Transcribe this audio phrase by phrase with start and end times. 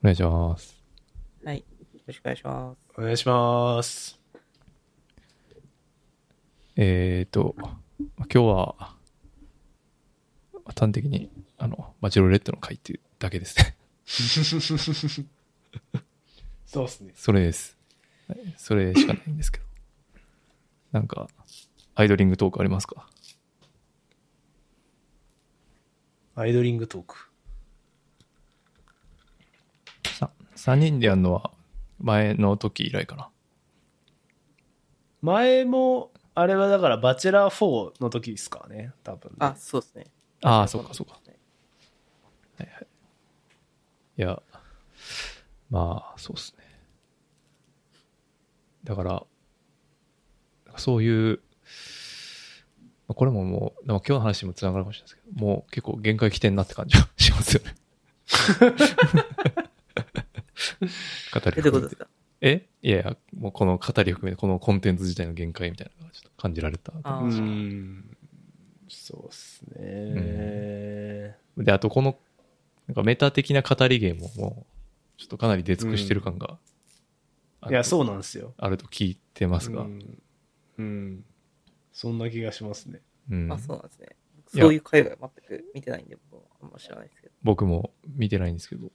[0.00, 0.82] お願いします。
[1.44, 1.58] はい。
[1.58, 1.64] よ
[2.06, 2.78] ろしくお願いします。
[2.98, 4.18] お願いします。
[6.76, 8.96] えーと、まあ今日は、ま
[10.66, 13.76] あ端的に、あの、バチェロレッドの回っていうだけですね。
[16.66, 17.12] そうっすね。
[17.16, 17.76] それです。
[18.28, 19.64] はいそれしかないんですけど。
[20.92, 21.28] なんか、
[21.94, 23.08] アイドリングトークありますか？
[26.34, 27.30] アイドリングトーク？
[30.18, 31.50] さ3人でやるのは
[32.00, 33.28] 前の時以来かな。
[35.22, 39.36] 前も、あれはだから、バチェラー4の時ですかね、多分、ね。
[39.40, 40.06] あ、そうですね。
[40.42, 41.18] ああ、そうかそうか。
[44.18, 44.40] いや、
[45.68, 46.64] まあ、そうっすね。
[48.82, 49.26] だから、
[50.76, 51.40] そういう、
[53.08, 57.74] まあこれももう、でも今日の話にもつながるかもしれないですけど、もう結構限界来てんなって感じはしますよね。
[61.32, 62.08] 語りえ、どういうことですか？
[62.40, 62.68] え？
[62.82, 66.92] いやいや、もうこの語り含めて、このコンテンツ自体の限界みたいなのがちょっと感じられた。
[67.02, 68.16] あうーん。
[68.88, 71.36] そうっすね。
[71.56, 72.18] で、あとこの、
[72.86, 76.58] なんかメタ的な語りゲームももう、ちょっとかなり出尽くしてる感が、
[77.68, 77.84] いや、う。
[77.84, 78.54] そうなんですよ。
[78.58, 80.22] あると聞いてますが、うん。
[80.78, 81.24] うん。
[81.92, 83.00] そんな気がしますね。
[83.30, 84.08] うんあ、そうなんですね。
[84.48, 87.34] そういう会話全く見てないんで、僕はあんま知らないですけど。
[87.42, 88.92] 僕も見てないんですけど、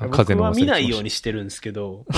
[0.00, 2.06] あの僕は見ない噂ようにしてるんですけど、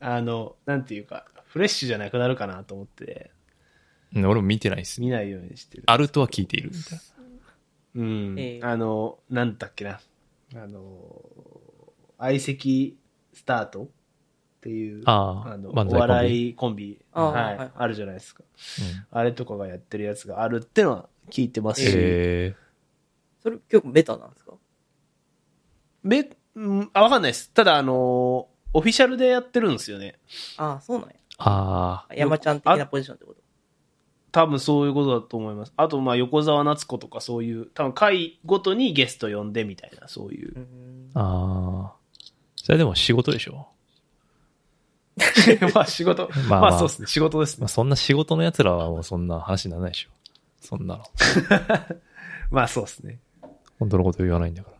[0.00, 3.30] あの、なんていうか、フレッシュじゃなくなるかなと思って、
[4.14, 5.00] うん俺も見てないです。
[5.00, 5.84] 見ないようにしてる。
[5.86, 6.98] あるとは聞いているみたい
[7.94, 8.38] うん。
[8.38, 10.00] ええあの、なんだっけな。
[10.54, 11.24] あの、
[12.18, 12.98] 相席
[13.32, 13.88] スタートっ
[14.60, 18.42] ていう、ああの、漫才コンビお笑いコンビ、ああはい、はいはいあるじゃないですか。
[18.42, 19.06] な。
[19.18, 22.54] あれとかがやってるやつがあるってのは聞いてますし、え
[23.42, 24.52] それ結構メタなんですか？
[26.02, 27.50] め、うんあ、わかんないです。
[27.50, 30.18] ただ、あの、オフィシャルでやってるんですよね。
[30.56, 31.14] あ、そうなんや。
[31.14, 33.40] ー、ああ、山ちゃん的なポジションってこと？
[34.32, 35.72] 多分そういうことだと思います。
[35.76, 40.60] あと、まあ、横澤夏子とかそういう、多分回ごとにゲスト呼んでみたいな、そういうう。
[40.60, 41.10] ん。
[41.14, 41.96] ああ。
[42.56, 43.68] それでも仕事でしょ？
[45.74, 46.30] まあ、仕事。
[46.48, 47.08] ま あまあまあ、そうですね。
[47.08, 47.68] 仕事ですねまあ。
[47.68, 50.10] そんな仕事の奴らはもうそんな話にならないでしょ。
[50.62, 51.04] そんなの。
[52.50, 53.18] まあ、そうですね。
[53.78, 54.71] 本当のこと言わないんだから。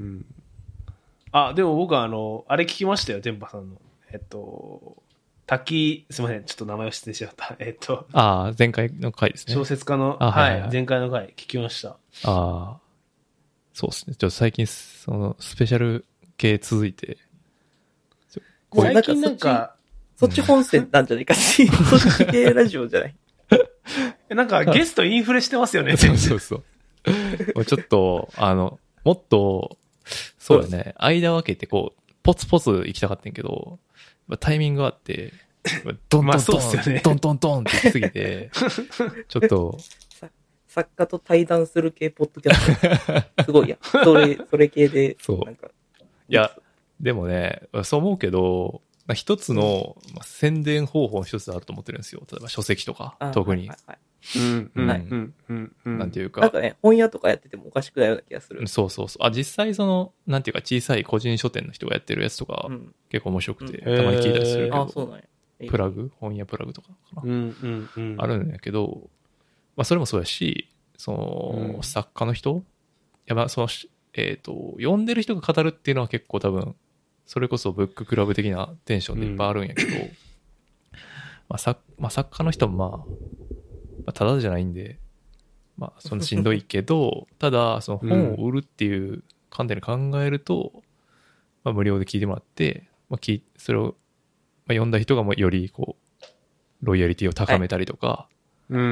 [0.00, 0.26] うん。
[1.32, 3.76] あ、でも僕はあの、あれ聞きましたよ、天パさんの。
[4.12, 5.02] えっと、
[5.46, 7.56] 滝、すみません、ちょっと名前を失礼しちゃった。
[7.60, 9.54] えっと、ああ、前回の回ですね。
[9.54, 11.90] 小説家の、あはいはい前回の回聞きました。
[11.90, 12.78] ああ、
[13.72, 14.14] そうですね。
[14.16, 16.04] ちょっと最近、その、スペシャル
[16.36, 17.18] 系続いて、
[18.74, 19.74] 最近なんか、
[20.16, 23.14] そっち本線なんじゃないかっていう、そっち系ラジオじゃない？
[24.34, 26.64] なんか ゲストインフレしてますよね、そうそうそう。
[27.56, 29.76] もうちょっと、あの、もっと、
[30.40, 33.78] そうだね、間分けてこう、ポツポツ行きたかったんやけど、
[34.26, 35.34] まあタイミングがあって、
[35.84, 38.50] まあ ドンまあトントン、ねドントントンって行きすぎて、
[39.28, 39.78] ちょっと、
[40.66, 43.44] 作家と対談する系ポッドキャスト。
[43.44, 43.76] すごいや。
[43.82, 46.56] それ、それ系で、そうなんか、いや、
[46.98, 52.22] でもね、そう思うけど、まあ一つの、まあ、宣伝方法の一つあると思ってるんですよ。
[52.30, 53.68] 例えば書籍とかあ、特に。
[53.68, 53.98] はいはい
[54.36, 55.98] うん、うん、はいうん、うん、うん。
[55.98, 58.66] なんていうかなん、かね、本屋とかやっててもおかしくないような気がする。
[58.68, 59.26] そうそうそう。
[59.26, 62.94] あ、実際その、なんていうか小さい個人書店の人がやってるやつとか、うん。
[63.08, 65.24] 結構面白くて、うんたまに聞いたりするけど、あ、そうなんや。
[65.68, 66.10] プラグ？
[66.20, 68.16] 本屋プラグとかかな、うん、うん、うん。
[68.18, 69.10] あるんやけど、
[69.76, 72.56] まあそれもそうやし、その、うん作家の人？
[72.56, 72.62] い
[73.26, 76.74] やまあそのし、えっ、と、読んでる人が語るっていうのは結構多分、
[77.26, 79.90] それこそブッククラブ的なテンションでいっぱいあるんやけど、
[81.48, 83.49] まあ作、まあ作家の人もまあ、
[84.06, 84.98] まあ、ただじゃないんで、
[85.76, 90.82] まあ、そのしんどいけど、 ただ、その本を売るっていう観点で考えると、
[91.64, 93.92] まあ無料で聞いてもらって、まあ聞い、それを、まあ、
[94.72, 96.26] 読んだ人がもうよりこう、
[96.82, 98.28] ロイヤリティを高めたりとか、
[98.68, 98.84] うん、う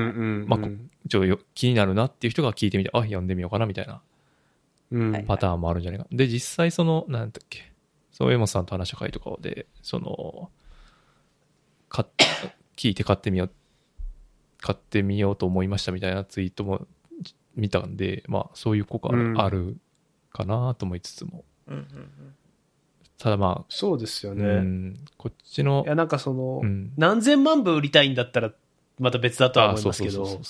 [0.44, 0.46] ん。
[0.48, 0.68] まあこ
[1.08, 4.02] ちょっとよ気になるなっていう人が聞いてみて、あ、読んでみようかなみたいな
[4.90, 6.06] うん、はいパターンもあるんじゃないか。
[6.10, 7.72] で、実際その、なんだっけ、
[8.12, 10.50] その江本さんと話した回とかで、その、
[11.88, 12.06] か
[12.76, 13.50] 聞いて買ってみよう、
[14.60, 16.86] 買ってみようと思いましたみたいなツイートも
[17.54, 19.12] 見たんで、まあそういう効果あ
[19.50, 19.76] る,、
[20.32, 21.44] かなと思いつつも。
[21.66, 22.34] うんうん
[23.18, 24.44] ただまあ、そうですよね。
[24.44, 26.92] うん、こっちのい、や、なんかその、うん。
[26.96, 28.52] 何千万部売りたいんだったら、
[29.00, 30.40] また別だとは思いますけど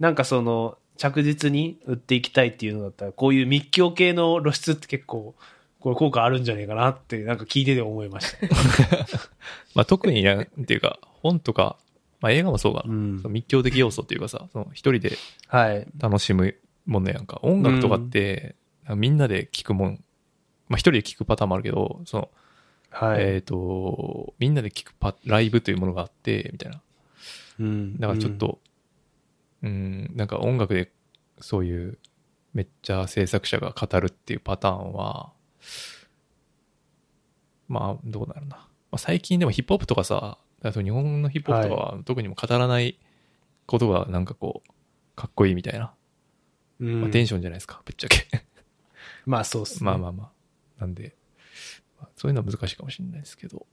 [0.00, 5.36] なんかその、着実に売っていきたいっていうのだったら、こういう密教系の露出って結構、
[5.78, 8.38] これ効果あるんじゃねえかなって、なんか聞いてて思いました。
[9.76, 11.76] まあ特になんていうか、本とか、
[12.20, 12.92] まあ映画もそうかな。
[12.92, 15.12] うんその密教的要素っていうかさ、その一人で
[15.48, 15.86] はい。
[15.98, 17.40] 楽しむものやんか。
[17.42, 18.56] 音楽とかって、
[18.94, 20.04] みんなで聴くもん。
[20.68, 22.30] まあ一人で聴くパターンもあるけど、その、
[22.90, 23.22] はい。
[23.22, 26.80] えっ、と、みんなで聴くパライブというものがあって、みたいな。
[27.58, 28.60] うんだからちょっ、と、
[29.62, 30.92] うん、なんか音楽で
[31.40, 31.98] そういう
[32.54, 35.32] めっちゃ制作者が語るっていうパターンは、
[37.68, 38.56] まあどうなるな。
[38.56, 42.98] まあ、最近でもヒップホップとかさ、あと日本のヒップホップとかは特にも語らない
[43.66, 44.70] ことがなんかこう、
[45.14, 45.92] かっこいいみたいな。
[46.78, 48.26] うんまあ、テンションじゃないですか、ぶっちゃけ。
[49.24, 49.86] まあそうっすね。
[49.86, 50.30] まあまあまあ。
[50.80, 51.16] なんで、
[51.98, 53.66] まあそういうのは難しいかもしれないですけど。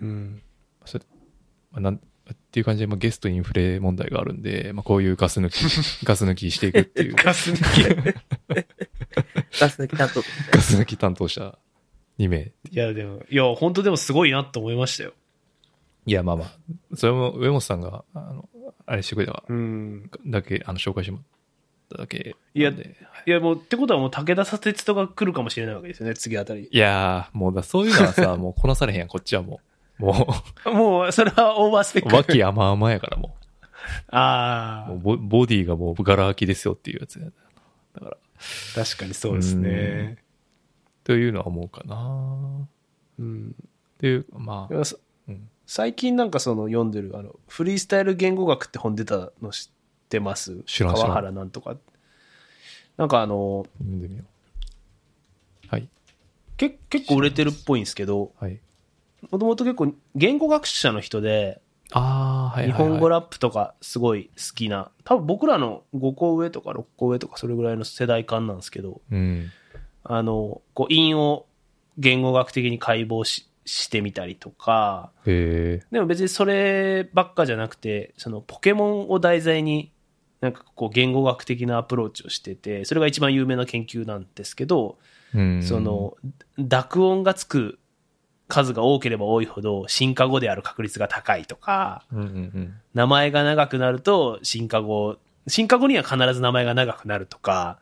[0.00, 0.42] うん。
[0.84, 1.04] それ
[1.70, 2.00] まあ、なん
[2.30, 5.62] っていう感じで、まあ、ゲストインフレ問題があるんで、まあ、こういうガス抜き、
[6.04, 8.14] ガス抜きしていくっていう、 ガス抜
[9.60, 11.58] ガス抜き担当ガス抜き担当者
[12.18, 12.52] 2名。
[12.70, 12.74] き。
[12.74, 15.14] いや、でも、いや、本当でもすごいなと思いましたよ。
[16.06, 18.48] いや、まあまあ、それも上本さんが、あの、
[18.86, 20.10] あれしてくれたかうん。
[20.24, 21.26] ら、だけ、あの、紹介してもらっ
[21.90, 22.70] ただけいや。
[22.70, 22.74] い
[23.30, 26.68] や、もう、ってことはもう武田砂鉄とか来るかもしれないわけですよね、次あたり。
[26.70, 29.60] いやー、もうだ、そういうのはさ、もうこなされへんやん、こっちはも
[30.00, 30.04] う。
[30.04, 30.26] も
[30.66, 32.16] もう、それはオーバースペッう、ク。
[32.16, 33.36] 脇甘々やからも
[34.08, 34.92] あう。
[34.92, 37.26] もうボボディがもうガラ空きですよっていうやつや
[37.94, 40.18] だから、あ、確かにそうですね。
[41.04, 42.68] というのは思うかな
[43.18, 43.54] うん。
[43.94, 44.74] っていう、まあ、
[45.28, 50.62] うん最近なんかその読んでる、あの、フリースタイル言語学って本出たの知ってます？
[50.66, 51.76] 知らん知らん川原なんとか。
[52.96, 54.26] なんかあの、読んでみよう。
[55.68, 55.88] はい、
[56.56, 58.58] け結構売れてるっぽいんですけど、はい。
[59.30, 61.60] もともと結構言語学者の人で、
[61.92, 62.90] ああ、はい日はい、はい。
[62.90, 69.50] 本語ラップとかすごい好きな、多分僕らの5個上とか6個上とかそれぐらいの世代間なんですけど、うん。
[70.04, 71.46] あの、こう、韻を
[71.98, 75.10] 言語学的に解剖ししてみたりとか。
[75.24, 79.92] でも別にそればっかじゃなくて、そのポケモンを題材に、
[80.40, 84.98] なんかこう言語学的なアプローチをしてて、それが一番有名な研究なんですけど、
[85.34, 85.62] うん。
[85.62, 86.16] その、
[86.58, 87.78] 濁音がつく
[88.48, 92.04] 数が多ければ多いほど進化語である確率が高いとか。
[92.92, 95.16] 名前が長くなると進化語、
[95.46, 97.78] 進化語には必ず名前が長くなるとか、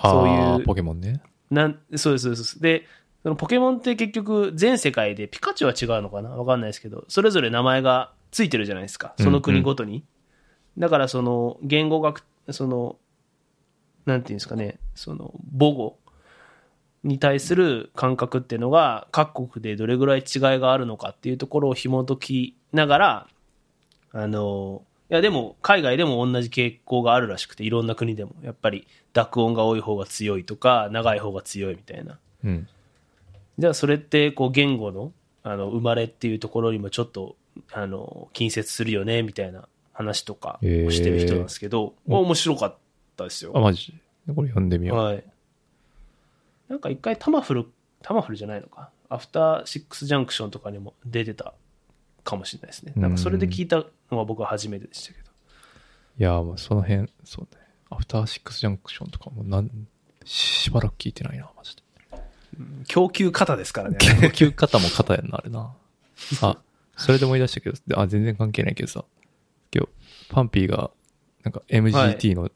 [0.00, 1.20] そういうポケモンね。
[1.50, 2.60] なん、そうです、そうです。
[2.60, 2.86] で、
[3.22, 6.30] そのポケモンって結局全世界でピカチュウは違うのかな？
[6.30, 9.14] わかんないですけど、それぞれ名前がついてるじゃないですか。
[9.20, 10.04] その国ごとに。
[10.78, 12.96] だからその言語学、その、
[14.06, 15.98] なんていうんですかね、その母語
[17.04, 23.28] に対する感覚っていうのが各国でどれぐらい違いがあるのかっていうところを紐解きながら、
[24.12, 28.34] あの、いやでも海外でも同じ傾向があるらしくて、いろんな国でも。
[28.42, 32.18] やっぱり濁音が多い方が強いとか、長い方が強いみたいな。
[32.44, 32.68] うん。
[33.62, 35.12] じゃあそれってこう言語の
[35.44, 37.36] あの生まれっていうところにもちょっと
[37.70, 42.76] あの近接するよねみたいな話とかをしてる人なんですけど、へー面白かっ
[43.16, 43.52] たですよ。
[43.54, 43.94] あ、マジ？
[44.34, 44.98] これ読んでみよう。
[44.98, 45.24] はい。
[46.68, 47.66] なんか一回タマフル、
[48.02, 48.90] タマフルじゃないのか？
[49.08, 51.54] アフターシックスジャンクションとかにも出てた
[52.24, 52.94] かもしれないですね。
[52.96, 53.84] なんかそれで聞いたの
[54.18, 55.30] が僕は初めてでしたけど。
[56.18, 57.62] いやー、もうその辺、そうね。
[57.90, 59.70] アフターシックスジャンクションとかもなん、
[60.24, 61.81] しばらく聞いてないな、マジで。
[62.88, 63.98] 供給型ですからね。
[63.98, 65.74] 供給方も方やんな、あれな。
[66.42, 66.58] あ、
[66.96, 69.04] それで思い出したけど、あ、全然関係ないけどさ。
[69.74, 69.90] 今日、
[70.28, 70.90] パンピーが、
[71.44, 72.50] なんか MGT の、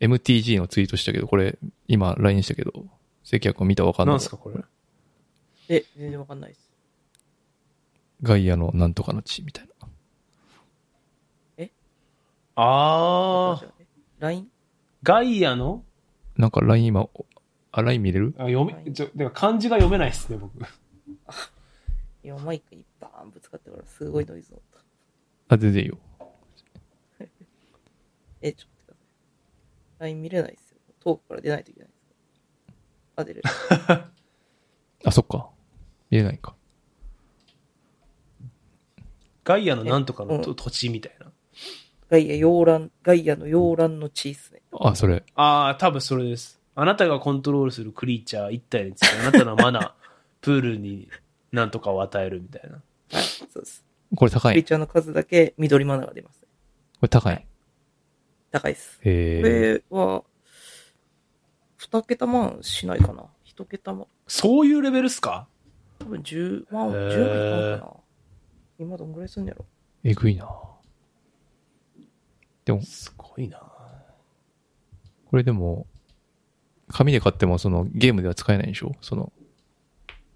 [0.00, 1.58] MTG のツイートしたけど、これ、
[1.88, 2.72] 今 LINE したけど、
[3.24, 4.62] 関谷君見たらわかんなないんすかこれ？
[5.68, 6.70] え、全然わかんないです。
[8.22, 9.72] ガイアのなんとかの地みたいな。
[12.60, 13.68] あー、
[14.18, 14.48] LINE?
[15.02, 15.84] ガイアの？
[16.36, 17.08] なんか LINE 今、
[17.72, 18.34] あ、LINE 見れる？
[18.38, 20.52] あ読め、ちょ、でも漢字が読めないですね、僕。
[22.22, 24.60] 今マイクにバーンぶつかってからすごいノイズ乗っ
[25.48, 25.54] た。
[25.54, 25.98] あ、全然いいよ。
[28.40, 30.10] え、ちょっと待ってください。
[30.10, 30.78] LINE 見れないですよ。
[31.00, 31.98] 遠くから出ないといけないです。
[33.16, 33.48] あ、出れる。
[35.04, 35.50] あ、そっか。
[36.10, 36.54] 見れないか。
[39.44, 41.32] ガイアのなんとかのえと土地みたいな。
[42.10, 44.62] ガイア洋蘭、ガイアの洋蘭の地っすね。
[44.72, 45.24] あ、それ。
[45.34, 46.57] ああ、多分それです。
[46.80, 49.92] あなたがコントロールするクリーチャー一体について、あなたのマナー、
[50.40, 51.08] プールに
[51.50, 52.76] なんとかを与えるみたいな。
[52.76, 52.80] は
[53.20, 53.84] い、そうです。
[54.14, 54.40] これ高い。
[54.40, 56.48] こクリーチャーの数だけ緑マナーが出ますね。
[57.02, 57.46] れ高い。
[58.52, 58.96] 高いです。
[58.98, 59.42] こへえ。
[59.42, 60.22] れは、
[61.76, 63.24] 普二桁万しないかな。
[63.42, 64.06] 一桁万。
[64.28, 65.48] そういうレベルっすか？
[65.98, 67.92] 多分10万、へー10万いかな。
[68.78, 69.66] 今どんぐらいすんのやろ。
[70.04, 70.48] えぐいな。
[72.64, 73.58] でも、すごいな。
[75.26, 75.86] これでも、
[76.88, 78.92] 紙で買ってもそのゲームでは使えないんでしょ？
[79.00, 79.32] その、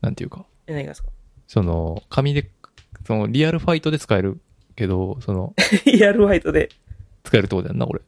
[0.01, 0.45] なんていうか。
[0.67, 1.09] え、何がですか？
[1.47, 2.51] その、紙で、
[3.07, 4.41] その、リアルファイトで使える
[4.77, 5.55] けど、その、
[5.87, 6.69] リアルファイトで。
[7.25, 8.01] 使えるってことやんな、俺。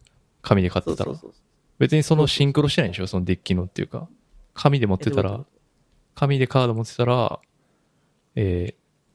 [0.42, 1.32] 紙で買ってたらそうそう。
[1.32, 1.40] そう。
[1.78, 3.06] 別にそのシンクロしてないんでしょ？
[3.06, 4.08] そのデッキのっていうか。
[4.54, 5.44] 紙で持ってたら
[6.14, 7.40] 紙でカード持ってたら、
[8.36, 8.74] えー、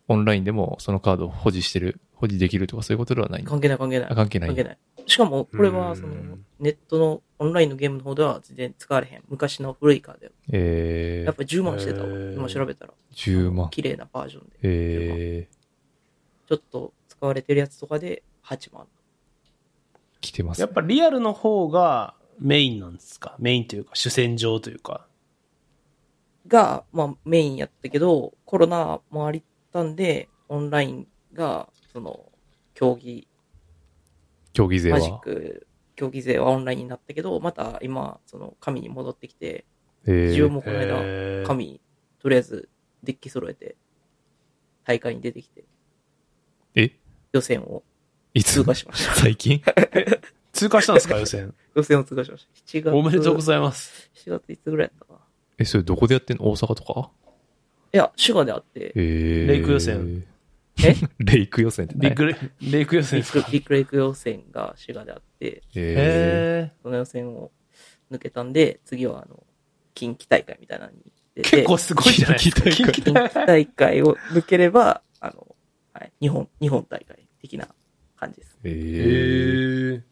[0.10, 4.16] オンラインでもそのカードを保持してる、保持できるとかそういうことではない関係ない関係ないあ。
[4.16, 4.78] 関係ない関係ない。
[5.06, 9.24] しかも、これは、そのうん、ネットのオンラインのゲームの方では全然使われへん。
[9.30, 10.32] 昔の古いカードや。
[10.52, 12.08] えーやっ、ぱ10万してたわ。
[12.08, 12.94] へー今調べたら。
[13.14, 13.70] 10万。
[13.70, 14.56] 綺麗なバージョンで。
[14.64, 15.48] え
[16.48, 18.84] ちょっと使われてるやつとかで8万。
[18.84, 18.88] ー、
[20.22, 23.36] 来てます、やっぱリアルの方がメインなんですか？
[23.40, 25.08] メインというか、主戦場というか。
[26.48, 32.26] が、まあメインやったけど、コロナもありったんで、オンラインが、その、
[32.74, 33.28] 競技、
[34.54, 35.20] 競技勢マジッは。
[35.20, 35.68] ク、
[36.00, 39.66] 競技勢はオンラインになったけど、また今、その、紙に戻ってきて、
[40.06, 41.82] えー、自分もこの間、紙、
[42.20, 42.70] とりあえず、
[43.04, 43.76] デッキ揃えて、
[44.86, 45.66] 大会に出てきて、
[46.76, 46.92] え？
[47.34, 47.84] 予選を
[48.34, 48.54] いつ？
[48.54, 49.14] 通過しました。
[49.16, 49.62] 最近？
[50.54, 51.54] 通過したんですか予選？
[51.76, 52.54] 予選を通過しました。
[52.66, 52.96] 7月。
[52.96, 54.10] おめでとうございます。
[54.16, 55.20] 7月いつぐらいやったかな。
[55.58, 56.50] え、それどこでやってんの？
[56.50, 57.12] 大阪とか？
[57.92, 60.26] いや、滋賀であって、えー、レイク予選。
[60.84, 60.96] え？
[61.20, 67.52] レイク予選って何ビッグレ、レイク予選ビですかッグビッグレイク予選が滋賀であって、えへその予選を
[68.12, 69.44] 抜けたんで、次はあの、
[69.94, 71.00] 近畿大会みたいなのに
[71.36, 72.70] 出て、結構すごいじゃないですか。
[72.72, 75.56] 近畿近畿大会を抜ければ、あの、
[75.94, 77.68] はい、日本、日本大会的な
[78.16, 78.60] 感じです。
[78.64, 80.04] ー、えへー、ー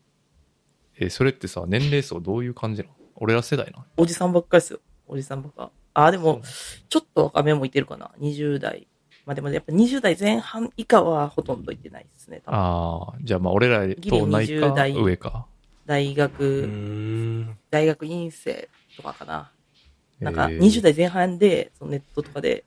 [0.99, 2.95] え、それってさ、年齢層どういう感じなの？
[3.15, 3.85] 俺ら世代なの？
[3.97, 4.79] おじさんばっかりですよ。
[5.07, 5.71] おじさんばっか。
[5.93, 6.41] あ、でも、
[6.89, 8.11] ちょっと若めもいてるかな。
[8.19, 8.87] 20代。
[9.27, 12.41] まあでもやっぱ20代前半以下はほとんどいてないですね。
[12.45, 15.45] ああ、じゃあまあ俺らと同いギリか20代上か。
[15.85, 17.47] 大う学。
[17.69, 19.51] 大学院生とかかな。
[20.19, 22.63] なんか、えー20代前半で、そのネットとかで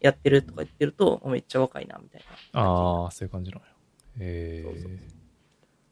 [0.00, 2.60] やってるとか言ってると、めっちゃ若いな、みたいな。
[2.60, 3.72] ああ、そういう感じなのよ。
[4.20, 4.90] えー、そうそう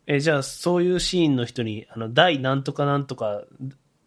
[0.07, 3.42] え、じゃあ、そういうシーンの人に、あの、大なんとかなんとか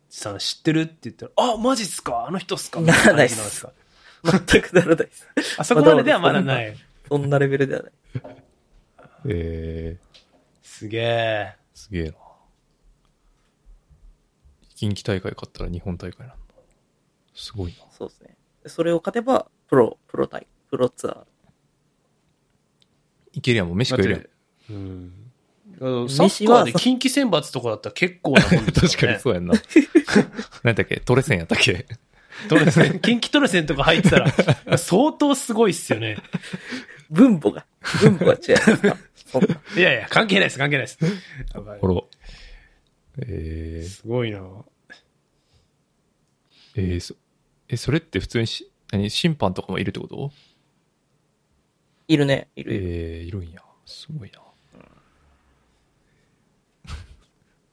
[0.09, 2.25] さん知ってるって言ったら、あ、マジっすか？
[2.27, 2.79] あの人っすか？
[2.81, 3.71] ならないっすみた感じんですか？
[4.23, 5.27] 全くならないです。
[5.57, 6.75] あそこまでではまだない。
[7.07, 7.91] そんなレベルではない。
[9.27, 11.55] えー、すげえ。
[11.73, 12.13] すげえな。
[14.75, 16.43] 近畿大会勝ったら日本大会なんだ。
[17.33, 17.85] すごいな。
[17.91, 18.35] そうですね。
[18.67, 21.25] それを勝てば、プロ、プロ大、プロツアー。
[23.33, 24.11] いけるやん、もう飯食える
[24.69, 24.77] やん。
[24.77, 25.13] うん。
[25.81, 29.19] あのサッカーで近畿選抜とかだったら結構なもんです 確かにう。
[29.19, 29.53] そうやんな。
[30.63, 30.99] 何だっけ？
[31.01, 31.85] トレセンやったっけ？
[32.49, 34.31] トレセン、近畿トレセンとか入ってたら、
[34.77, 36.17] 相当すごいっすよね。
[37.09, 37.65] 分母が、
[38.01, 38.97] 分母が違いますか。
[39.15, 40.99] そんないやいや、関係ないです、関係ないです。
[41.79, 42.01] ほら。
[43.19, 44.39] えー、すごいな。
[46.75, 47.15] えー、そ、
[47.69, 50.31] え、それって普通にし、何審判とかもいるってこと？
[52.07, 52.83] いるね、いるいる。
[52.85, 53.61] えー、いるんや。
[53.85, 54.41] すごいな。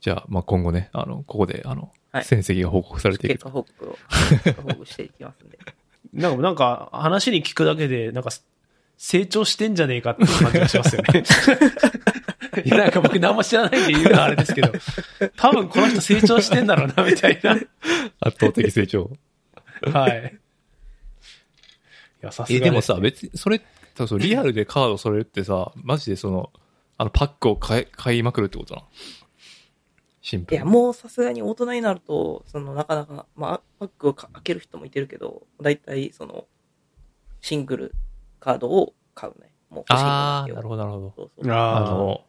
[0.01, 3.99] じゃあ、まあ、今後ね、あの、ここで、あの、はい戦績が報告されていく結果報告を、
[4.45, 5.59] 結果報告していきますんで。
[6.13, 8.31] なんか、なんか、話に聞くだけで、なんか、
[8.99, 11.25] 成長してんじゃねえかっていう感じがしますよね。
[12.65, 14.73] いや、なんか僕何も知らないんで言うのはあれですけど、
[15.37, 17.55] 多分この人成長してんだろうな、みたいな。
[18.21, 19.11] 圧倒的成長。
[19.91, 20.39] はい。
[22.23, 23.63] いや、さすがえ、でもさ、別に、それ、
[23.97, 26.51] そうそうリアルでカードそれってさ、マジでその、
[26.99, 28.87] あの、パックを買い、買いまくるってことなの？
[30.23, 30.65] シンプルに。
[30.65, 36.47] いや、もうさすがに大人になると、その、なかなか、まあ、パックをか開ける人もいてるけど、だいたい、その、
[37.41, 37.95] シングル
[38.41, 39.53] カードを買うね。
[39.69, 41.13] もう欲しいあー、ものだけをなるほど、なるほど。
[41.17, 41.53] そうそう。
[41.53, 42.25] ああの、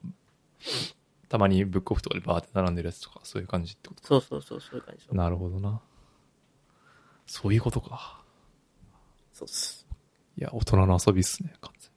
[1.30, 5.08] たまにブックオフとかでバーって並んでるやつとか、そういう感じってことそうそうそう、そういう感じ。
[5.16, 5.80] なるほどな。
[7.28, 8.24] そういうことか。
[9.34, 9.88] そうっす。
[10.38, 11.92] いや、大人の遊びっすね、完全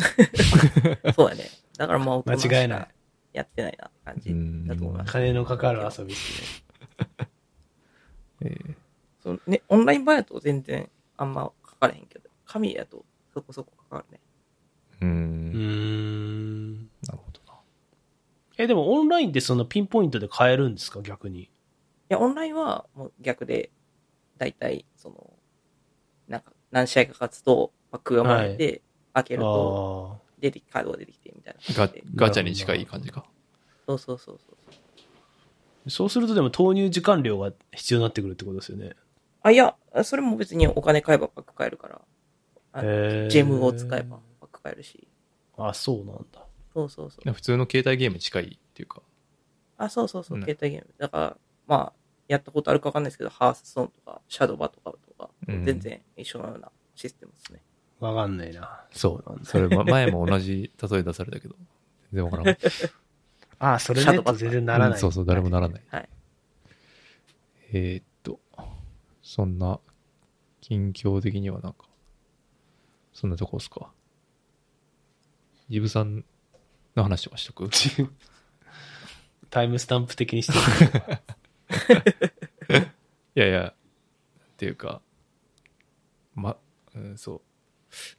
[1.14, 1.44] そうやね。
[1.76, 2.88] だからまあ、間違いない。
[3.32, 5.12] やってないな、感じうんだと思います。
[5.12, 7.28] 金のかかる遊びですね。
[8.42, 8.74] えー
[9.22, 14.20] そのね、オンライン版やと全然あんま書かれへんけど、紙やとそこそこ書かるね。
[15.02, 16.78] うんん。
[17.02, 17.58] なるほどな。
[18.56, 21.02] え、でもオンラインってそのピンポイントで買えるんですか？
[21.02, 21.42] 逆に。
[21.42, 21.48] い
[22.08, 23.70] や、オンラインはもう逆で、
[24.38, 25.34] だいたい、その、
[26.26, 28.80] なんか、何試合か勝つと、パックがもらえて、
[29.12, 31.92] 開けると、あ出てき、カードが出てきて、みたいなガ。
[32.14, 33.24] ガチャに近い感じか。
[33.86, 34.56] そうそうそうそ
[35.86, 35.90] う。
[35.90, 38.94] そうするとでも投入時間量が必要になってくるってことですよね。
[39.42, 42.00] あ、いや、それも別にお金買えばパック買えるから。
[42.72, 45.08] あへージェムを使えばパック買えるし。
[45.56, 46.44] あ、そうなんだ。
[46.72, 47.32] そうそうそう。
[47.32, 49.02] 普通の携帯ゲームに近いっていうか。
[49.78, 50.94] あ、そうそうそう、うん携帯ゲーム。
[50.98, 51.92] だから、まあ、
[52.28, 57.62] やったことあるかわかんないですけど、ハースストーンとか、シャドバとかとか、うん全然一緒のようなシステムですね。
[58.00, 58.84] わかんないな。
[58.92, 59.44] そう。
[59.44, 61.54] それ、ま前も同じ例え出されたけど、
[62.12, 62.58] 全然わからない。
[63.58, 64.90] あ、それね全然ならない。
[64.92, 65.82] うんそうそう、誰もならない。
[65.90, 66.08] はい。
[67.72, 68.40] えーっと、
[69.22, 69.78] そんな、
[70.62, 71.84] 近況的にはなんか、
[73.12, 73.92] そんなとこっすか？
[75.68, 76.24] ジブさん
[76.96, 77.68] の話とかしとく？
[79.50, 80.52] タイムスタンプ的にして
[82.70, 82.80] る。
[83.36, 83.74] いやいや、っ
[84.56, 85.02] ていうか、
[86.34, 86.56] ま、
[86.94, 87.40] うん、そう。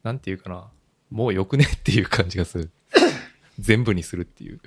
[0.02, 0.70] なんていうかな。
[1.10, 2.70] もうよくねっていう感じがする。
[3.58, 4.60] 全部にするっていう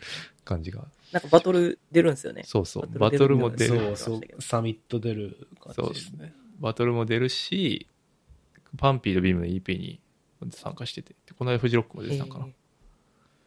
[0.44, 0.88] 感じが。
[1.12, 2.44] なんかバトル出るんですよね。
[2.46, 3.00] そうそう。
[3.00, 3.78] バトルも出る。
[3.78, 4.42] そうそう。
[4.42, 6.34] サミット出る感じですね。
[6.60, 7.88] バトルも出るし、
[8.78, 10.00] パンピーとビームの EP に
[10.52, 11.16] 参加してて。
[11.26, 12.46] でこの間フジロックも出てたんかな。
[12.46, 12.54] えー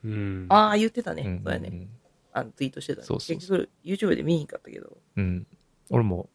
[0.05, 0.47] うん。
[0.49, 1.23] ああ、言ってたね。
[1.23, 1.89] うんそうやね。
[2.33, 3.07] あの、ツイートしてたね。
[3.07, 4.97] そうそう結局、YouTube で見にんかったけど。
[5.17, 5.47] うん。
[5.91, 6.29] 俺も、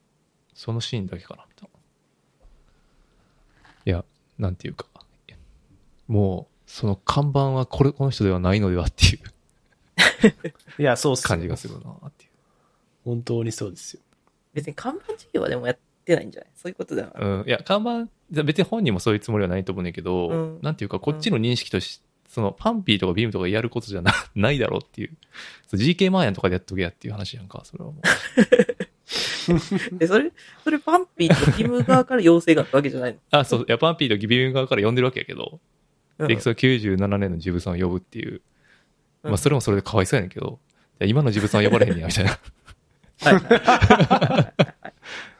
[0.53, 1.69] そのシーンだけかな、見たの
[3.85, 4.03] いや、
[4.37, 4.87] なんていうか、
[6.13, 9.19] もう、その看板はこれ、この人ではないのではっていう
[10.81, 11.27] いや、そうっす。
[11.27, 12.29] 感じがするなっていう。
[13.03, 14.01] 本当にそうですよ。
[14.53, 16.49] 別に看板事業はでもやってないんじゃない？
[16.55, 17.23] そういうことではない。
[17.23, 17.47] うん。
[17.47, 25.17] いや、看板、別に本人もそういうつもりはないと思うねんだけど、うんなんていうか、こっちの認識とし、その、パンピーとかビームとかやることじゃな ないだろうっていう。
[25.67, 28.03] そう GK マーヤンとかでやっとけやっていう話やんか、それはもう。
[29.97, 30.31] で、それ、
[30.63, 33.19] それパンピーとキム側から要請があったわけじゃないの？
[33.31, 35.59] あ、そう、いや、パンピーとビーム側から呼んでるわけやけど、うん
[36.19, 38.41] で、その97年のジブさんを呼ぶっていう。
[39.23, 40.59] うんまあ、それもそれでかわいそうやねんけど、
[40.99, 42.31] 今のジブさん呼ばれへんねや、みたいな。
[42.31, 44.53] はいはいは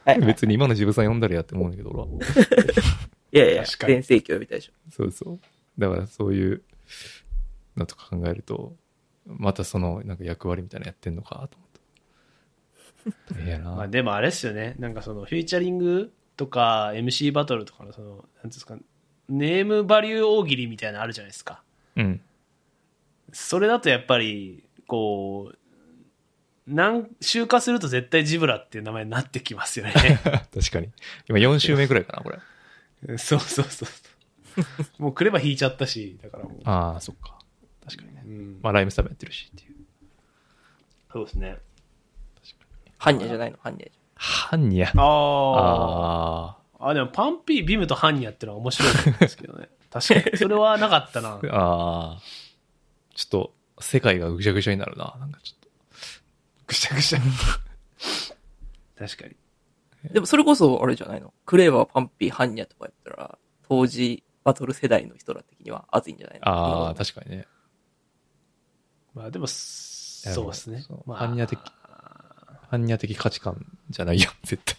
[0.06, 0.20] いはい。
[0.20, 2.06] 別に今のジブさん呼んだらやって思うんだけど、俺は。
[3.32, 4.72] いやいや、確かに全盛期を見たでしょ。
[4.90, 5.40] そうそう。
[5.78, 6.62] だからそういう
[7.76, 8.74] のとか考えると、
[9.26, 11.68] またその、なんか役割みたいなのやってんのかと思っ
[13.28, 13.34] た。
[13.34, 13.70] 大変やな。
[13.72, 14.76] まあでもあれですよね。
[14.78, 18.76] なんかそのフューチャリングとか MC バトルとかのその、なんていうんですか、
[19.28, 21.62] ネームバリュー大喜利みたいなのあるじゃないですか。
[21.96, 22.20] うん。
[23.32, 25.58] それだとやっぱり、こう、
[26.66, 29.92] 何週化すると絶対ジブラっていう名前になってきますよね。
[30.54, 30.88] 確かに。
[31.28, 33.18] 今4週目くらいかな、これ。
[33.18, 35.02] そうそうそう。
[35.02, 36.60] もう来れば引いちゃったし、だからもう。
[36.64, 37.38] ああ、そっか。
[37.84, 38.22] 確かにね。
[38.24, 39.74] うんまあ、ライムスターもやってるしっていう。
[41.12, 41.58] そうですね。
[42.98, 43.58] ハンニャじゃないの？
[43.60, 44.88] ハンニャじハンニャ。
[44.98, 46.90] あああ。
[46.90, 49.68] あ、でもパンピー、ビムとハンニャってのは面白いんですけどね。
[49.90, 50.36] 確かに。
[50.38, 51.46] それはなかったな あ。。
[51.52, 52.22] ああ。
[53.14, 55.16] ちょっと、世界がぐちゃぐちゃになるな。
[55.18, 55.68] なんかちょっと。
[56.66, 57.18] ぐしゃぐしゃ。
[58.98, 59.36] 確かに。
[60.12, 61.32] でもそれこそ、あれじゃないの？
[61.46, 66.48] クレーバー、パンピー、ハンニャとかやったら、当時、バトル世代の人ら的には熱いんじゃないの？
[66.48, 67.46] ああ、今確かにね。
[69.14, 71.02] まあでも、そうですねそう。
[71.06, 71.58] まあ、ハンニャ的
[72.70, 74.76] ハンニャ的価値観じゃないよ、絶対。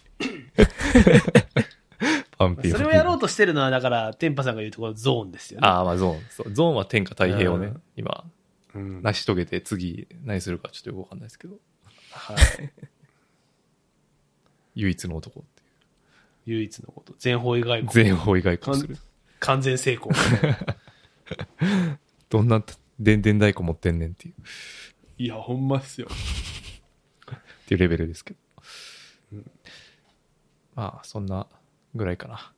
[2.38, 5.66] それをやろうとしてるのは、だから、テンパさんが言うところゾーンですよね。
[5.66, 6.54] ああ、まあゾーン。
[6.54, 8.24] ゾーンは天下太平をね、うん今、
[8.74, 11.56] うん成し遂げて次何するかちょっとよくわかんないですけど、
[12.10, 12.36] はい。
[14.74, 15.62] 唯一の男って
[16.50, 17.14] い唯一のこと。
[17.18, 17.84] 全方位外う。
[17.84, 18.04] 交。
[18.04, 18.98] 全方位外交する。
[19.40, 20.10] 完全成功。
[22.28, 22.62] どんな、
[22.98, 24.34] でんでん太鼓持ってんねんっていう、
[25.16, 26.08] いや、ほんまっすよ。
[26.10, 26.14] っ
[27.66, 28.40] ていうレベルですけど。
[30.74, 31.46] まあ、そんな
[31.96, 32.52] ぐらいかな。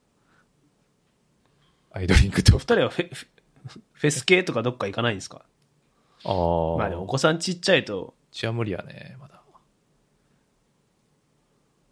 [1.93, 2.65] アイドリングとお二。
[2.75, 5.43] 人はフェフェフェス系とかどっか行かないんですか？
[6.25, 6.79] ああ。
[6.79, 9.41] まあでもお子さんちっちゃいと、うちは無理やね、まだ。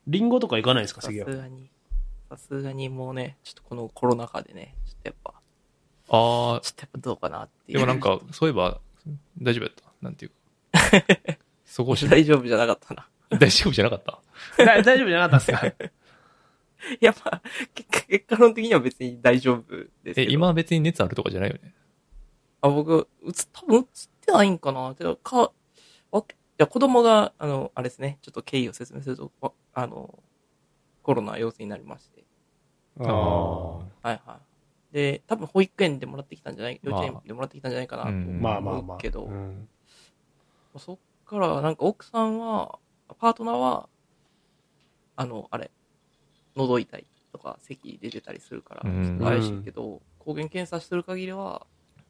[0.07, 1.01] リンゴとか行かないんですか？
[1.01, 1.71] さすがに。
[2.29, 5.35] さすがにもうね、ちょっとこのコロナ禍でね、ちょっとやっぱ、
[6.09, 7.79] ああ、ちょっとやっぱどうかなっていう。
[7.79, 8.81] でもなんか、そういえば、
[9.41, 9.85] 大丈夫やった？
[10.03, 10.37] なんていうか。
[11.65, 13.09] そこ大丈夫じゃなかったな。
[13.31, 14.65] 大丈夫じゃなかった？
[14.65, 15.67] だ 大丈夫じゃなかったですか？
[15.67, 15.93] い
[17.01, 17.43] や、まあ、
[17.75, 20.31] 結果、結果論的には別に大丈夫ですけえ、ど。
[20.33, 21.75] 今は別に熱あるとかじゃないよね？
[22.61, 23.85] あ、僕、うつ、多分映っ
[24.21, 25.53] てないんかなてか、か、
[26.11, 26.25] わい
[26.59, 30.23] や、子供が、あの、あれですね、ちょっと経緯を説明すると、わあの、
[31.03, 32.25] コロナ陽性になりまして。
[32.99, 34.41] あーはいは
[34.91, 34.95] い。
[34.95, 38.79] で、多分保育園でもらってきたんじゃない、幼まあ稚園でもらってきたんじゃないかなとうんまあまあまあ。
[38.81, 39.69] 思うけど、うん
[40.79, 42.79] そっから、なんか奥さんは、
[43.19, 43.89] パートナーは、
[45.17, 45.71] あの、あれ、
[46.57, 51.67] 喉痛いとか、咳出てたりするから、ちうんょっと怪しいけど、抗原検査してる限りは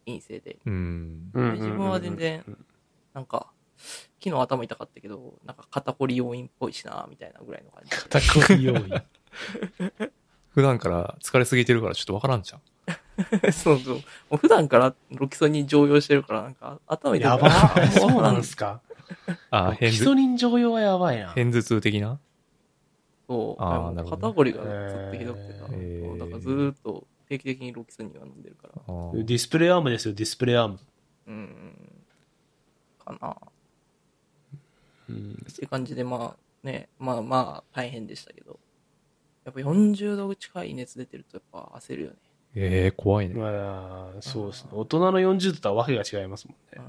[0.07, 1.31] 陰性で、うん。
[1.35, 2.45] うん自分は全然
[3.13, 3.49] なんか、
[4.23, 7.91] 昨日頭痛かったけど、なんか肩こり要因っぽいしな、みたいなぐらいの感じ。
[7.91, 8.89] 肩こり要因。
[10.55, 12.61] 普段から疲れすぎてるからちょっとわからんじゃん。
[13.53, 13.95] そうそう。
[13.97, 17.51] もう普段からロキソニン常用してるから、なんか頭痛いやば
[17.91, 18.81] そうなんですか？
[19.51, 21.33] あー、基礎偏頭人常用はやばいな。
[21.33, 22.19] 偏頭痛的な？
[23.29, 23.63] そう。
[23.63, 25.65] あーもうなるほどね肩こりがずっとひどくてさ。
[25.67, 28.75] うだからずーっと定期的にロキソニンは飲んでるから。
[28.85, 30.79] ディスプレイアームですよ、ディスプレイアーム。
[31.27, 32.05] うん。
[33.05, 33.37] かな。
[35.09, 38.59] うんって感じで、まあね、まあまあ大変でしたけど。
[39.45, 42.17] やっぱ40度近い熱出てるとやっぱ焦るよね。
[42.57, 43.35] ええ怖いね。
[43.37, 44.71] まあ、そうですね。
[44.73, 46.85] 大人の40度とはわけが違いますもんね。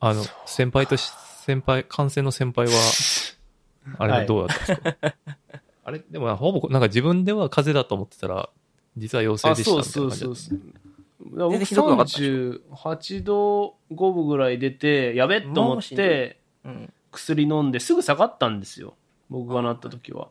[0.00, 1.10] あの、先輩とし、
[1.44, 2.72] 先輩、感染の先輩は、
[3.98, 4.96] あれははいどうだったんですか、
[5.84, 8.50] あれ、でもほぼ、なんか自分では風邪だと思ってたら、
[8.96, 10.78] 実は陽性あ、でしたみたいな感じだったそうそうそうそう。
[11.20, 16.92] 僕全然ひどくなかったで38度5分ぐらい出て、やべっと思って、うん。
[17.10, 18.94] 薬飲んですぐ下がったんですよ。
[19.30, 20.28] 僕がなった時は。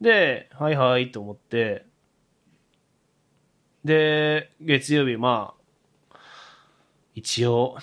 [0.00, 1.84] で、はいはいと思って、
[3.84, 5.54] で、月曜日、ま
[6.12, 6.18] あ、
[7.14, 7.76] 一応、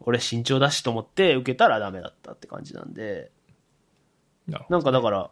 [0.00, 3.30] 俺身長だしと思って受けたらダメだったって感じなんで、
[4.46, 5.30] なんかだから、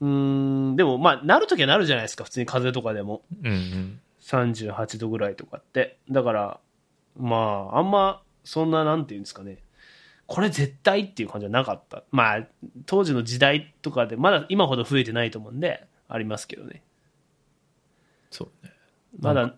[0.00, 3.22] うーん、でもまあ、なるときはなるじゃないですか、普通に風邪とかでも。
[3.42, 3.50] ど。
[3.50, 4.00] うんうん。
[4.20, 5.98] 38度ぐらいとかって。
[6.10, 6.60] だから、
[7.16, 9.58] まあ、あんま、そんな、なんていうんですかね。
[10.26, 12.04] これ絶対っていう感じはなかった。
[12.10, 12.46] まあ、
[12.86, 16.82] 当時の時代とかで、まだ今ほど増えてないと思うんで、ありますけどね。
[18.30, 18.72] そうね。
[19.20, 19.54] まだ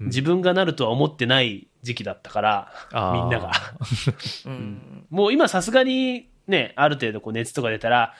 [0.00, 2.72] 自分がなるとは思ってない時期だったから、
[3.14, 3.52] みんなが。
[4.46, 5.06] うん。
[5.10, 8.14] もう今さすがにね、ある程度こう熱とか出たら、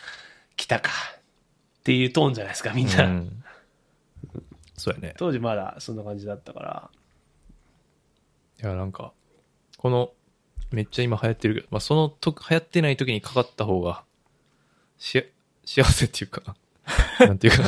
[0.56, 0.90] 来たか。
[1.80, 3.04] っていうトーンじゃないですか、みんな。
[3.04, 3.42] うん
[4.78, 5.14] そうやね。
[5.16, 6.90] 当時まだそんな感じだったから。
[8.62, 9.12] いや、なんか、
[9.78, 10.10] この、
[10.70, 14.04] めっちゃ今流行ってるけど、まあ、そのと、流行ってない時にかかった方が、
[14.98, 15.24] し、
[15.64, 16.56] 幸せっていうか、
[17.20, 17.64] なんていうか、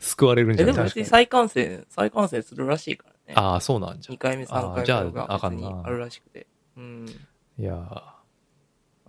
[0.00, 0.74] 救われるんじえ、ゃない？
[0.74, 3.34] でも別に再感染、再感染するらしいからね。
[3.36, 4.18] ああ、そうなんじゃ2。
[4.18, 6.46] 回目、3あー回じゃあ目があかんな別にあるらしくて。
[6.76, 7.06] うん。
[7.58, 8.19] いやーあ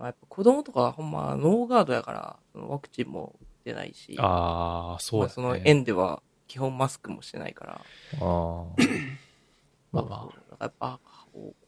[0.06, 5.28] やっぱ子供とかはほんまノーガードやから、ワクチンも打ってないし、ああ、そうやね。
[5.28, 8.22] まあその園では基本マスクもしてないから、ああ。
[9.92, 11.00] まあまそうそうだからやっぱ、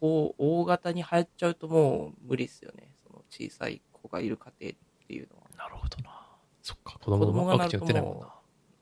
[0.00, 2.94] こう、大型に流行っちゃうともう無理っすよね。
[3.02, 5.42] その小さい子がいる家庭っていうのは。
[5.54, 6.26] あ、なるほどな。
[6.62, 8.32] そっか、子供子供もワクチン打がなるとってないもんなも。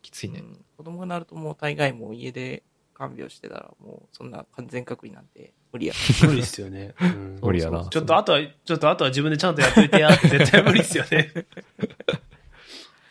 [0.03, 0.41] きついね。
[0.41, 5.95] うん子供がなるともう大概もう家で看病してたらもうそんな完全隔離なんて無理や。
[6.23, 6.95] 無理っすよね。
[7.01, 7.85] うん 無理やな。
[7.87, 11.33] ちょっとあとは、ちょっとあとは自分でちゃんとやっといてやって 絶対無理っすよね。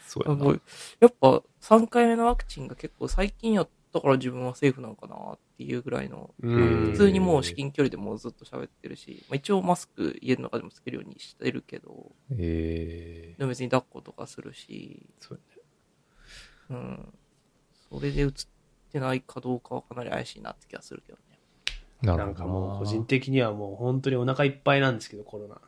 [0.07, 0.45] そうやな。
[0.99, 15.39] やっぱ3回目のワクチンが結構最近やったから自分はセーフなのかなっていうぐらいの、うん普通にもう至近距離でもうずっと喋ってるし、まあ、一応マスク家の中でもつけるようにしてるけど、ええでも別に抱っことかするし、そう
[16.71, 17.13] うん。
[17.89, 18.31] それで映っ
[18.91, 21.30] てないかどうかはかなり怪しいなって気がするけどね。
[22.01, 25.61] ななんかもう個人的にはもう本当にお腹いっぱいなんですけど、コロナ。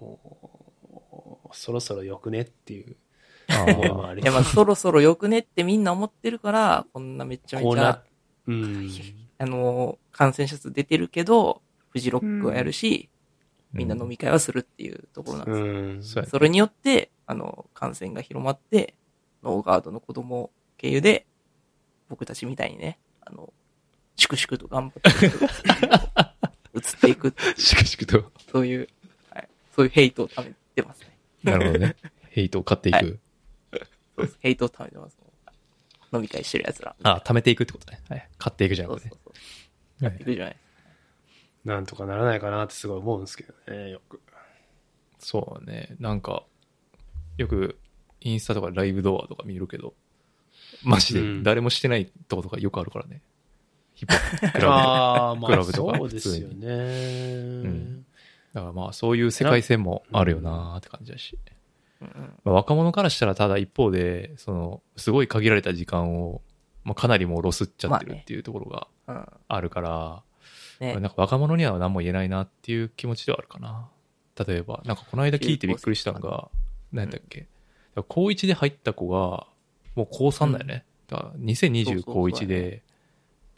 [0.00, 2.96] もうそろそろよくねっていう
[3.48, 7.74] あ思いもーありいや、まあそろそろよくねってみんな思ってるから、こんなめちゃめちゃこ
[8.46, 8.90] うん。
[9.38, 13.08] あの、感染者数出てるけど、フジロックはやるし、
[13.72, 16.22] みんな飲み会はするっていうところなんですよ。
[16.22, 16.28] うん。
[16.28, 18.94] それによって、あの、感染が広まって、
[19.42, 21.26] ノーガードの子供経由で、
[22.08, 23.52] 僕たちみたいにね、あの、
[24.24, 25.26] 粛々と頑張って
[26.74, 28.32] 移っていくっていう、しくしくと。
[28.50, 28.88] そういう、
[29.30, 31.18] はい、そういうヘイトを貯めてますね。
[31.42, 31.96] なるほどね。
[32.30, 32.96] ヘイトを買っていく。
[32.96, 33.18] はい
[34.16, 35.18] そうですヘイトを貯めてます。
[36.12, 36.94] 飲み会してる奴ら。
[37.02, 38.00] あ、貯めていくってことね。
[38.08, 38.28] はい。
[38.38, 39.34] 買っていくじゃなくてそうそう。
[40.00, 40.10] そう。
[40.10, 40.56] はいいくじゃない。
[41.64, 44.20] なんとかならないかなってすごい思うんですけどね、よく。
[45.18, 45.96] そうね。
[45.98, 46.44] なんか、
[47.38, 47.78] よく、
[48.20, 49.94] インスタとかライブドアとか見るけど、
[50.82, 53.22] マジうんで誰もしてないとことかよくあるからね。
[54.06, 54.66] ヒップホップクラブで。
[54.66, 56.66] ああ、まあクラブとかそうですよね。
[57.68, 58.04] ん
[58.52, 61.38] だからまあそういう世界線もあるよなーって感じだし。
[62.00, 66.42] うんうんまあ、若者からしたらただ一方で、その、すごい限られた時間を、
[66.84, 69.26] まあ、かなりもうロスっちゃってるまあねっていうところがうん。
[69.48, 70.22] あるから、
[70.80, 73.88] ねなんか若者には何も言えないなっていう気持ちではあるかな。
[74.46, 76.48] 例えば、なんかこの間聞いてびっくりしたのが、
[76.92, 77.46] 何だっけ、
[78.08, 79.46] 高1で入った子が、
[79.94, 80.84] もう高3だよね。
[81.06, 82.80] だからそう2020そう高1で、うん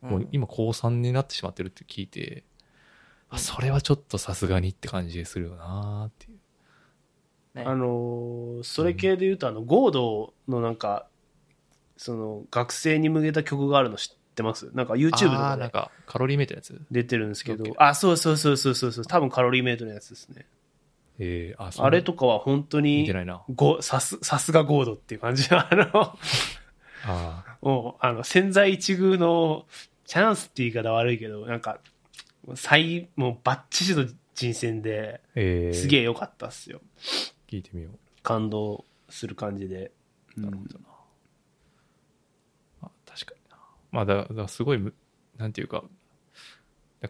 [0.02, 2.44] もう今高3になってしまってるって聞いて、
[3.28, 7.58] あ、それはちょっとさすがにって感じするよなーっていう。
[7.58, 7.64] ね。
[7.66, 11.08] あのーそれ系で言うと、あの、ゴードのなんか、
[11.96, 14.70] その、学生に向けた曲があるの知ってます？
[14.74, 16.80] なんか YouTube とあーなんかでかカロリーメイトのやつ？
[16.90, 17.64] 出てるんですけど。
[17.78, 20.46] あ、そうそうそうそうそうそう、多分カロリーメイトのやつですね。
[21.18, 23.42] えー、あ、あれとかは本当見にて、ないな。
[23.48, 25.48] ご、さす、さすがゴードっていう感じ。
[25.50, 26.16] の、あの、あ
[27.60, 29.66] もう、あの、潜在一遇の
[30.04, 31.80] チャンスって言い方悪いけど、なんか、
[32.54, 36.80] 最、もうバッチシの人選で、ーえー、すげえ良かったっすよ。
[37.48, 37.98] 聞いてみよう。
[38.22, 39.92] 感動する感じで。
[40.36, 40.84] なるほどな。
[42.82, 43.58] あ確かにな。
[43.90, 44.94] まあだ、だからすごいむ、
[45.36, 45.84] なんていうか、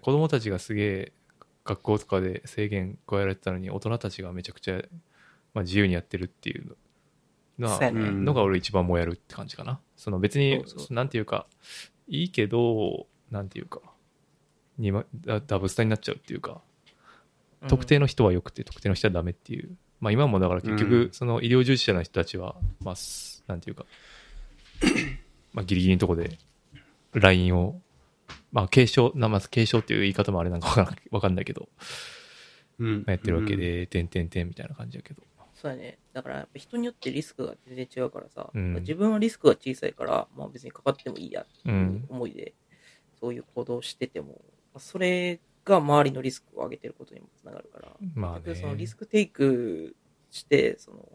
[0.01, 1.13] 子供たちがすげえ
[1.65, 4.77] 学校とかで制限加えられてたのに、大人たちがめちゃくちゃ、
[5.53, 6.75] まあ、自由にやってるっていうの
[7.59, 9.81] が、のが俺一番もやるって感じかな。
[9.97, 11.47] その別に、そうそうなんていうか、
[12.09, 13.81] いいけど、なんていうか、
[14.79, 16.61] にまダダブスタになっちゃうっていうか、
[17.69, 19.77] 特定の人は良くて特定の人はダメっていう。
[20.01, 23.87] まあ今もだから結う局ん、その医療従事者の人たちは、まあ、すなんていうか、
[25.55, 26.39] まあギリギリのとこで、
[27.15, 27.81] LINE を、
[28.53, 31.69] まあ継承、なまず継承っていう言い方もあれなんかわからん わかんないけど、
[32.79, 33.57] うんまあやってるわけ。
[33.57, 35.23] で、てんてんてんみたいな感じやけど。
[35.55, 35.99] そうやね。
[36.17, 41.69] だから人によってリスクが全然違うからさ、うん自分はリスクが小さいから、まあ別にかかってもいいやってう。
[41.69, 42.55] いうん思いで、
[43.21, 44.41] そういう行動をしてても、
[44.73, 48.67] まあそれが周りのリスクを上げてることにもつながるから、まあね結局そ。
[48.69, 49.95] のリスクテイク
[50.31, 51.07] して、その、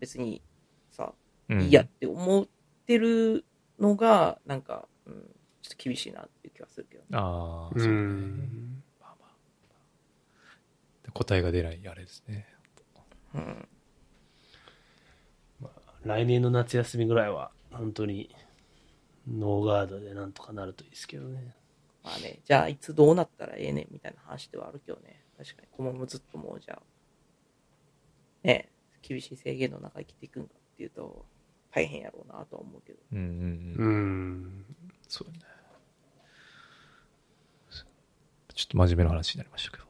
[0.00, 0.42] 別に
[0.90, 1.14] さ、
[1.48, 2.46] うんいいやって思っ
[2.86, 3.44] てる
[3.78, 5.14] のが、なんか、うん、
[5.62, 7.06] ちょっと厳しいなっていう気はするけどね。
[7.12, 7.94] ああ、うそうね。
[7.94, 8.82] ん。
[9.00, 9.26] まあま
[11.06, 11.12] あ。
[11.12, 12.48] 答えが出ないあれですね。
[13.34, 13.68] うん。
[16.04, 18.34] 来年の夏休みぐらいは、本当に、
[19.28, 21.54] ノーガードでなんとかなるといいですけどね。
[22.02, 25.22] まあね、じゃあいつどうなったらええねんみたいな話ではあるけどね。
[25.38, 26.82] 確かに、このままずっともうじゃあ、
[28.42, 28.68] ね、
[29.00, 31.24] 厳しい制限の中生きていくんかっていうと、
[31.70, 32.98] 大変やろうなとは思うけど。
[33.12, 33.86] うんうんうん。
[33.86, 34.64] うん。
[35.08, 35.52] そうだね。
[38.54, 39.84] ちょっと真面目な話になりましたけど。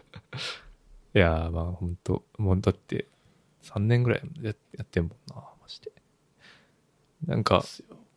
[1.14, 3.06] いやー、まあ本当もうだって
[3.62, 5.92] 3年ぐらいややってんもんな、マジで。
[7.26, 7.64] なんか、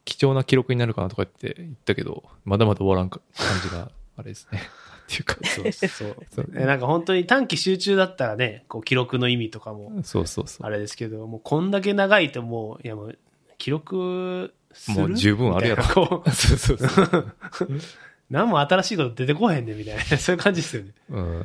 [0.03, 4.59] 貴重な記録になるかなとかって言ったけど、まだまだ終わらんか感じがあれですね。
[5.07, 6.15] っていうか、そうそう。
[6.29, 10.67] そうえなんか本当に短期集中だったらね、こう記録の意味とかもそうそうそう。
[10.67, 13.17] あれですけど、もうこんだけ長いともう、いやもう、
[13.57, 14.97] 記録する？
[14.99, 15.83] もう十分あるやろ
[16.33, 17.33] そうそうそう。
[18.29, 20.91] 何も新しいこと出てこへんねみたいな、そういう感じですよね。
[21.09, 21.39] うん。
[21.39, 21.43] っ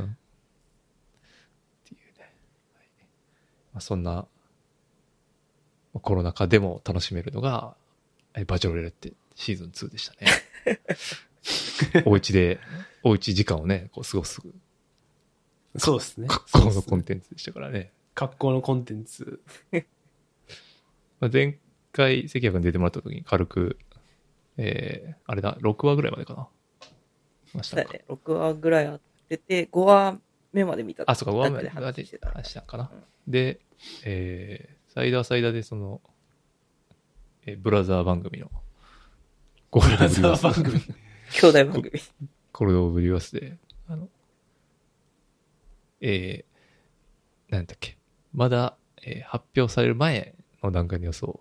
[1.85, 2.33] ていうね。
[2.75, 2.89] はい
[3.73, 4.27] まあ、そんな、ま
[5.97, 7.75] あコロナ禍でも楽しめるのが、
[8.35, 12.03] えバチョロレってシーズン2でしたね。
[12.07, 12.61] お家で、
[13.03, 14.41] おうち時間をね、こう過ごす
[15.77, 16.29] そうですね。
[16.29, 17.93] 格好のコンテンツでしたからね。
[18.15, 19.41] 格好のコンテンツ。
[21.21, 21.59] まあ、前
[21.93, 23.79] 回、関谷君出てもらった時に軽く、
[24.57, 26.49] えー、あれだ、6話ぐらいまでかな。
[27.55, 27.83] ましたか。
[27.83, 30.19] そうだね、6話ぐらいあってて、5話
[30.53, 32.31] 目まで見たあ、そうか、5話目中で話してた。
[32.31, 32.91] 話したんかな。
[32.93, 33.61] うんで、
[34.05, 36.01] えー、サイダーサイダーでその、
[37.47, 38.51] えーブラザー番組の、
[39.71, 40.81] コールドオブリュース番組。
[41.41, 41.91] 兄弟番組。
[42.53, 43.57] コールドオブリュースで、
[43.89, 44.09] あの、
[46.01, 47.97] えー、なんだっけ、
[48.33, 51.41] まだ、えー発表される前の段階の予想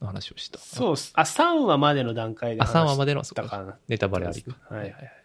[0.00, 0.58] の話をした。
[0.58, 1.12] そうっす。
[1.14, 3.78] あ、3話までの段階であ、3話までの、そうか。
[3.88, 4.44] ネタバレあり。
[4.68, 5.19] はいはいはい。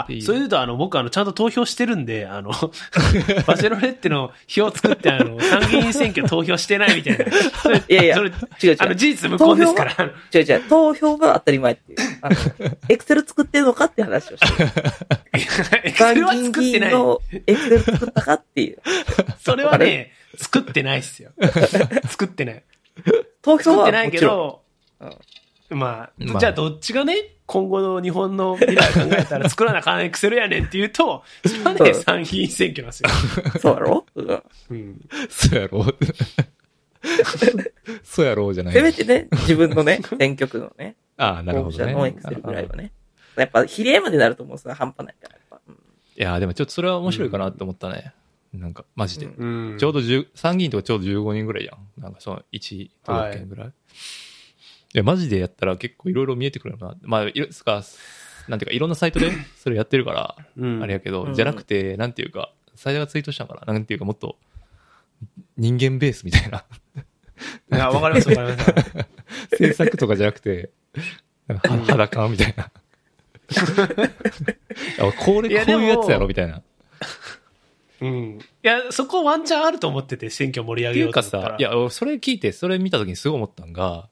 [0.00, 2.50] あそういうと、あの、僕、あの、ちゃんと投票してるんで、あの、
[3.46, 7.24] バチェロレッテの票を作って、あの、参議院選挙投票してないみたいな。
[7.24, 8.76] いやいやそれ、違う違う。
[8.78, 10.10] あの、事実無根ですから。
[10.34, 10.68] 違う違う。
[10.68, 11.98] 投票が当たり前っていう。
[12.22, 12.36] あの、
[12.88, 14.70] エクセル作ってるのかって話をしてる。
[15.32, 16.94] エクセルは作ってない。
[17.46, 18.78] エクセル作ったかっていう。
[19.40, 21.30] それはね、作ってないっすよ。
[22.08, 22.62] 作ってない。
[23.42, 24.10] 投票は作ってない。
[24.10, 24.62] けど、
[24.98, 25.12] まあ、
[25.70, 27.14] まあじゃあどっちがね、
[27.46, 33.08] 今後の日本の未来考えたら作らなあかんエクセルやねんって言うと、それはね、うん参議院選挙なんですよ。
[33.60, 34.06] そうだろ？
[34.14, 35.00] うんうん。
[35.28, 35.80] そうやろ？
[35.80, 35.96] う。
[38.04, 38.74] そうやろうじゃない。
[38.74, 41.92] せめてね、自分のね、選挙区のね、 ああ、なるほどね。
[41.92, 42.92] 者のエクセルぐらいはね。
[43.36, 45.60] やっぱ、比例までなるともうさ、半端ないから、やっぱ。
[45.66, 45.74] うん
[46.16, 48.12] いやーでもちょっとそれは面白いかなって思ったね。
[48.52, 49.26] なんか、マジで。
[49.26, 52.00] うんうんちょうど10、参議院とかちょうど15人ぐらいやん。
[52.02, 53.68] なんかその1都道府県ぐらい。
[53.68, 53.70] い、
[54.94, 56.96] や、マジでやったら結構いろいろ見えてくるよな。
[57.02, 57.82] まあ、いろつか、
[58.48, 64.38] なんていうか、いろんなサイトで それやってるから、うんあれやけど、うんじゃなくて、なんていうか、サイトがツイートしたんかななんていうか、もっと、
[65.56, 66.64] 人間ベースみたいな。
[67.72, 68.64] いや、わかりますわかりま
[69.50, 69.56] す。
[69.56, 70.70] 制作とかじゃなくて、
[71.46, 72.70] なんかは裸みたいな。
[75.00, 76.62] あこれ、いやこういうやつやろみたいな。
[78.00, 78.38] うん。
[78.38, 81.54] いや、そこワンチャンあると思ってて、選挙盛り上げよっていうと思ったら。
[81.54, 84.08] さ、いや、俺それ聞いて、それ見た時にすごい思ったんが、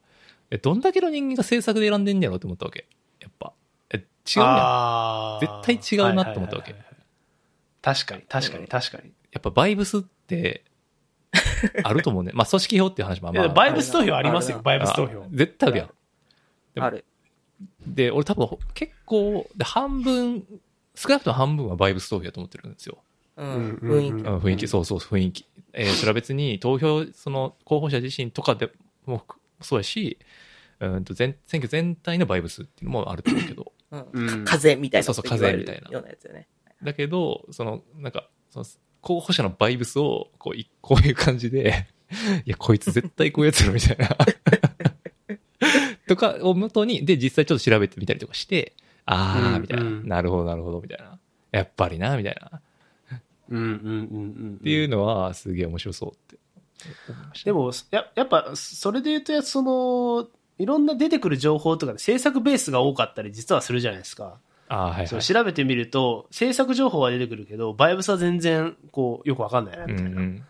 [0.50, 2.86] え、どんだけの人間が制作で選んでんねやろって思ったわけ。
[3.20, 3.52] やっぱ。
[3.90, 4.00] え、違
[4.36, 4.48] うやん。
[4.48, 6.74] あー絶対違うなって思ったわけ
[7.82, 9.12] 確かに、確かに、確かに。
[9.32, 10.64] やっぱバイブスって、
[11.84, 12.32] あると思うね。
[12.34, 15.26] まあ、組織票っていう話もいまあ、やバイブス投票ありますよ、バイブス投票あ。
[15.30, 15.88] 絶対あるやん。
[16.74, 17.04] でもある。
[17.86, 20.44] で、俺多分結構、で、半分、
[20.94, 22.98] 少なくとも半分はバイブス投票だと思ってるんですよ。
[23.36, 23.78] うん。
[23.82, 24.26] うん雰囲気。
[24.26, 25.46] うん雰囲気、そうそう、雰囲気。
[25.72, 28.70] えーそれは別に投票、その候補者自身とかで
[29.06, 29.24] も
[29.60, 30.18] そうやし、
[30.80, 35.04] うんと全選挙全体のバイブスっていうのもあると思うけど、うんうん風みたいな。
[35.04, 36.46] そうそう風みたいなようなやつよね。
[36.82, 38.66] だけど、その、なんか、その
[39.00, 41.86] 候補者のバイブスを、こうい、 こういう感じで、
[42.44, 44.16] いや、こいつ絶対こういうやつやろ、みたいな。
[46.08, 51.18] とかを元に、で、実際ちょっと調べてみたりとかして、あー、うんみたいな、うんなるほど、なるほど、みたいな。
[51.50, 52.58] やっぱりな、みたいな。
[52.58, 52.62] っ
[53.50, 53.76] うんうんうんう
[54.54, 54.60] ん。
[54.62, 56.38] ていうのは、すげえ面白そうって
[57.08, 57.44] 思いました。
[57.46, 64.38] で、も、ややっぱ、それで言うと、その、いろんな出てくる情報とかで制作ベースが多かったり実はするじゃないですか。
[64.68, 65.08] あー、はいはい。
[65.08, 70.10] そう調べてみると、制作情報は出てくるけど、バイブスは全然、こう、よくわかんないな、みたいな。
[70.10, 70.44] うんうん。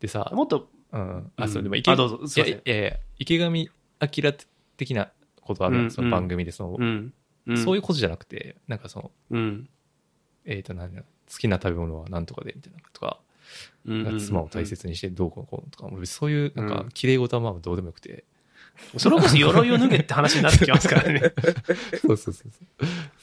[0.00, 1.32] でさ、もっと、うん。
[1.36, 4.34] あ、うんそう、でも池、あどうぞすいやいやいや、池上彰
[4.76, 5.10] 的な
[5.40, 7.12] ことあるうんその番組で、その、うん。
[7.46, 9.68] うん、そういうことじゃなくて、なんかその、うん。
[10.44, 11.06] えっ、と、なんだ好
[11.38, 13.18] きな食べ物は何とかで、みたいなとか、
[13.86, 14.04] うん。
[14.04, 18.24] なんか妻を大切にしてどうこうこうとか、そういう、なんかうん、綺麗事はまあどうでもよくて。
[18.96, 21.20] それこそ鎧を脱げって話になってきますからね。
[22.00, 22.50] そうそうそうそう。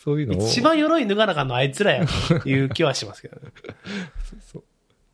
[0.03, 0.47] そういうのを。
[0.47, 3.51] 一番鎧脱がなあかんのあいつらやという気はしますけどね。
[4.41, 4.63] そうっ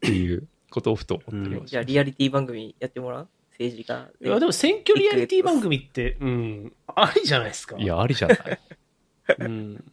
[0.02, 3.28] ていうことをふと思ったりはしじゃあ、リアリティ番組やってもらう？
[3.52, 7.78] 政治家いや、でも選挙リアリティ番組って、うん、ありじゃないですか。
[7.78, 8.60] いや、ありじゃない。
[9.39, 9.84] うん。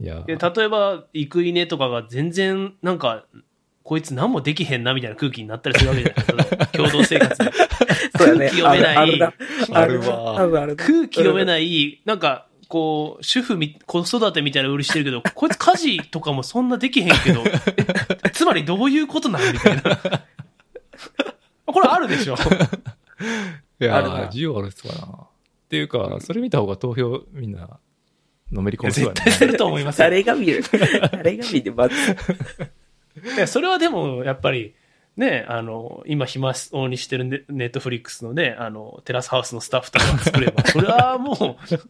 [0.00, 3.26] いや、で例えば、生稲とかが全然、なんか、
[3.82, 6.66] こいつ何もできへんなみたいな空気になったりするわけじゃないですか。
[6.68, 7.50] 共同生活で。
[8.24, 9.18] 空気読めない
[10.76, 17.42] 空気読めない、なんか、こう、主婦み、子育てみたいな売りしてるけど、 こいつ家事とかもそんなできへんけど、
[18.24, 19.82] え つまりどういうことなんみたいな。
[21.66, 22.34] これあるでしょ。
[23.80, 24.94] いやあるな需要あるっすかな。
[25.06, 25.26] っ
[25.68, 27.78] ていうか、それ見た方が投票みんな、
[28.52, 30.04] のめり込む絶対すると思いますよ。
[30.06, 30.62] 誰が見る？
[31.12, 31.94] 誰が見て、まず。
[33.36, 34.74] いやそれはでも、やっぱり、
[35.20, 41.84] ね、あの、今暇をにしてるネネットフリックスのね、あの、テラスハウスのスタッフとかが作れば、 それはもう、確か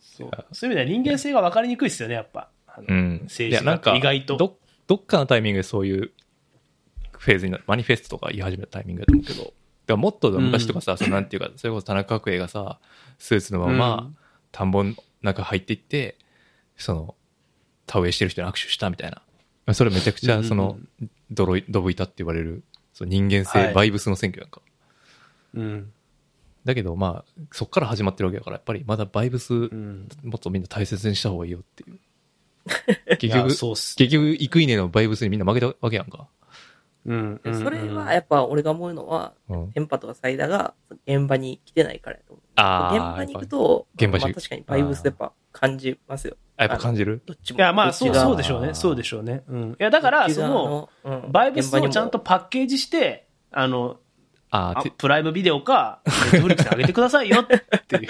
[0.00, 2.48] そうそういう意味では人間性が分かりにくいですよね、やっぱ。
[2.78, 3.22] うん。
[3.24, 4.36] 政治家っていやなんか意外と。
[4.36, 6.12] ど、どっかのタイミングでそういう
[7.18, 9.52] フェーズになマニフェストとか言い始めたタイミングだと思うけど、だか
[9.88, 12.78] らもっと昔とかさ、そのなんていうか、それこそ田中角栄がさ、
[13.18, 14.16] スーツのまま、うん
[14.52, 16.18] 田んぼの中入っていって、
[16.76, 17.14] その、
[17.86, 19.22] 田植えしてる人に握手したみたいな。
[19.72, 20.78] それめちゃくちゃ、その、
[21.30, 24.60] ドロイ、ドブ板って言われる、その人間性、はいバイブスの選挙やんか。
[25.54, 25.92] うん。
[26.64, 30.08] だけど、まあ、そっから始まってるわけだから、やっぱりまだバイブス、うん。
[30.22, 31.98] もっとみんな大切にした方がいいよっていう。
[33.18, 33.96] 結局、そうっす。
[33.96, 36.28] 結局、生稲のバイブスにみんな負けたわけやんか。
[37.04, 37.40] うん。
[37.44, 39.70] それは、やっぱ俺が思うのは、うん。
[39.70, 40.74] 電波とかサイダーが
[41.06, 42.48] 現場に来てないからやと思う。
[42.56, 46.36] あー現場に行くと、現場にまあ確かにバイブスやっぱ感じますよ。
[46.56, 47.22] あやっぱ感じる？
[47.24, 47.58] どっちも。
[47.58, 48.74] いや、まあ、そう、そうでしょうね。
[48.74, 49.42] そうでしょうね。
[49.48, 49.70] うん。
[49.72, 53.98] いや、だから、その、、うんバイブスをちゃんとパッケージして、あの、
[54.50, 58.08] あプライムビデオか、ネットフリックスに上げてくださいよっていう。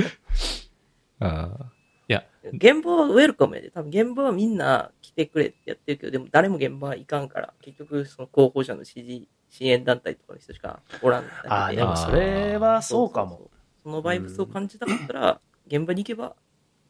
[1.21, 1.65] あー
[2.09, 3.71] いや、現場はウェルカムやで。
[3.71, 11.25] 多分現場はみんな来てくれってやってるけど、でも誰も現場は行かんから、結局その候補者の支持、支援団体とかの人しかおらん。
[11.47, 13.51] ああ、でもそれはそうかも。
[13.85, 16.35] そのバイブスを感じたかったら、現場に行けば、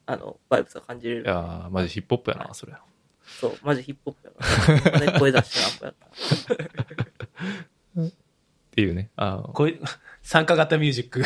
[0.07, 1.25] あの、バイブスが感じれる。
[1.25, 2.75] いやーマジヒップホップやな、それ。
[3.25, 5.01] そう、マジヒップホップやから。
[5.01, 5.95] 現場で声出してなんぼやっ
[7.97, 8.11] たっ
[8.73, 9.11] ていうね。
[9.17, 9.81] あこういう、
[10.23, 11.21] 参加型ミュージック。
[11.21, 11.25] い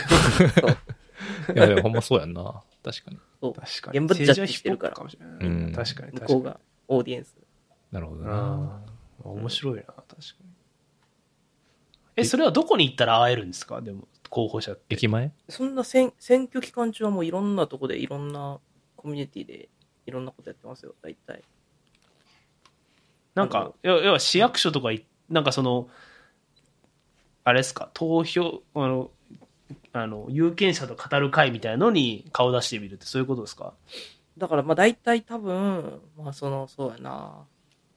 [1.56, 2.62] や、でもほんまそうやんな。
[2.82, 3.18] 確かに。
[3.40, 3.54] そう。
[3.54, 3.98] 確かに。
[3.98, 5.66] 現場でジャッジしてるから政治はヒップホップかもしれない。
[5.66, 6.20] うん確かに、向。
[6.26, 7.36] こうがオーディエンス。
[7.92, 8.82] なるほどな。
[9.24, 10.46] 面白いな、確かに。
[12.16, 13.80] え、それはどこに行ったら会えるんですか？
[13.80, 14.94] でも、候補者って。
[14.94, 15.32] 駅前？
[15.48, 18.58] そんな選選挙期間中はもういろんなとこでいろんな
[18.96, 19.68] コミュニティで
[20.06, 21.42] いろんなことやってますよ、大体。
[23.34, 25.88] なんか、要要は市役所とかい、なんかその、
[27.44, 29.10] あれですか、投票、あの、
[29.92, 33.74] あの、有権者と語る会みたいのに顔出してみるってそういうことですか？
[34.38, 37.46] だからまあ大体多分、まあその、そうやな。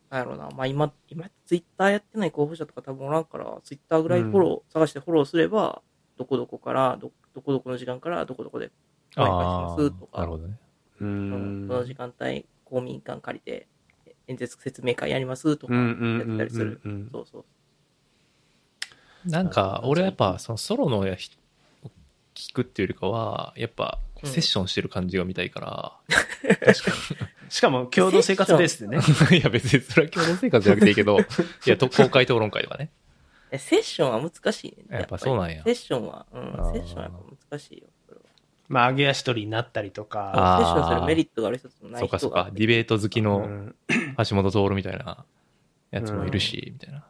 [0.10, 0.50] なんやろうな。
[0.56, 5.82] まあ今、今ツイッターやってない候補者とか多分おらんから、ツイッターぐらいフォロー、探してフォローすれば、
[6.20, 8.72] どこどこから、ど、どこどこの時間から、どこどこで
[9.16, 10.60] お願いしますとかなる、ほどね。
[11.00, 13.68] ううんこの時間帯、公民館借りて、
[14.28, 16.82] 演説説明会やりますとか、うんうんやったりする。
[16.84, 19.30] うんうんうんそうそう。
[19.30, 21.32] なんか、俺はやっぱ、そのソロのやひ
[22.36, 26.02] 聞くっていうよりかは、やっぱ、セッションしてる感じが見たいか
[27.48, 28.98] しかも共同生活ベースでね。
[29.30, 31.18] ら、 いや別にそれは共同生活じゃなくていいけど、
[31.66, 32.92] いや、と公開討論会とかね。
[33.52, 35.00] えセッションは難しいね。
[35.00, 36.42] やっぱりそうなんやセッションは、うん、
[36.74, 37.20] セッションはやっぱ
[37.50, 37.88] 難しいよ。
[38.68, 40.32] まあ、上げ足取りになったりとか。
[40.60, 43.76] セッションするメリットがある人とないそうかそうか、ディベート好きうのん
[44.30, 45.26] 橋本徹みたいな
[45.90, 47.04] やつもいるし、みたいな。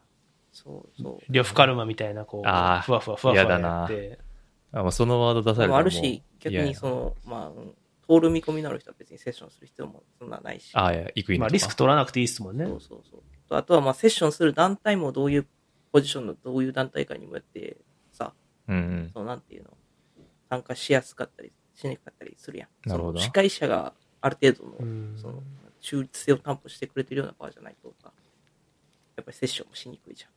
[0.52, 1.32] そうそう。
[1.32, 4.18] 呂布カルマみたいな、こう、あーふわふわふわふわやだなやって。
[4.72, 7.74] あ、まあ、そのワード出されたでもらあるし、逆にその、まあ、うん
[8.10, 10.72] 通る見込みのある人は別にセッションする必要もそんなないし。
[10.74, 12.66] ああ、いや、行く意味まあ、リスク取らなくていいですもんね。
[12.66, 13.20] そうそうそう。
[13.48, 15.46] とあとは、まあ、セッションする団体もどういう
[15.92, 17.76] ポジションのどういう団体かにもよって、
[18.12, 18.32] さ、
[18.68, 19.10] うんうん。
[19.12, 19.70] そのなんていうの、
[20.48, 22.88] 参加しやすかったり、しにくかったりするやん。
[22.88, 25.42] なるほどその司会者がある程度の、うんその、
[25.80, 28.12] 中立性を担保してくれてるような場じゃないとさ、
[29.16, 30.30] やっぱりセッションもしにくいじゃん。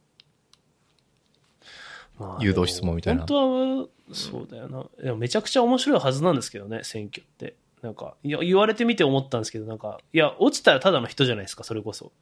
[2.20, 4.86] ま誘導質問みたいな本当は、そうだよな。
[5.04, 7.56] でもめちゃくちゃ面白いはずなんですけどね、選挙って。
[7.82, 12.14] なんか、いや、言われてみて思ったんですけど、なんか、いや、落ちたらただの人じゃないですか、それこそ。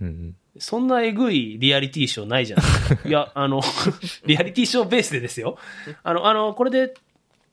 [0.00, 0.36] うんうん。
[0.58, 3.02] そんなえぐいリアリティショーないじゃないですか。
[3.08, 3.60] いや、あの、
[4.26, 5.58] リアリティショーベースでですよ。
[6.02, 6.94] あの、あの、これで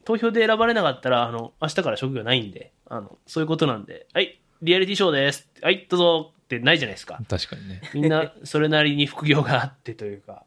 [0.04, 5.50] 投票で選ばれなかったら、あの、明日から職業ないんで、あの、そういうことなんで、はい、リアリティショーです。
[5.62, 7.20] はい、どうぞってないじゃないですか。
[7.28, 7.82] 確かにね。
[7.94, 10.44] みんなそれなりに副業があってというか。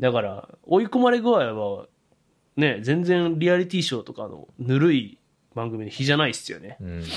[0.00, 1.86] だから、追い込まれ具合は、
[2.56, 5.18] ね、全然リアリティショーとかのぬるい
[5.54, 6.76] 番組の日じゃないっすよね。
[6.80, 7.00] うん。
[7.00, 7.14] だか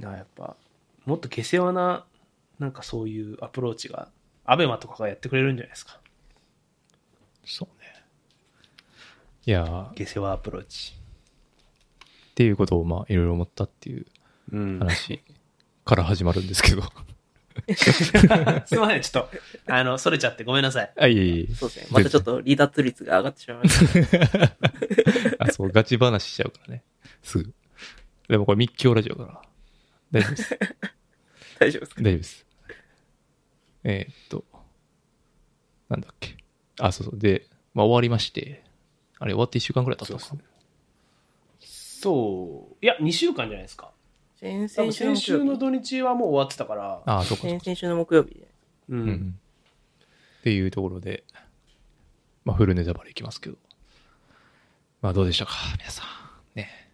[0.00, 0.56] らやっぱ、
[1.04, 2.04] もっと下世話な、
[2.58, 4.08] なんかそういうアプローチが、
[4.44, 6.00] アベマとかがやってくれるんじゃないですか。
[7.44, 7.86] そうね。
[9.46, 10.94] いや下世話アプローチ。
[12.34, 14.06] ていうことを、まあ、いろいろ思ったっていう
[14.52, 14.78] うん。
[14.78, 15.22] 話
[15.84, 16.82] から始まるんですけど。
[17.74, 19.30] すいません、ちょっと、
[19.66, 20.92] あの、それちゃってごめんなさい。
[20.96, 21.54] あ、いえいえ。
[21.54, 21.86] そうですね。
[21.90, 24.56] またちょっと離脱率が上がってしまいました。
[25.44, 26.84] あ、そう、ガチ話しちゃうからね。
[27.22, 27.54] すぐ。
[28.28, 29.42] でもこれ密教ラジオだから。
[30.12, 30.58] 大丈夫です。
[31.58, 32.02] 大丈夫ですか？
[32.02, 32.46] 大丈夫です。
[33.84, 34.44] えーっと、
[35.88, 36.36] なんだっけ？
[36.80, 37.18] あ、そうそう。
[37.18, 38.62] で、まあ終わりまして、
[39.18, 40.42] あれ終わって1週間くらい経ったのかな？
[41.60, 42.76] そう。
[42.84, 43.92] いや、2週間じゃないですか。
[44.38, 45.56] 先々週の先週の。
[45.56, 47.02] 土日はもう終わってたから。
[47.06, 47.58] あ、そうかそうか。
[47.60, 48.48] 先々週の木曜日で。
[48.90, 48.96] う。
[48.96, 49.40] うんん。
[50.40, 51.24] っていうところで、
[52.44, 53.56] まあフルネタバレいきますけど。
[55.00, 55.52] まあどうでしたか？
[55.78, 56.06] 皆さん。
[56.58, 56.85] ね。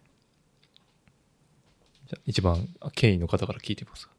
[2.13, 4.13] じゃあ一番、あ権威の方から聞いてみますか。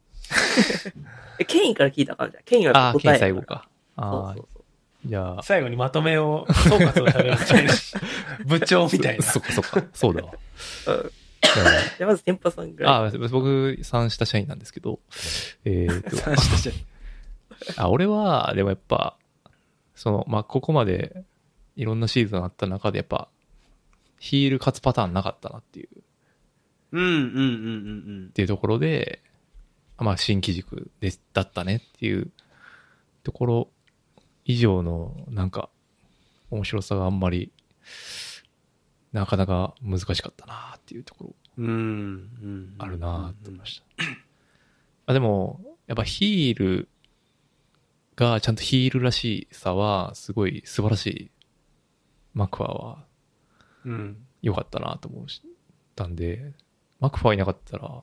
[1.38, 2.42] え、ケインから聞いたらあかんじゃん。
[2.44, 3.68] ケインはああ、権威答えやら最後か。
[3.96, 4.64] そうああそう、そう。
[5.06, 7.72] じゃあ、最後にまとめを、総括を食べるみたいな。
[8.46, 9.22] 部長みたいな。
[9.22, 9.84] そっかそっか。
[9.92, 10.32] そうだわ。
[10.86, 11.10] うん
[11.44, 12.94] じゃあ まず、天パさんぐらい。
[13.06, 14.98] あ、僕、参した社員なんですけど、
[15.64, 19.16] えー、と、三下じゃんあ、俺は、でもやっぱ、
[19.94, 21.22] その、まあ、ここまで、
[21.76, 23.28] いろんなシーズンあった中で、やっぱ、
[24.18, 26.02] ヒール勝つパターンなかったなっていう、っ
[26.94, 28.30] うんうんうんうんうん。
[28.32, 29.20] ていうところで、
[29.98, 32.30] まあ、新機軸で、だったねっていう
[33.24, 33.68] ところ
[34.44, 35.70] 以上の、なんか、
[36.50, 37.52] 面白さがあんまり、
[39.12, 41.34] なかなか難しかったなっていうところ。
[42.78, 44.04] あるなと思いました。
[45.06, 46.88] あでも、やっぱヒール
[48.14, 51.30] がちゃんとヒールらしさは、すごい素晴らしい。
[52.34, 53.04] マクファーは
[53.84, 54.26] うん。
[54.42, 55.26] 良かったなと思っ
[55.96, 56.52] たんで、
[57.00, 58.02] マクファーいなかったら、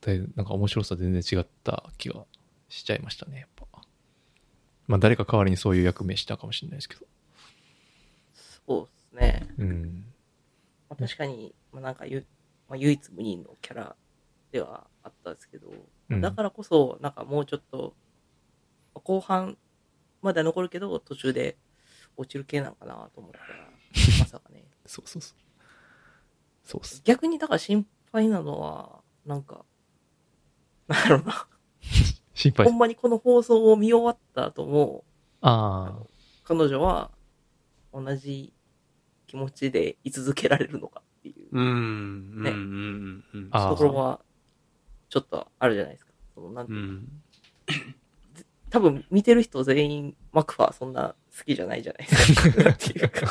[0.00, 2.24] だいぶなんか面白さ全然違った気が
[2.68, 3.66] しちゃいましたね、やっぱ。
[4.86, 7.06] まあ誰か代わりにそういう役目したかもしれないですけど。
[8.66, 8.88] そう
[9.20, 9.48] ですね。
[9.58, 10.04] うん。
[10.88, 12.24] まあ、確かに、まあ、なんかゆ、
[12.68, 13.96] まあ、唯一無二のキャラ
[14.52, 17.94] ではあったんですけど、うんだからこそ、なんかもうちょっと、
[18.94, 19.56] まあ後半
[20.22, 21.56] までは残るけど、途中で
[22.16, 23.44] 落ちる系なのかなと思ったら、
[24.20, 24.64] まさかね。
[24.86, 25.45] そうそうそう。
[26.66, 27.00] そうっす。
[27.04, 29.64] 逆にだから心配なのは、なんか、
[30.88, 31.46] なんだろうな。
[32.34, 35.04] 心配ほんまにこの放送を見終わった後も、
[35.40, 36.06] ああ、
[36.44, 37.10] 彼女は
[37.94, 38.52] 同じ
[39.26, 41.64] 気持ちで居続けられるのかっていううん。
[41.64, 42.42] うん。
[42.42, 43.24] ねうん。
[43.32, 43.50] うん。
[43.50, 44.20] ところは、
[45.08, 46.12] ちょっとあるじゃないですか。
[46.34, 46.76] そのなんてう。
[46.76, 47.22] いうん
[48.68, 52.70] 多分見てる人全員マクファーそんな好きじゃないじゃないですか。
[52.70, 53.26] っていうか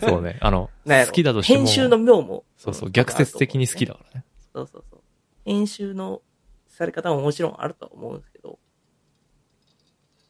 [0.06, 0.38] そうね。
[0.40, 1.58] あの、好きだとしても。
[1.60, 2.44] 編集の妙も。
[2.56, 3.94] そうそう、ん逆説的に好きだ。
[3.94, 4.24] からね。
[4.52, 5.00] そうそうそう。
[5.44, 6.20] 編集の
[6.68, 8.58] され方ももちろんあるとは思うんですけど、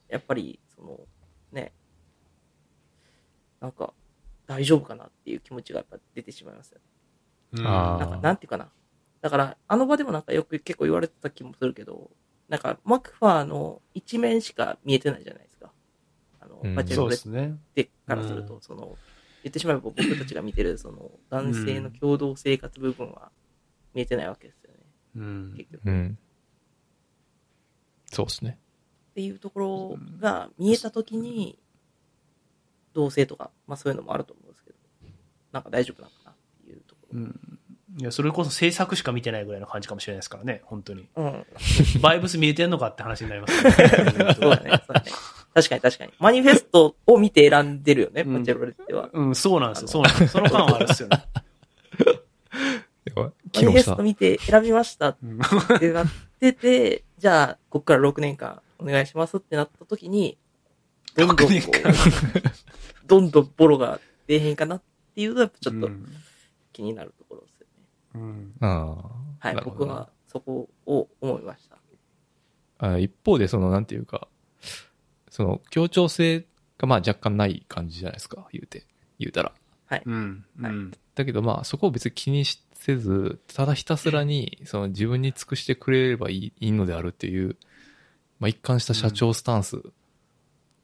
[0.08, 1.00] やっぱり、その、
[1.50, 1.72] ね、
[3.60, 3.92] なんか、
[4.46, 6.78] 大丈夫かなっていう気持ちがやっぱ出てしまいますよ
[7.52, 7.62] ね。
[7.64, 8.70] なんか、なんていうかな。
[9.20, 12.10] だから、あの場でもなんかよく結構言われてた気もするけど、
[12.48, 15.45] なんか、マクファーの一面しか見えてないじゃないですか。
[16.46, 17.56] あの、うんそうバチェロレッですね。
[17.74, 18.96] テからすると、うんその、
[19.42, 23.30] 言ってしまえば僕たちが見てる、その、男性の共同生活部分は
[23.94, 24.78] 見えてないわけですよね。
[25.16, 25.54] うん。
[25.56, 25.82] 結局。
[25.82, 26.18] っうん。
[28.12, 28.58] そうですね。
[29.14, 31.58] ていうところが見えたときに、
[32.92, 34.76] 同性とか、まあそういうのもあると思うんですけど、
[35.52, 36.34] なんか大丈夫なのかなっ
[36.64, 37.20] ていうところ。
[37.20, 37.58] うん。
[37.98, 41.08] いや、それこそ制作しか見てないぐらいの感じかもしれないですからね、本当に。
[41.16, 41.46] うん。
[42.02, 43.70] バイブス見えてんのかって話になりますね。
[44.38, 44.82] そうだね。
[44.86, 45.10] そうだね。
[45.56, 46.12] 確かに確かに。
[46.18, 49.08] マニフェストを見て選んでるよね、うチェロレッテは。
[49.10, 49.88] うん、そうなんですよ。
[49.88, 50.28] そうなんですよ。
[50.28, 51.24] その感はあるっすよね。
[53.14, 55.38] マニフェスト、見て選びましたっうん
[55.78, 56.06] てなっ
[56.38, 60.36] てて、じゃあ、こっから6年間お願いしますってなった時に、
[61.14, 61.94] どんどんこ6年間う、
[63.06, 64.82] どんどんボロが出えへんかなっ
[65.14, 66.06] ていうのはやっぱちょっとうん
[66.74, 67.82] 気になるところですよね。
[68.16, 68.98] うんあ
[69.40, 69.48] あ。
[69.48, 71.78] はい、なるほどな僕はそこを思いました。
[72.78, 74.28] あ一方で、その、なんていうか、
[75.36, 76.46] その、協調性
[76.78, 78.86] がまあ若干ない感じじゃないですか、言うて。
[79.18, 79.52] 言うたら。
[80.06, 80.46] うん。
[80.58, 80.92] はいうん。
[81.14, 87.56] だけどまあ、そこを別に気にせず、ただひたすらに、その自分に尽くしてくれればいいいいのであるっていう、
[88.38, 89.82] まあ一貫した社長スタンス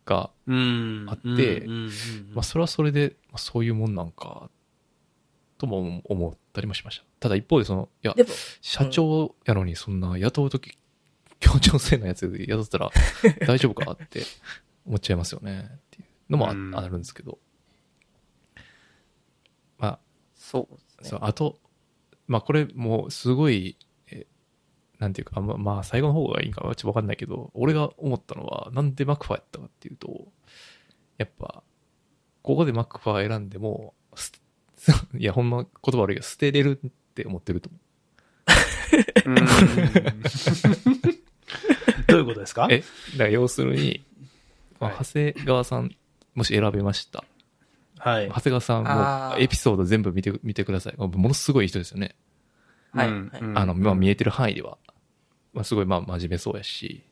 [0.05, 1.07] が、うん。
[1.09, 1.90] あってうんうんうん
[2.34, 4.50] まあそれはそれで、まあ、そういうもんなんか、
[5.57, 7.05] とも思ったりもしました。
[7.20, 8.28] ただ一方でその、いやで、も、
[8.61, 10.76] 社長やのにそんな雇うとき、
[11.43, 12.90] 協調性のやつで雇ったら
[13.47, 14.22] 大丈夫かって
[14.86, 16.55] 思っちゃいますよねっていうのもあ,、
[16.88, 17.38] るんですけど。
[19.78, 19.99] まあ、
[20.34, 21.11] そうですね。
[21.11, 21.59] そうあと、
[22.28, 23.76] まあこれもうすごい、
[24.07, 24.26] え
[25.01, 30.28] なんていうか、ままあ最後の方がいいんかはちょっとわかんないけど、俺が思ったのは、なんでマクファーやったかっていうと、
[31.18, 31.64] やっぱ、
[32.43, 34.32] ここでマクファー選んでも、す
[35.18, 37.82] いや、ほんま言葉悪いけど、捨てれるって思ってると思う。
[39.26, 39.36] うん
[42.09, 42.68] どういうことですか？
[42.70, 42.84] え、だ
[43.18, 44.05] から要するに、
[44.80, 45.94] まあはい長谷川さん、
[46.34, 47.24] もし選べました。
[47.98, 48.28] はい。
[48.28, 48.84] 長谷川さん
[49.34, 50.94] もエピソード全部見て、見てください。
[50.96, 52.16] ものすごい人ですよね。
[52.92, 53.09] はい。
[53.09, 54.78] あの、まあ見えてる範囲では。
[55.53, 57.03] まあすごいまあ真面目そうやし、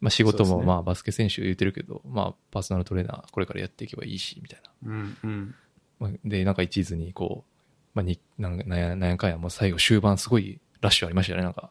[0.00, 4.90] まあ仕事もまあバスケ選手言ってるけど、まあパーソナルトレーナーこれからやっていけばいいし、みたいな。
[4.90, 5.54] うんうん
[6.00, 7.50] まあで、なんか一途にこう、
[7.94, 11.44] まあに、なんかなんや、なんやかんや、もう最後終盤すごいラッシュありましたよね。
[11.44, 11.70] なんか、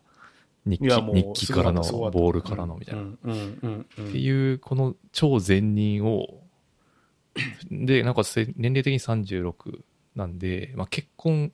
[0.65, 3.01] 日記、日記からの、ボールからのみたいな。
[3.01, 4.07] うんうんうんうん。
[4.07, 6.41] っていう、この超善人を、
[7.69, 9.79] で、なんかせ年齢的に36
[10.15, 11.51] なんで、まあ、結婚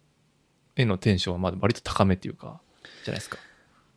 [0.76, 2.62] へのテンションはまだ割と高めっていうか、
[3.04, 3.38] じゃないですか。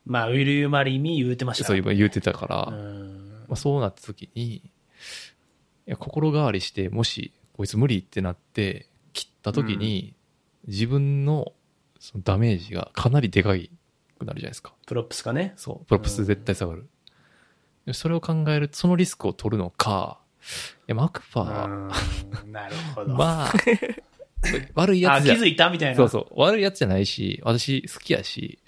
[0.06, 1.64] まあ、 Will you marry me 言うてました。
[1.64, 3.46] そう言うてたから、まうん。
[3.50, 4.62] あ、そうなった時に、い
[5.86, 10.14] や心変わりして、もし、こいつ無理ってなって、切った時に、
[10.66, 11.52] 自分の
[12.02, 13.70] そのダメージがかなりでかい
[14.24, 14.74] くなるじゃないですか。
[14.86, 15.54] props がね。
[15.56, 16.88] そう、 props 絶対下がる。
[17.86, 23.14] でそれを考えると、そのリスクを取るのか、いや、マクファー、うんなるほど。
[23.14, 23.52] まあ、
[24.74, 25.96] 悪いやあ、つじゃ気づいたみたいな。
[25.96, 28.58] そうそう、悪いやつじゃないし、私好きやし、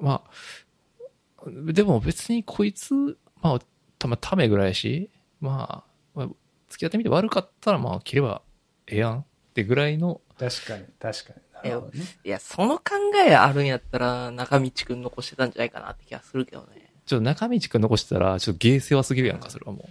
[0.00, 2.94] まあ、でも別にこいつ、
[3.42, 3.58] まあ、
[3.98, 5.10] たまためぐらいやし、
[5.40, 6.28] まあ、まあ、
[6.68, 8.42] 付き合ってみて悪かったらまあ切れば
[8.86, 9.24] ええやんっ
[9.54, 11.40] てぐらいの、確かに、確かに。
[11.68, 12.04] なるほどね。
[12.24, 12.84] いや、その考
[13.26, 16.90] えあるんやったら、中道くん残してたんじゃないかなって気がするけどね。
[17.06, 19.88] ちょっと中道くん残してたら、ちょっとゲーセワすぎるやんか、それはも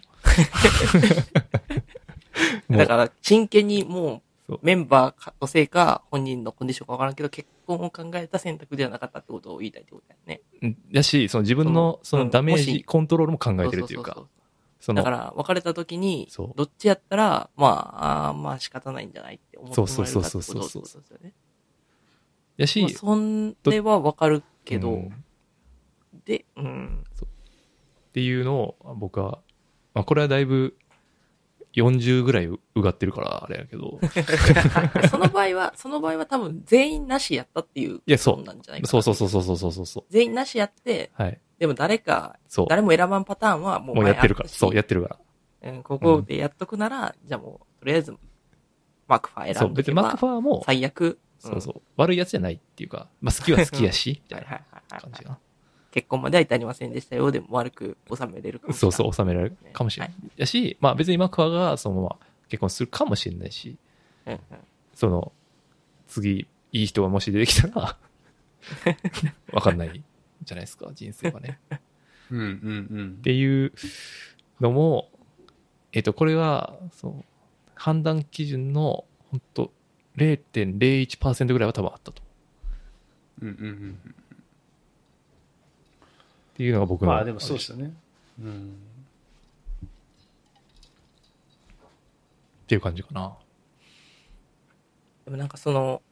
[2.69, 2.73] う。
[2.77, 10.41] だから、真剣にもそうう、メンバーのせいか、本人のコンディションかわからんけど、結婚を考えた選択ではなかったってことを言いたいってことだよね。
[10.61, 14.25] うんやし、その自分のそのダメージコントロールも考えてるっていうか
[14.87, 21.33] だか、ら、別れた時にそう、どっちやったら、まあ、あーまあ仕方ないんじゃないって思ってもらえるかってことそうそうそうそうってことですよね。
[22.57, 25.23] やし、まあ、そんではわかるけど、うん、
[26.25, 27.03] で、うん。
[27.03, 29.39] っていうのを僕は、
[29.93, 30.77] まあ、これはだいぶ
[31.73, 33.99] 40ぐらいうがってるからあれやけど。
[35.09, 40.03] その場合は、その場合は多分全員なしやったっていうことなんじゃないかそうそうそうそうそうそうそう。
[40.09, 42.37] 全員なしやって、はい、でも誰か、
[42.67, 44.49] 誰も選ばんパターンはもうもうやってるから。
[44.49, 45.19] そう、やってるか
[45.61, 45.71] ら。
[45.71, 48.15] うん、ここでやっとくなら、うん、じゃあもう、とりあえず、
[49.07, 54.45] マクファー選んでそう、別にマクファーも、最悪、そうそう、悪いやつじゃないっていうか、まあ好きは好きやし、 みたはい
[54.89, 55.39] な感じかな。
[55.91, 57.31] 結婚までは至りませんでしたよ。
[57.31, 58.91] でも悪く収めれるかもしれない。
[58.91, 60.15] そうそう、収められるかもしれない。
[60.37, 62.19] やし、まあ別にマクファーがそのまま
[62.49, 63.77] 結婚するかもしれないし、
[64.25, 64.39] うんうん
[64.95, 65.33] その、
[66.07, 67.97] 次、いい人がもし出てきたら、
[69.51, 70.03] わかんない
[70.43, 71.59] じゃないですか、人生はね。
[72.31, 72.47] うんうん
[72.89, 73.21] うんっ。
[73.21, 73.73] ていう
[74.61, 75.09] のも、
[75.91, 77.25] えっ、と、これは、そう、
[77.75, 79.73] 判断基準の、本当
[80.17, 82.21] 0.01%ぐらいは多分あったと。
[83.41, 84.15] うんうんうん
[86.53, 87.11] っていうのが僕の。
[87.11, 87.93] まあでもそうですよね。
[88.39, 88.75] うん。
[92.63, 93.35] っていう感じかな。
[95.25, 96.03] でもなんかその、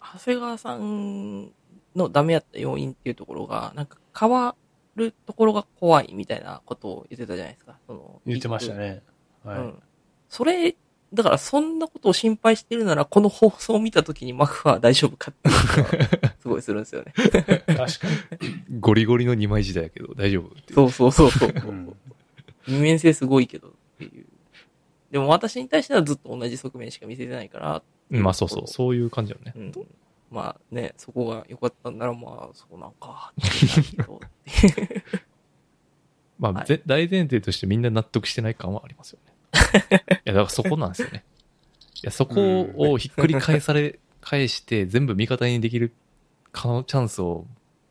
[0.00, 1.50] 長谷川さん
[1.96, 4.54] のダメやった要因っていうところが、なんか変わ
[4.96, 7.78] るところが怖いみたいなことを言ってたじゃないですか。
[7.86, 8.74] その言ってました。
[8.74, 9.02] ね。
[9.44, 9.58] はい。
[9.58, 9.82] うん。
[10.28, 10.76] それ、
[11.12, 15.50] だからそんなことを心配してるなら、この放送を見たときにマクファー大丈夫かって
[16.40, 17.12] すごいするんですよね。
[17.14, 17.88] 確か
[18.78, 21.96] ゴリゴリの二枚時代やけど大丈夫っていうそうそうそうそう。
[22.68, 24.26] 二面性すごいけどっていう。
[25.10, 29.52] でも私に対してはずっと同じ側面しか見せてないから、うんまあそうそう、そういう感じよね。
[29.56, 29.72] うん。
[30.30, 33.32] まあね、そこが良かったんなら まあ、そうなんか、
[36.38, 39.32] まあ、はいぜ大前提としてみんな納得してない感はありますよね。
[39.52, 39.56] い
[40.24, 41.24] や、だからそこなんですよね。
[42.02, 42.34] いや、そこ
[42.76, 45.94] をひっくり返され、返して全部味方にできる
[46.52, 47.46] 可能チャンスを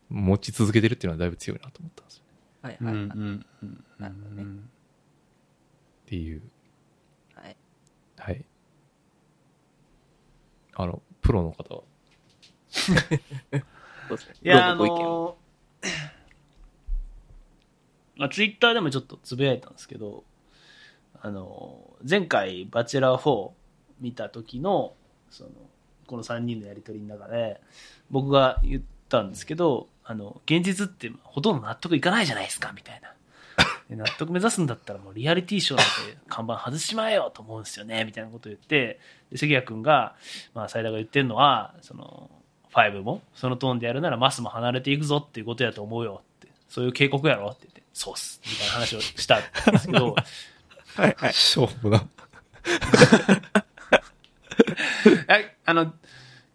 [0.08, 2.24] 持ち続けてるっていうのはだいぶ強いなと思ったんですよ。
[2.62, 3.04] はいはいはい。
[3.04, 3.46] ん。
[3.62, 4.46] うんなるほどねっ
[6.06, 6.42] ていう。
[7.34, 7.56] はい。
[8.16, 8.44] はい。
[10.74, 11.82] あの、プロの方は。
[12.70, 14.34] そうですね。
[14.42, 15.36] いや、あの
[18.16, 20.24] まあ、ツイッターでもちょっとつぶやいたんですけど、
[21.22, 23.50] あの前回、バチェラー4
[24.00, 24.94] 見た時の、
[25.30, 25.50] その、
[26.06, 27.60] この3人のやりとりの中で、
[28.10, 33.14] 僕が言ったんですけど、あの、現実ってほとんど納得いかないじゃないですか、みたいな。
[33.90, 38.98] で納得目指すんだったらもうリアリティショーなんて看板外しちまえよと思うんですよね、みたいなことを言って、
[39.30, 40.16] で関谷君が、
[40.54, 42.30] まあ、斉田が言ってるのは、その、
[42.72, 49.42] 5も、そのトーンでやるならマスも離れていくぞっていうことやと思うよって、そういう警告やろって言って、そうっす、みたいな話をしたん
[49.72, 50.14] ですけど、
[51.00, 51.32] はいはい。
[51.32, 52.06] しょうもな。
[55.28, 55.94] えあの、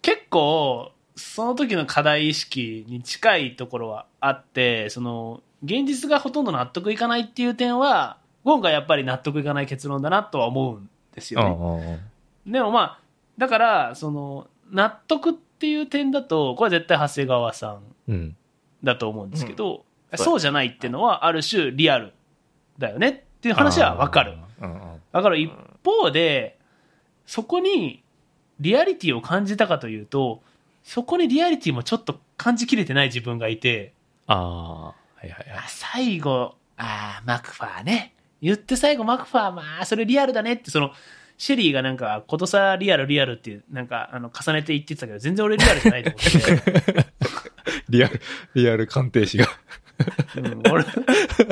[0.04, 12.04] 結構、その時の課題意識に近いところはあって、その、現実がほとんど納得いかないっていう点は、今回やっぱり納得いかない結論だなとは思うんですよね。
[12.46, 13.00] でもまあ、
[13.40, 18.38] だから、その、納得っていう点だと、これは絶対長谷川さんうん。
[18.84, 19.82] だと思うんですけど、うん
[20.18, 22.14] そうじゃないっていうのは、ある種リアル
[22.78, 24.38] だよねっていう話はわかる。
[25.12, 25.52] だから一
[25.84, 26.58] 方で、
[27.28, 28.04] そこに
[28.60, 30.42] リアリティを感じたかというと、
[30.84, 33.94] そこにリアリティもちょっと感じきれてない自分がいて、
[34.26, 35.66] ああ、はいはいはいあ。
[35.68, 38.16] 最後、ああ、マクファーね。
[38.42, 40.92] 言って最後マクファー、まあ、それリアルだねって、その、
[41.38, 47.08] シェリーがなんか、ことさリアルリアルっていう、なんか、あの、重ねて言ってたけど、全然俺リアルじゃないと思ってて、
[47.90, 48.22] リアル、
[48.56, 49.48] リアル鑑定士が。
[50.38, 50.86] うん、俺、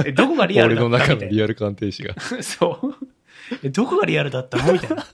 [0.05, 1.31] え、どこがリアル俺のだったみたいな。
[1.31, 2.15] 中のリアル鑑定士が。
[2.43, 2.95] そう。
[3.63, 5.05] え、どこがリアルだったのみたいな。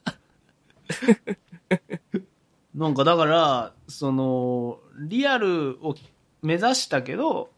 [2.76, 5.96] なんかだから、その、リアルを
[6.42, 7.50] 目指したけど、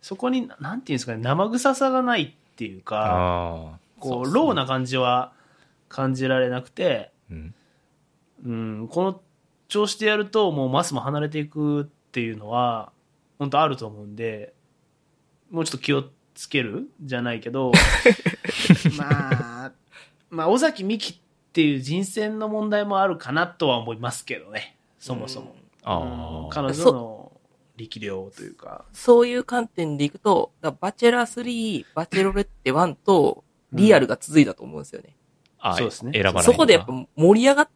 [0.00, 3.78] そこに、なんていうんですかね、生臭さがないっていうか、ああ。
[3.98, 5.32] こう、ローな感じは
[5.88, 7.54] 感じられなくて、うん。
[8.44, 8.52] う
[8.84, 9.20] ん、この
[9.68, 12.92] 調子でやると、もうマスも離れていくっていうのは、
[13.38, 14.54] 本当あると思うんで、
[15.50, 16.88] もうちょっと気をつける？
[17.00, 17.72] じゃないけど、
[18.98, 19.72] まあ、
[20.30, 21.16] まあ、尾崎美紀っ
[21.52, 25.54] ていう人選の問題もあるかなとは思いますけどね、そもそも。
[26.52, 27.32] 彼女の
[27.76, 28.84] 力量というか。
[28.92, 35.16] そういう観点でいくと、バチェラー3、バチェロレッテ1と、リアルが続いたと思うんですよね。
[35.58, 36.42] あそうですね選ばない。
[36.44, 37.68] そこでやっぱ盛り上がっ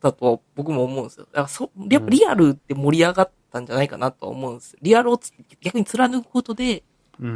[0.00, 1.26] たとは僕も思うんですよ。
[1.26, 4.76] だからそ、やっぱリアルって盛り上がったんじゃないかなとは思うんです。
[4.80, 6.82] リアルをつ逆に貫くことで、うん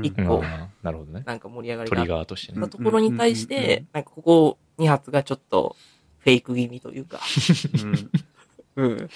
[0.03, 0.43] 一個
[0.83, 1.23] なるほどね。
[1.25, 2.69] なんか盛り上がりトリがあっガーとしてねた。
[2.69, 5.77] ところに対して、なんかここ2発がちょっと
[6.19, 7.21] フェイク気味というか、
[8.77, 9.11] うんうん。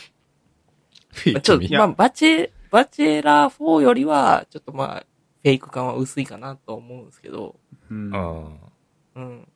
[1.32, 5.06] まあちょっと、君まあ、バチェ、バチェラー4よりは、ちょっとまあ、
[5.42, 7.56] フェイク感は薄いかなとは思うんですけど、
[7.90, 8.60] うんうん。
[9.14, 9.48] うん。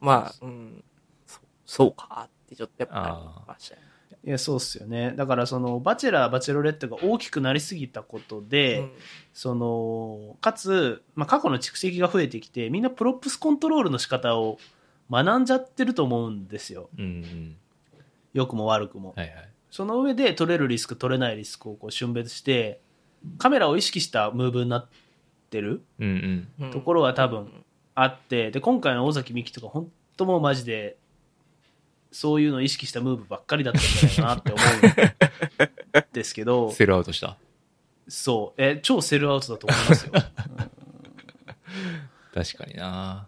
[0.00, 0.84] まあ、うん、
[1.26, 3.82] そそうかってちょっとやっぱ思いましたね。
[4.24, 5.14] いや、そうっすよね。
[5.16, 8.90] だから、その、バチェラー、バチェロレッテが大きくなりすぎたことで、うん
[9.34, 14.58] その、かつ、まあ、過去の蓄積が増えてきて、みんな props コントロールの仕方を
[15.10, 16.88] 学んじゃってると思うんですよ。
[16.98, 17.56] うんうん。
[18.32, 19.14] 良くも悪くも。
[19.16, 19.48] はいはい。
[19.70, 22.80] その上で取れるリスク、取れないリスクをこう峻別して、
[23.38, 24.88] カメラを意識したムーブになっ
[25.50, 26.66] てるうんうん。
[26.66, 27.64] うんところは多分
[27.94, 30.96] あって、で、今回の尾崎美紀とか、本当もうマジで、
[32.12, 37.36] そういうのを意識したムーブばっかりだったんじゃないかなって思うんですけど、 セルアウトした？
[38.06, 40.12] そう、え、超セルアウトだと思いますよ。
[42.34, 43.26] 確かにな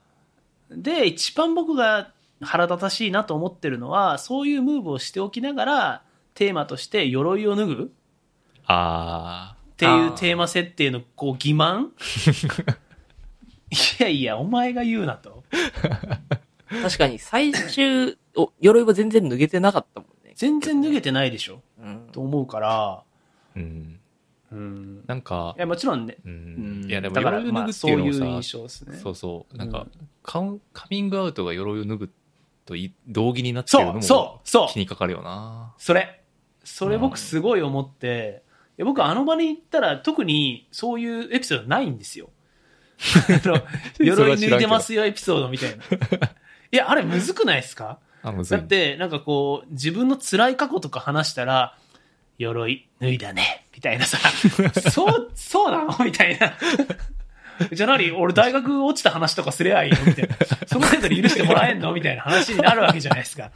[0.70, 6.03] で、一番僕が腹立たしいなと思ってるのは、そういうムーブをしておきながら、
[6.35, 7.93] テーマとして鎧を脱ぐ
[8.66, 11.91] あっていうテーマ設定のこう欺瞞
[13.70, 15.45] いやいや、お前が言うなと。
[16.82, 20.32] 確かに最終、お、鎧は全然脱げてなかったもんね。
[20.34, 21.60] 全然脱げてないでしょ？
[21.80, 22.08] うん。
[22.12, 23.02] と思うから、
[23.56, 24.00] うん。
[24.52, 25.04] うん。
[25.06, 26.16] なんかい、や、もちろんね。
[26.24, 26.90] ううんん。
[26.90, 28.96] いや、でも、鎧を脱ぐってまあ、そういうのもさ、いう印象ですね。
[28.98, 29.56] そうそう。
[29.56, 32.10] なんかうん、カウンカミングアウトが鎧を脱ぐ
[32.66, 34.78] とい同義になってるのもそう、そう、そう気。
[34.78, 35.74] にかかるよな。
[35.78, 36.20] それ。
[36.64, 38.42] それ僕すごい思って、
[38.78, 42.30] いや僕あの場に行ったら特にそういうエピソードないんですよ。
[43.44, 43.60] あの
[43.98, 45.84] 鎧脱いでますよエピソードみたいな。
[46.74, 47.98] いや、あれむずくないですか？
[48.24, 48.66] あ、むずいだっ。
[48.66, 51.76] て、なんかこう、自分の辛い過去とか話したら、
[52.38, 54.18] 鎧脱いだね、みたいなさ、
[54.90, 56.04] そう、そうなの？
[56.04, 56.54] みたいな。
[57.70, 60.04] じゃあ何俺大学落ちた話とかすればいいの？
[60.04, 60.36] みたいな。
[60.66, 61.92] その程度で許してもらえんの？
[61.92, 63.52] みたいな話になるわけじゃないですか。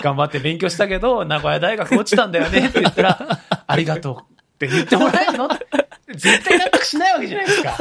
[0.00, 2.68] 頑張って勉強したけど、名古屋大学落ちたんだよね？
[2.68, 5.44] って言ったら、ありがとうって言ってもらえんの？
[5.46, 5.66] って
[6.14, 7.76] 絶対納得しないわけじゃないですか。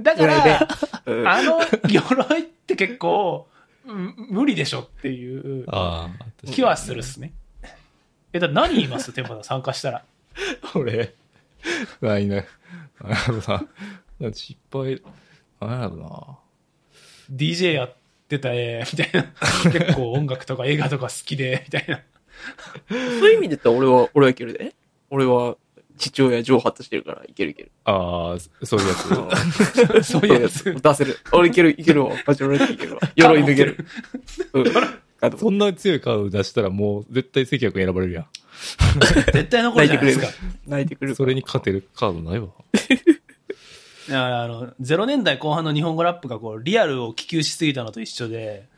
[0.00, 0.68] だから、
[1.06, 3.48] うんあの鎧って結構、
[3.86, 7.32] うん無理でしょっていうああ、気はするっすね。
[8.32, 9.12] え、だ何言います？
[9.12, 10.04] テンパさん参加したら。
[10.74, 11.14] 俺、
[12.00, 12.46] ないね。
[13.00, 13.64] あのさ、
[14.32, 15.02] 失敗、
[15.60, 16.38] なんやろな。
[17.36, 17.94] DJ やっ
[18.28, 19.24] てたえみたいな。
[19.70, 22.00] 結構音楽とか映画とか好きで、みたいな。
[22.88, 24.74] そういう意味で言ったら俺は、俺はいけるで。
[25.10, 25.56] 俺は
[25.96, 27.72] 父親上発してるからいけるいける。
[27.84, 28.94] ああ、 そういうや
[30.02, 30.12] つ。
[30.12, 30.64] そういうやつ。
[30.74, 31.18] 出せる。
[31.32, 32.12] 俺いける、いけるわ。
[32.26, 33.00] マジ俺いけるわ。
[33.16, 33.86] 鎧脱げる。
[34.52, 34.64] うん。
[35.20, 38.26] あとそんな強いカード出したらもう絶対関谷君選ばれるや
[39.32, 40.26] 絶対残るじゃないですか。
[40.26, 40.30] ん。
[40.66, 41.14] 泣いてくれる。
[41.14, 42.48] それに勝てるカードないわ。
[44.08, 48.68] だからあの、0年代後半の日本語ラップがこう、リアルを希求しすぎたのと一緒で、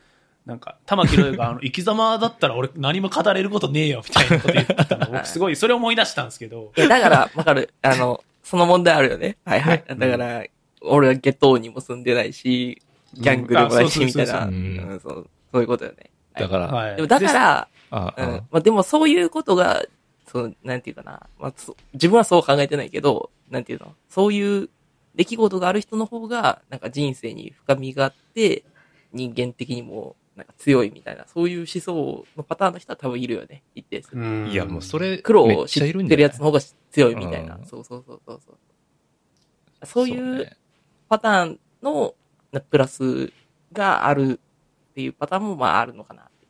[0.46, 5.06] なんか、玉木ロイが、あの、生き様だったら俺何も語れることねえよ、みたいなこと言ってたの。
[5.12, 6.72] 僕すごい、それを思い出したんですけど。
[6.76, 7.74] いや、だから、わかる。
[7.82, 9.36] あの、その問題あるよね。
[9.44, 9.84] はいはい。
[9.88, 10.44] だから、
[10.82, 12.80] 俺はゲトーにも住んでないし、
[13.14, 14.32] ギャングでもないし、うんあみたいな。
[14.32, 16.10] そうんそうそういうことよね。
[16.34, 16.96] だから、はい。
[16.96, 18.26] でもだから、ああ、うん。
[18.50, 19.84] まあでもそういうことが、
[20.28, 21.26] その、なんていうかな。
[21.38, 23.94] まあ、そ自分はそう考えてないけど、なんていうの？
[24.08, 24.68] そういう
[25.16, 28.64] 出来事がある人の方が、なんか人生に深みがあって、
[29.12, 33.62] 人間的にも、なんか強いみたいな、そういう思想のパターンの人は多分いるよね。
[33.74, 34.14] 一定数。
[34.14, 36.60] うんいやもうそれ、苦労めっを知ってるやつの方が
[36.90, 37.60] 強いみたいなう。
[37.60, 39.86] んそうそうそうそうそう。
[39.86, 40.56] そういうね
[41.08, 42.14] パターンの
[42.52, 43.32] なプラス
[43.72, 44.40] がある
[44.90, 46.46] っていうパターンもまああるのかなって。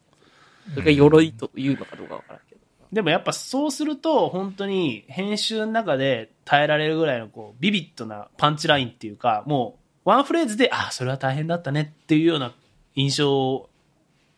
[0.74, 2.60] それが鎧というのかどうかわからんけど。
[2.92, 12.54] でもやっぱそうすると、本当に編集の中で耐えられるぐらいのこう、ビビッドなパンチラインっていうか、もう、ワンフレーズで、あ、それは大変だったねっていうような
[12.94, 13.68] 印象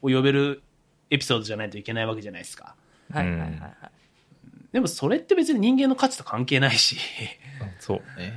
[0.03, 0.63] を呼べる
[1.11, 2.75] エピソードじゃないといけないわけじゃないですか。
[3.13, 3.73] はいはいはいはい。
[4.73, 6.97] でもそれって別に人間の価値と関係ないし、
[7.81, 8.35] そうね。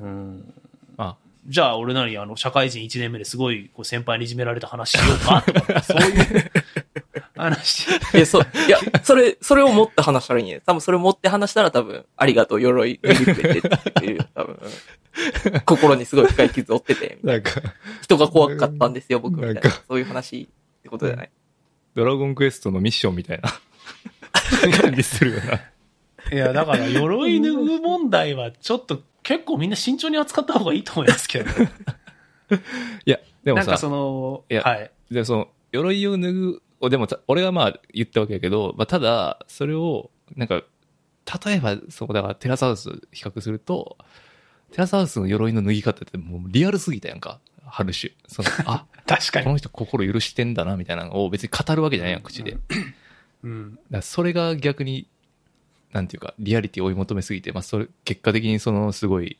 [0.00, 0.54] うん、
[0.96, 1.16] あ、
[1.46, 6.50] じゃあ俺なりあの社会人1年目ですごいこう先輩にいじめられた話しようかとか そういう
[7.36, 7.88] 話。
[8.14, 10.60] いや、そ、いや、それ、それを持って話したらいいね。
[10.64, 14.70] 多分それを持って話したら多分、ありがとう、鎧脱いでくれてっていう、多分、うん
[15.66, 19.82] 心にすごい深い傷を負ってて、みたいななんか、人が怖かったんですよ、僕、みたいななんか。
[19.88, 20.48] そういう話
[20.80, 21.30] ってことじゃない？
[21.94, 23.50] ドラゴンクエストのミッションみたいな
[24.82, 25.60] 感じするよな。
[26.32, 31.70] いや、だから、鎧脱ぐ問題は、ちょっと、結構みんな慎重に扱った方がいいと思いますけど、ね、
[33.04, 34.90] いや、でもさなんか、その、いやはい。
[35.10, 40.62] でその、鎧を脱ぐ、おでもた、俺がまあ言ったわけやけど、まあ、ただ、それを、なんか、
[41.44, 43.96] 例えば、そう、だからテラスハウス比較すると、
[44.70, 48.12] テラスハウスの鎧の脱ぎ方ってもうリアルすぎたやんか、ハルシュ。
[48.26, 49.44] その、 あ、確かに。
[49.44, 52.58] この人心許してんだな、みたいなのを別に語るわけじゃないやん、口で。
[53.42, 53.78] うん。
[53.90, 55.06] らそれが逆に、
[55.92, 59.38] なんていうか、リアリティを追い求めすぎて、まあ、それ、結果的にその、すごい、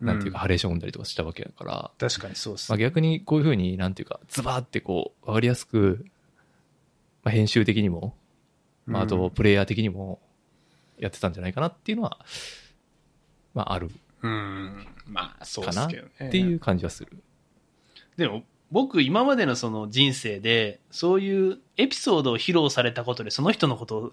[0.00, 6.06] なんていうか、うんハレーションを生んだりとかしたわけやから、確かにそうですまあ、逆にこういうふうに、なんていうか、ズバーってこう、わかりやすく、
[7.22, 8.16] まあ、編集的にも、
[8.86, 10.20] まあ、あと、プレイヤー的にも、
[10.98, 12.18] やってたんじゃないかなっていうのは、
[13.54, 13.90] まあ、ある
[14.22, 14.86] うん。
[15.06, 16.30] まあ、そうかなっですけどね。
[16.30, 17.22] ていう感じはする。
[18.20, 24.12] でも、僕、今までのその人生で、そういうエピソードを披露されたことで、その人のことを、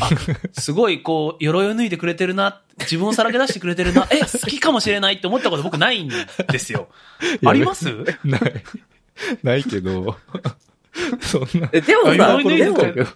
[0.00, 0.08] あ、
[0.58, 6.88] すごいこう、鎧を脱いでくれてるな、自分をさらけ出してくれてるな、え、好きかもしれないって思ったこと僕ないんですよ。
[7.44, 7.86] あります？
[8.24, 8.64] ない。
[9.42, 10.16] ないけど、
[11.20, 11.68] そんな。
[11.72, 13.06] えでもあさ、鎧でも脱いで、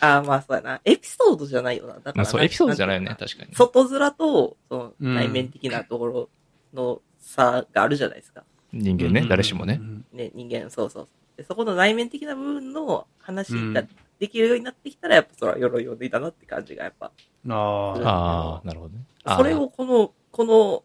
[0.00, 0.80] あまあそうやな。
[0.84, 1.94] エピソードじゃないよな。
[1.94, 3.56] だからあ、そう、エピソードじゃないよね、確かにか。
[3.56, 6.28] 外面と、その、うん内面的なところ
[6.74, 8.44] の差があるじゃないですか。
[8.72, 9.80] 人間ね、誰しもね。。
[10.12, 11.36] ね、人間、そうそうそう。
[11.36, 13.88] でそこの内面的な部分の話がうん
[14.18, 17.06] できるようになってきたら、やっぱそれは鎧を脱いだなって感じがやっぱ。
[17.06, 19.04] あああ、なるほどね。
[19.36, 20.82] それをこの、この、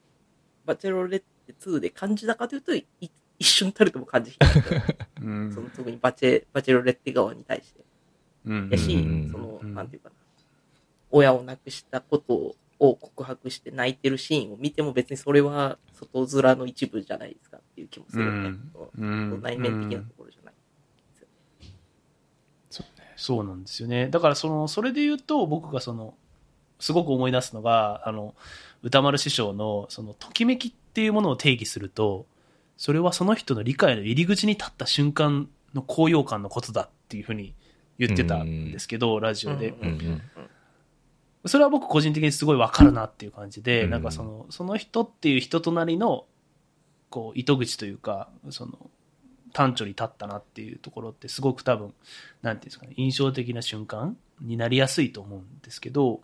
[0.66, 2.86] バチェロレッテ2で感じたかというと、い
[3.40, 4.38] 一瞬たりとも感じひ
[5.22, 5.28] ん。
[5.28, 7.84] うんその特にバチェ、バチェロレッテ側に対して。
[8.46, 10.16] うんやし、うんその、うんなんていうかな。
[11.10, 18.38] 親を亡くしたことを告白して泣いてるシーンを見ても別にそれは外面の一部じゃないですかっていう気もするよね。
[18.38, 20.54] うんそのうん内面的なところじゃない。
[23.16, 24.10] そうなんですよね。
[24.10, 26.16] だからその、それで言うと、僕がその、
[26.80, 28.36] すごく思い出すのが、あの、
[28.82, 32.26] 歌丸師匠の、その、ときめきっていうものを定義すると、
[32.76, 37.54] それはその人の理解の入り口に立った瞬間の高揚感のことだっていうふうに
[37.98, 39.74] 言ってたんですけど、ラジオで。
[41.46, 43.90] それは僕個人的にすごいわかるなっていう感じで、うん。
[43.90, 46.26] なんかその、その人っていう人となりの、
[47.10, 48.90] こう、糸口というか、その、
[49.54, 51.94] 端緒に立ったなっていうところってすごく多分、
[52.42, 56.22] なんていうんですかね、印象的な瞬間になりやすいと思うんですけど、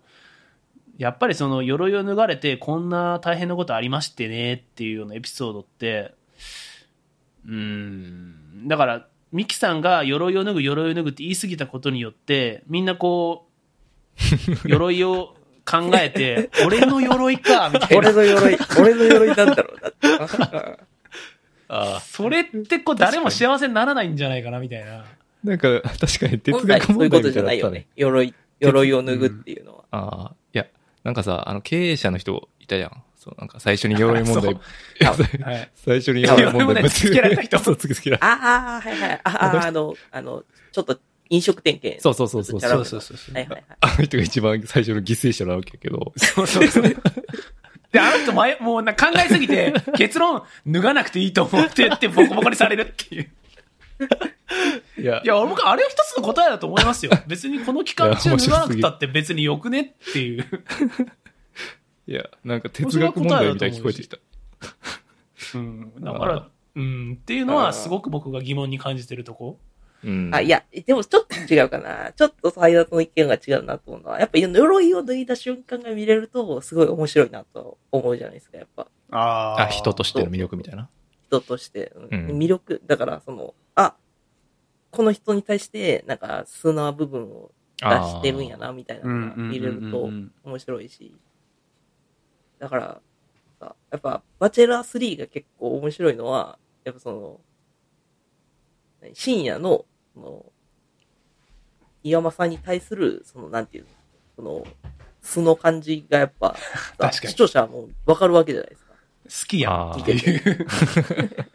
[0.97, 6.13] やっぱりその鎧を脱がれてこんな大変なことありましてねっていうようなエピソードって、
[7.45, 13.49] うーん、だから、ミキさんが鎧を脱ぐ、鎧を脱ぐって言い過ぎたことによって、みんなこう、
[14.65, 17.97] 鎧を考えて、 俺の鎧か、みたいな。
[17.97, 20.80] 俺の鎧、俺の鎧なんだろうなって。
[21.72, 25.05] あそれってこう誰も幸せにならないんじゃないかな、みたいな。
[25.43, 27.86] なんか、確かに哲本来学そういうことじゃないよね。。
[27.95, 29.84] 鎧、鎧を脱ぐっていうのは。
[29.91, 30.65] ああ、いや、
[31.03, 33.03] なんかさ、あの、経営者の人いたじゃん。
[33.15, 35.72] そう、なんか最初に鎧問題、はい。
[35.76, 38.28] 最初に鎧問題題突きつけられた人そう、突きつけられた。
[38.28, 39.11] ああ、はいはい。
[39.11, 40.99] ああ、あの、あの、ちょっと
[41.30, 41.98] 飲食店系。
[42.00, 43.36] そうそうそうそうそうそうそう。
[43.36, 43.64] はいはいはい。
[43.82, 46.14] あの人が一番最初の犠牲者なわけやけど。
[46.16, 46.84] そうそうそう。
[47.92, 53.32] で、あの人前、もうな考えすぎて、 結論脱がなくていいと思ってってボコボコにされるっていう。
[54.98, 57.12] いやいや、僕、あれは一つの答えだと思いますよ。
[57.28, 60.46] 別にこの期間中脱がなくたって別によくねっていう。
[62.08, 64.18] いや、なんか哲学問題みたいに聞こえてきた。
[65.56, 65.94] うん。
[66.00, 67.18] だから、うん。
[67.22, 69.60] っていうのはすごく僕が疑問に感じてるとこ。
[70.04, 70.32] うん。
[70.34, 72.12] あ、いや、でもちょっと違うかな。
[72.14, 78.88] ちょっと最大の意見が違うなと思うのは、やっぱ鎧を脱いだ瞬間が見れると、すごい面白いなと思うじゃないですか、やっぱ。
[79.12, 80.89] ああ、人としての魅力みたいな。
[81.28, 81.91] 人として。
[81.95, 83.95] うんうん魅力、だから、その、あ、
[84.91, 90.10] この人に対して、なんか、素な部分を出してるんやな、みたいなのが見れると
[90.43, 91.16] 面白いし。
[92.60, 93.02] だから、
[93.60, 97.41] さ、やっぱ、バチェラー3が結構面白いのは、やっぱその、
[99.02, 99.86] 何深夜の、
[100.20, 100.45] その、
[102.03, 103.89] 岩間さんに対する、その、なんていうの、
[104.36, 104.67] その、
[105.22, 108.93] 素の感じがやっぱ、さ 確かに視聴者はもうわかるわけじゃないですか。
[108.93, 110.67] 好きやんっていう。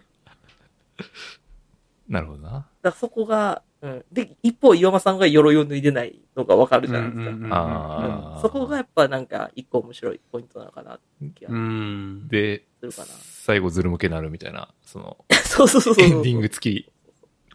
[2.08, 2.66] なるほどな。
[2.82, 4.04] だそこが、うん。
[4.12, 7.30] で、一方、岩間さんが鎧を脱いでないのがわかるじゃないですか。
[7.30, 12.28] うんあーそこがやっぱなんか一個面白いポイントなのかなって気がうん。
[12.28, 13.06] で、するかな。
[13.06, 16.04] 最後ズル向けになるみたいな、その、 そうそうそうそう。
[16.04, 16.92] エンディング付き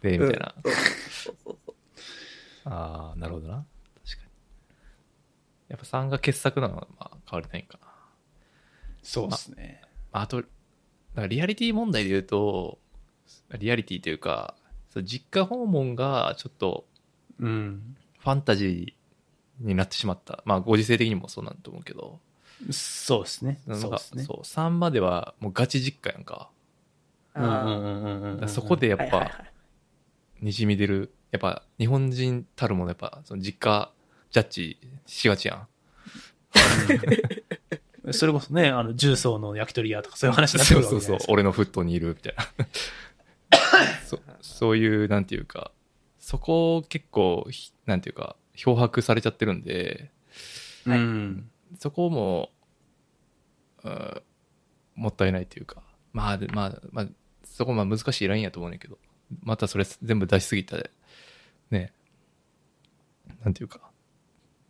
[0.02, 0.54] で、みたいな。
[0.64, 1.74] うんそうそうそうそう。
[2.64, 3.64] ああ、なるほどな。
[4.04, 4.30] 確かに。
[5.68, 7.86] やっぱ3が傑作なのは、まあ、変わりないかな。
[9.02, 9.82] そうですね。
[10.12, 10.48] あと、だか
[11.22, 12.78] らリアリティ問題で言うと、
[13.58, 14.54] リアリティというか、
[14.90, 16.86] そう実家訪問がちょっと
[17.38, 17.96] うん。
[18.18, 20.42] ファンタジーになってしまった。
[20.44, 22.20] まあ、ご時世的にもそうなんだと思うけど、
[22.70, 23.60] そうですね。
[23.66, 24.24] なんかそうですね。
[24.24, 26.50] そう、3まではもうガチ実家やんか。
[27.34, 29.46] うんそこでやっーはいはいはぱ、い
[30.40, 33.92] にじみ出る、やっぱ日本人たるものやっぱ、その実家
[34.30, 35.66] ジャッジしがちやん。
[38.12, 41.32] それこそね、あの、重曹の焼き鳥屋とかそういう話になってくるわそうそうそう。
[41.32, 42.46] 俺のフットにいるみたいな。
[44.06, 45.72] そそういう、なんていうか、
[46.18, 50.10] そこを結構、ひなんていうか、漂白されちゃってるんで、
[50.86, 51.50] うん。
[51.78, 52.50] そこも、
[53.84, 54.22] うん
[54.96, 55.82] もったいないというか、
[56.12, 57.06] まあ、でまあ、まあ、
[57.42, 58.98] そこまあ難しいラインやと思うねんけど、
[59.42, 60.90] またそれ全部出しすぎたで、
[61.70, 61.92] ね、
[63.44, 63.80] なんていうか、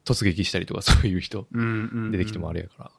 [0.05, 2.11] 突撃したりとかそういう人うん。
[2.11, 2.91] 出てきてもあれやから。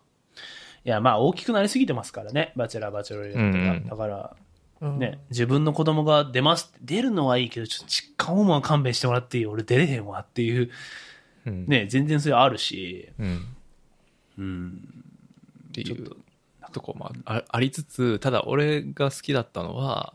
[0.83, 2.53] いや、まあ、大きくなりすぎてますからね。
[2.55, 3.43] バチェラー、バチェロレットが。
[3.43, 4.35] うんうんだから、
[4.81, 6.73] うんね、自分の子供が出ます。
[6.81, 10.71] 出るのはいいけど、ちょっと実家訪問は勘弁してもらっていい俺出れへんわっていう、
[11.45, 11.65] うん。
[11.67, 13.45] ね、全然それあるし、うん。
[14.39, 15.03] うん。
[15.69, 16.17] っていうと
[16.71, 20.13] とこもありつつ、ただ俺が好きだったのは、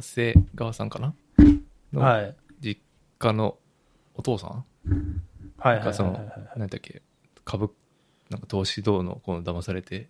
[0.00, 1.14] 長谷川さんかな？
[1.92, 2.34] のはい。
[2.60, 2.80] 実
[3.18, 3.58] 家の
[4.14, 4.64] お父さん？
[5.58, 7.02] はいはいなんかそのはいはいはい、なんだっけ、
[7.44, 7.70] 株、
[8.30, 10.08] なんか投資どうのこの騙されて、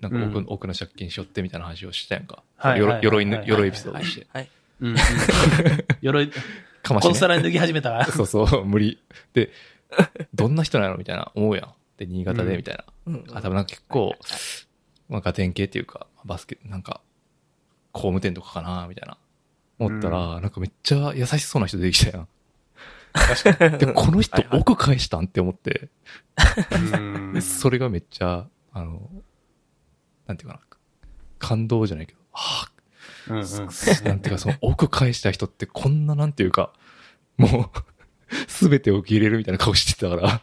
[0.00, 2.42] なんか奥,、うん奥の借金しよってみたいな話をしたやんか。
[2.56, 4.26] はい鎧鎧のはい鎧エピソードにして。
[4.32, 4.50] はい。
[4.80, 4.96] うんうん
[6.02, 6.30] 鎧、
[6.82, 7.08] かましね。
[7.08, 8.04] この皿に脱ぎ始めたら。
[8.12, 9.02] そうそう、無理。
[9.32, 9.50] で、
[10.34, 11.74] どんな人なのみたいな、思うやん。
[11.96, 12.84] で、新潟で、うんみたいな。
[13.06, 14.14] うんあ、多分なんか結構、
[15.08, 17.00] まあ、ガテン系っていうか、バスケ、なんか、
[17.92, 19.18] 工務店とかかな、みたいな。
[19.78, 22.28] 思ったら、なんかめっちゃ優しそうな人出てきたやん。
[23.78, 25.88] で、この人奥返したんって思って、
[27.40, 29.10] それがめっちゃ、あの、
[30.26, 30.60] なんていうかな、
[31.38, 32.68] 感動じゃないけど、は
[33.28, 33.42] うんうん。
[33.42, 36.72] ぁ、なんていうかその奥返した人ってこんななんていうか、
[37.36, 40.42] もう、 すべてを受け入れるみたいな顔してたから、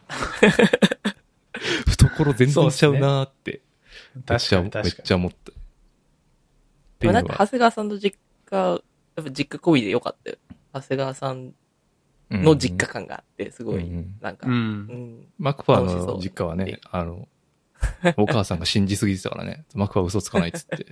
[1.87, 3.61] 懐全然ちゃうなーって、
[4.15, 4.71] めっ確かに。
[4.71, 5.51] 確かちゃ思った。
[6.95, 8.81] っていうのがまあなんか、長谷川さんの実家、やっ
[9.15, 10.37] ぱ実家込みでよかったよ。
[10.73, 11.53] 長谷川さん
[12.31, 14.53] うんの実家感があって、すごい、うんなんか、に。
[14.53, 14.55] う。
[14.55, 14.61] うん
[15.19, 15.27] ん。
[15.37, 17.27] マクファーの実家はね、あの、
[18.17, 20.85] お母さんが信じすぎてたからね、マクファー嘘つかないっつって。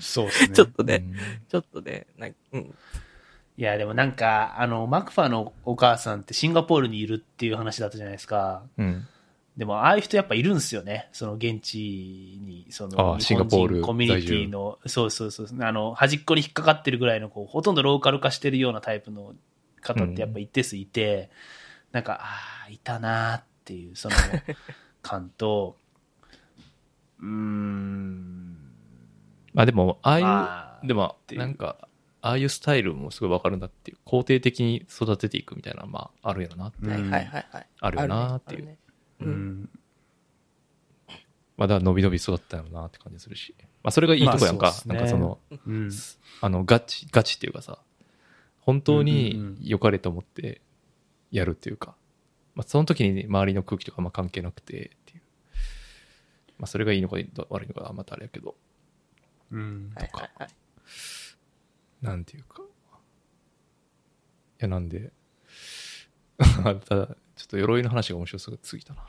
[0.00, 0.54] そうですね。
[0.54, 1.14] ちょっとね、うん
[1.48, 2.74] ちょっとね、なんか、うん。
[3.56, 8.62] いや、でもなんか、あの、マクファのお母さんってシンガポールにいるっていう話だったじゃないですか。
[8.78, 9.06] うん。
[9.60, 11.10] でも、ああいう人やっぱいるんですよね。
[11.12, 19.34] その現地に、そあの、シンガポール本人コミュニティの、そうそうそう、あの、端っこに引っかかってるぐらいの、こう、ほとんどローカル化してるようなタイプの
[19.82, 21.28] 方ってやっぱ一定数いて、
[21.92, 24.14] なんか、ああ、いたなーっていう、その、
[25.02, 25.76] 感と、
[27.20, 28.56] うーん、
[29.52, 31.86] まあでも、ああいう、まあでもなんか、
[32.22, 36.72] ああいうスタイルもすごいわかるんだっていう、肯定的に育てていくみたいな、まあ、あるやろな。
[36.80, 37.66] うんはいはいはいはい。
[37.80, 38.78] あるよなっていう
[39.20, 39.32] うん。
[39.62, 39.70] ん、
[41.56, 43.54] まあ、だ伸び伸び育ったよなって感じするし。
[43.82, 44.74] まあ、それがいいとこやんか。
[44.86, 45.90] まあねなんかその、うん、
[46.40, 47.78] あの、ガチ、ガチっていうかさ、
[48.60, 50.60] 本当にうん良かれと思って
[51.30, 51.96] やるっていうか、
[52.54, 55.22] まあ、その時に周りの空気とかあんま関係なくてっていう。
[56.58, 57.16] まあ、それがいいのか
[57.48, 58.54] 悪いのかまたあれやけど、
[59.50, 60.48] うんはいはいはい。
[62.02, 62.62] なんていうか。
[62.62, 62.66] い
[64.58, 65.10] や、なんで、
[66.86, 69.00] ただ、ちょっと鎧の話が面白すぎたな。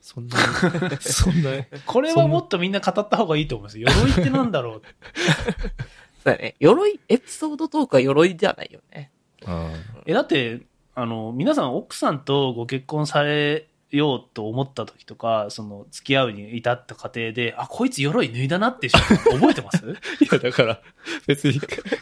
[0.00, 3.88] そんなに、 そんなに、これはもっとみんな語った方がいいと思うんですよ。
[3.88, 4.82] 鎧ってなんだろう？
[6.22, 6.54] そうだね。
[6.60, 9.10] 鎧、エピソードトークは鎧じゃないよね。
[9.46, 9.72] うん
[10.06, 10.62] え、だって、
[10.94, 19.84] あの、皆さん奥さんとご結婚されようと思った時とか、その、付き合うに至った過程で、あ、こいつ鎧脱いだなって人覚えてます？
[20.20, 20.80] いや、だから、
[21.26, 21.60] 別に、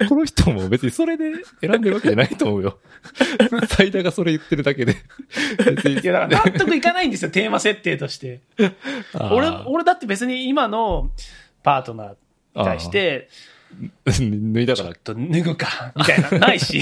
[0.08, 2.78] この人も別にそれで選んでるわけじゃないと思うよ。
[3.68, 4.94] サイダーがそれ言ってるだけで。
[5.66, 6.00] 別に。
[6.00, 8.40] いや、だから納得いかないんですよ、 テーマ設定として。
[9.32, 11.10] 俺、俺だって別に今の
[11.62, 13.28] パートナーに対して、
[14.06, 16.80] 脱いだからちょっ、と脱ぐか、みたいな、ないし。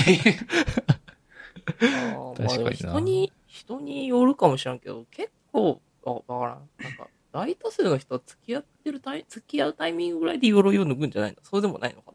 [2.36, 3.32] 確かになに、
[3.69, 6.69] 人によるかもしれんけど、結構、あ、わからん。
[6.83, 12.12] なんか、大多数の人は付き合ってるタイ、付き合うタイミングぐらいで鎧を脱ぐんじゃないのそうでもないのか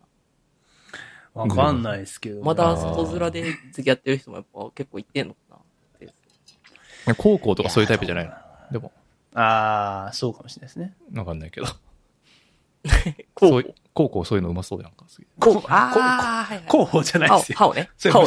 [1.36, 5.40] なわかんないですけど、まだ外面で付き合ってる人もやっぱ結構いってんのか
[7.08, 8.32] な高校とかそういうタイプじゃないの？
[8.72, 8.92] でも、
[9.34, 10.94] ああ、そうかもしれないですね。
[11.16, 11.68] わかんないけど。
[13.94, 15.06] 高校そういうのうまそうやんか。
[15.08, 16.68] すげえこう、こああ、はいはい。
[16.68, 17.58] 候補じゃないですよ。
[17.58, 17.90] 歯をね。
[17.98, 18.24] それ歯を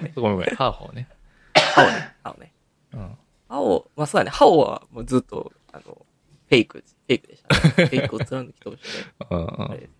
[0.00, 0.12] ね。
[0.16, 0.54] ごめんごめん。
[0.56, 1.08] ハをね。
[1.54, 2.14] 歯をね。
[2.22, 2.52] 歯をね。
[2.92, 3.16] うん。
[3.48, 4.30] 歯を、まあそうだね。
[4.30, 7.60] 歯をはもうずっと、あの、フェイク、フェイクでしたね。
[7.88, 9.90] フェイクを貫き通して、うんあれです。
[9.90, 9.92] だか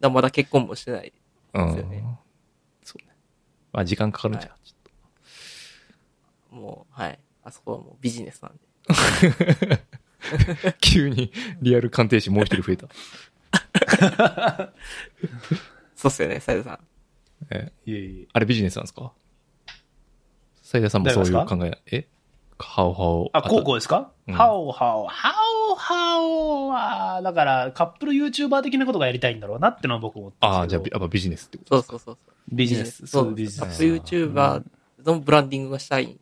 [0.00, 1.12] らまだ結婚もしてない。
[1.54, 1.66] うん。
[1.68, 2.04] ですよね
[2.82, 3.14] そうね。
[3.72, 4.52] まあ時間かかるんじゃん。
[4.64, 7.18] ちょもう、はい。
[7.44, 8.58] あそこはもうビジネスなんで。
[9.76, 9.78] っ
[10.72, 12.88] と急にリアル鑑定士もう一人増えた。
[15.94, 16.78] そうっすよね、サイドさん。
[17.50, 18.28] え、いえいえ。
[18.32, 19.12] あれビジネスなんですか？
[20.62, 22.08] 斉田さんもそういう誰考え、え？
[22.58, 23.30] ハオハオ。
[23.32, 25.06] あ、高校ですか、うんハオハオ。
[25.06, 25.32] ハ
[25.70, 32.34] オハオは、だから、カップル YouTuber 的なことがやりたいんだろうなってのは僕思ってああ、じゃあビやっぱビジネスってことそうそうそうそう。
[32.54, 33.06] ビジネス。
[33.06, 33.68] そそうう、ビジネス。
[33.68, 34.64] アップ YouTuber
[35.04, 36.18] のブランディングがしたい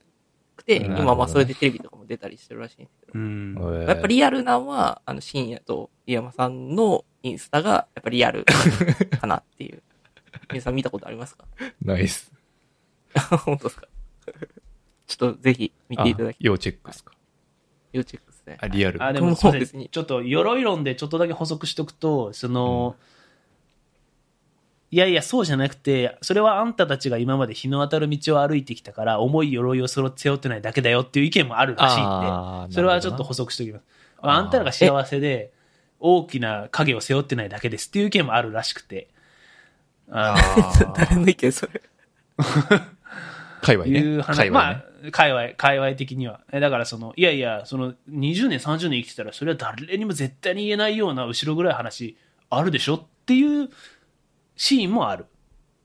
[0.56, 3.12] くて、うん今まあそれでテレビとかも出たりしてるらしいんですけど。
[3.14, 3.54] うん。
[3.58, 8.44] えーやっぱリアルなんは、あの、深夜と井山さんのインスタが、やっぱリアル
[9.20, 9.82] かなっていう。
[10.50, 11.44] 皆さん見たことありますか？
[11.82, 12.32] ナイス。
[13.46, 13.86] 本当ですか？
[15.06, 17.12] ちょっとぜひ見ていただき、あ要チェックですか？
[17.92, 18.56] 要チェックですね。
[18.60, 19.02] あ、リアル。
[19.02, 22.96] あ、で僕ももそうですちょっと、鎧論でちょっとだけ補足しておくと、その、
[24.90, 32.00] いやいや、そうじゃなくて、それはあんたたちが今まで日の当たる道を歩いてきたから、重い鎧を背負ってないだけだよっていう意見もあるらしい
[32.66, 33.84] んで、それはちょっと補足しておきます。
[34.22, 35.52] あんたらが幸せで、
[35.98, 39.08] 大きな影を背負ってないだけですっていう意見もあるらしくて。
[40.10, 40.36] あ
[40.96, 41.80] 誰の意見それ？
[43.64, 43.98] 界隈ね。
[43.98, 44.82] いう話、界隈ね。
[45.00, 46.40] まあ、界隈、界隈的には。
[46.52, 52.16] えだからその、いやいや、その、20年、30年生きてたら、それは誰にも絶対に言えないような後ろぐらい話
[52.50, 53.70] あるでしょっていう
[54.56, 55.26] シーンもある。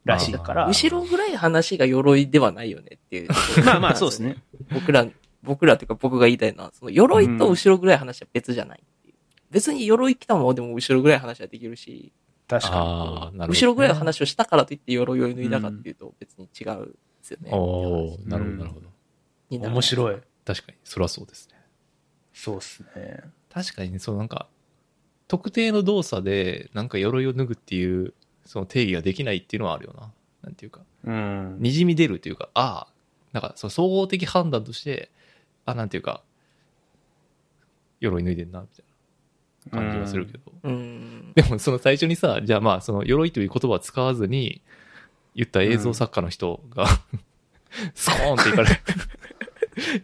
[0.06, 0.68] らしいから。
[0.68, 3.30] 後ろぐらい話が鎧ではないよねっていう。
[3.66, 4.38] まあまあ、そうですね。
[4.72, 5.08] 僕ら、
[5.44, 9.16] 僕らっていうか僕が言いたいのは、その鎧と後ろぐらい話は別じゃないっていう。
[9.52, 12.12] 別に鎧着たままでも後ろぐらい話はできるし、
[12.48, 16.96] 確かああ、なるほど、後ろぐらいの話をしたからといって鎧を脱いだかっていうと別に違うん
[17.30, 17.52] ですよね。
[17.52, 18.90] おーなるほど、なるほど。
[19.50, 20.18] 面白い。
[20.46, 21.56] 確かに、それはそうですね。
[22.34, 23.22] そうっすね。
[23.50, 24.48] 確かにね、そのなんか、
[25.28, 28.14] 特定の動作で、なんか鎧を脱ぐっていう、
[28.46, 30.12] その定義ができないっていうのはあるよな。
[30.42, 31.58] なんていうか、うん。
[31.60, 32.94] にじみ出るというか、ああ、
[33.34, 35.12] なんかその総合的判断として、
[35.66, 36.24] あ、なんていうか、
[38.00, 38.86] 鎧脱いでんな、みたい
[39.72, 40.52] な感じはするけど。
[40.64, 41.34] うん。
[41.36, 44.62] でもその最初にさ、じゃあまあその鎧という言葉を使わずに
[45.40, 46.86] 言った映像作家の人が、
[47.96, 48.82] スコーンっていかれ、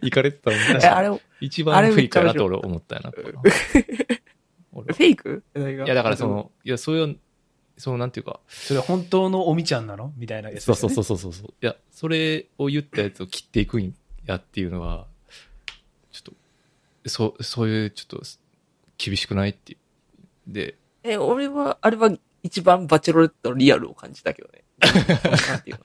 [0.00, 3.12] いかれてたのえ、あれ、フ一番フェイクだなと俺思ったよな。
[4.72, 4.92] 俺。
[4.92, 5.44] はェイク？
[5.54, 7.18] いいやだからそ、の、いやそういう、
[7.76, 10.14] そのなんていうか、それ本当のおみちゃんなの？
[10.16, 11.46] みたいなやつ、そうそうそうそうそうそう。
[11.48, 15.06] いや、それを言ったやつを切っていくんやっていうのは、
[16.12, 16.34] ちょっ
[17.02, 18.22] と、そう、そういうちょっと
[18.96, 19.78] 厳しくないっていう。
[20.50, 22.10] で、え、俺は、あれは
[22.42, 24.62] 一番バチェロレットのリアルを感じたけどね。
[24.86, 25.80] なんていうの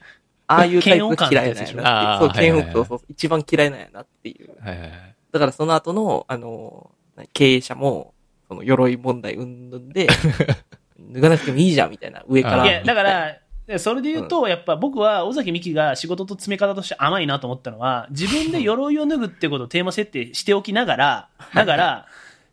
[0.46, 2.84] ああいうタイプが嫌いなんやなっていう。
[2.86, 4.50] そう、一番嫌いなんやなっていう。
[4.60, 5.14] はいはいはい。
[5.32, 6.90] だからその後の、あの、
[7.32, 8.14] 経営者も、
[8.48, 10.08] その鎧問題うんぬんで、
[11.00, 12.66] 脱がなくてもいいじゃんみたいな、上から。
[12.66, 22.06] いや、だから、でそれで言うと、やっぱ僕は尾崎美紀が仕事と詰め方として甘いなと思ったのは、自分で鎧を脱ぐってことをテーマ設定しておきながら、だから、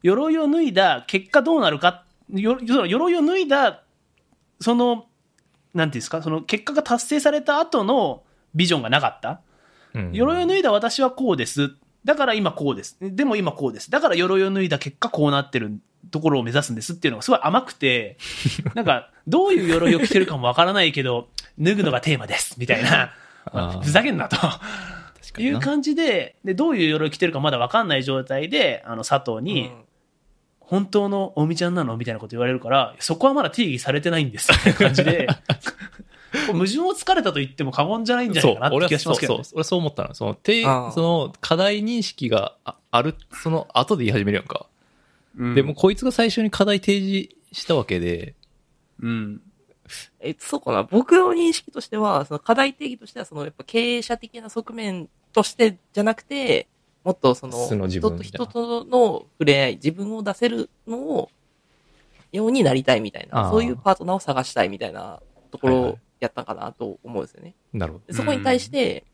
[0.03, 3.81] 鎧を脱いだ結果どうなるか、よ鎧を脱いだ、
[4.61, 5.08] その、
[5.73, 8.23] なんていうんですか、その結果が達成された後の
[8.55, 9.41] ビジョンがなかった？
[9.95, 11.71] うん鎧を脱いだ私はこうです。
[12.05, 12.97] だから今こうです。
[13.01, 13.91] でも今こうです。
[13.91, 15.79] だから鎧を脱いだ結果こうなってる
[16.11, 18.17] ところを目指すんですっていうのがすごい甘くて、
[18.73, 21.27] なんか、どういう鎧を着てるかもわからないけど、
[21.59, 22.55] 脱ぐのがテーマです。
[22.57, 23.11] みたいな。
[23.51, 24.37] あーふざけんなと。
[25.41, 29.83] いう感じで、で、どういう鎧着てるかまだわかんない状態で、あの、佐藤に、うん
[30.69, 31.97] 本当のおみちゃんなの？
[31.97, 35.27] みたいなこと言われるから、そこはまだ定義されてないんですって感じで、
[36.53, 39.53] 矛盾をつかれたと言っても過言じゃないんじゃないかなって俺は気がしますけど、ねそうそう。
[39.55, 40.13] 俺はそう思ったの。
[40.13, 44.67] その、てその、課題認識があある、その後で言い始めるやんか。
[45.35, 48.35] うんでも、こいつが最初に課題提示したわけで、
[49.01, 49.41] うん。
[50.19, 50.83] え、そうかな。
[50.83, 56.67] 僕の認識としては、その課題定義としては、そのやっぱ経営者的な側面としてじゃなくて、
[57.03, 61.29] もっとその、素の自人と人との触れ合い、自分を出せるのを、
[62.31, 65.21] ようになりたいみたいな、そういうパートナーを探したいみたいな
[65.51, 67.55] ところやったかなと思うんですよね。
[67.73, 68.05] なるほど。
[68.07, 69.05] でそこに対して、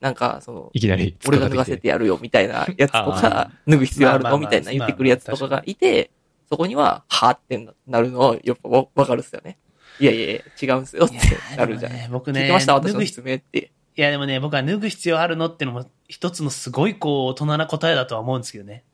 [0.00, 6.10] なんか、その、いきなり、俺が脱がせてやるよみたいなやつとか、 脱ぐ必要あるのみたいな言ってくるやつとかがいて、
[6.48, 9.58] そこには、はーってなるのは、やっぱわわかるっすよね。
[10.00, 11.16] いやいや違うんすよって
[11.56, 11.92] なるじゃん。
[11.92, 13.72] ね僕ねました、私のって。
[13.98, 18.84] いやでもね、僕は脱ぐ必要あるのってのも一つのすごいこう大人な答えだとは思うんですけどね。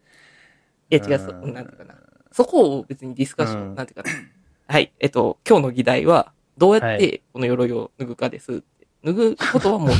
[0.89, 1.95] いや違う、そうんなんていうかな。
[2.33, 4.17] そこを別にディスカッション、うんなんていうかな。
[4.67, 8.87] はい、えっと、今日の議題は、どうやっはいてこの鎧を脱ぐかですって。
[9.05, 9.91] 脱ぐことはもう、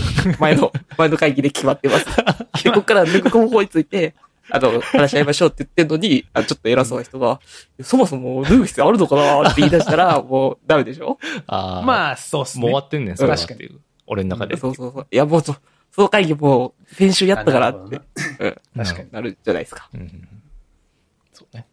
[0.41, 2.07] 前の、 前の会議で決まってます。
[2.65, 4.15] でここから脱ぐ方法について、
[4.49, 7.41] あの、話し合いましょうって言ってんのに、あちょっと偉そうな人が、
[7.83, 11.19] そもそも脱ぐ必要あるのかなって言い出したら、もうダメでしょ？
[11.47, 11.83] ああ。
[11.83, 12.63] まあ、そうっすね。
[12.63, 13.81] もう終わってんねん、それはっ確かていう。
[14.07, 14.57] 俺の中で。
[14.57, 15.07] そうそうそう。
[15.11, 15.57] いや、もうそ、
[15.91, 18.01] その会議もう、先週やったからって
[18.41, 19.89] うん、確かになるじゃないですか。
[19.95, 20.29] うんうん
[21.33, 21.67] そうね。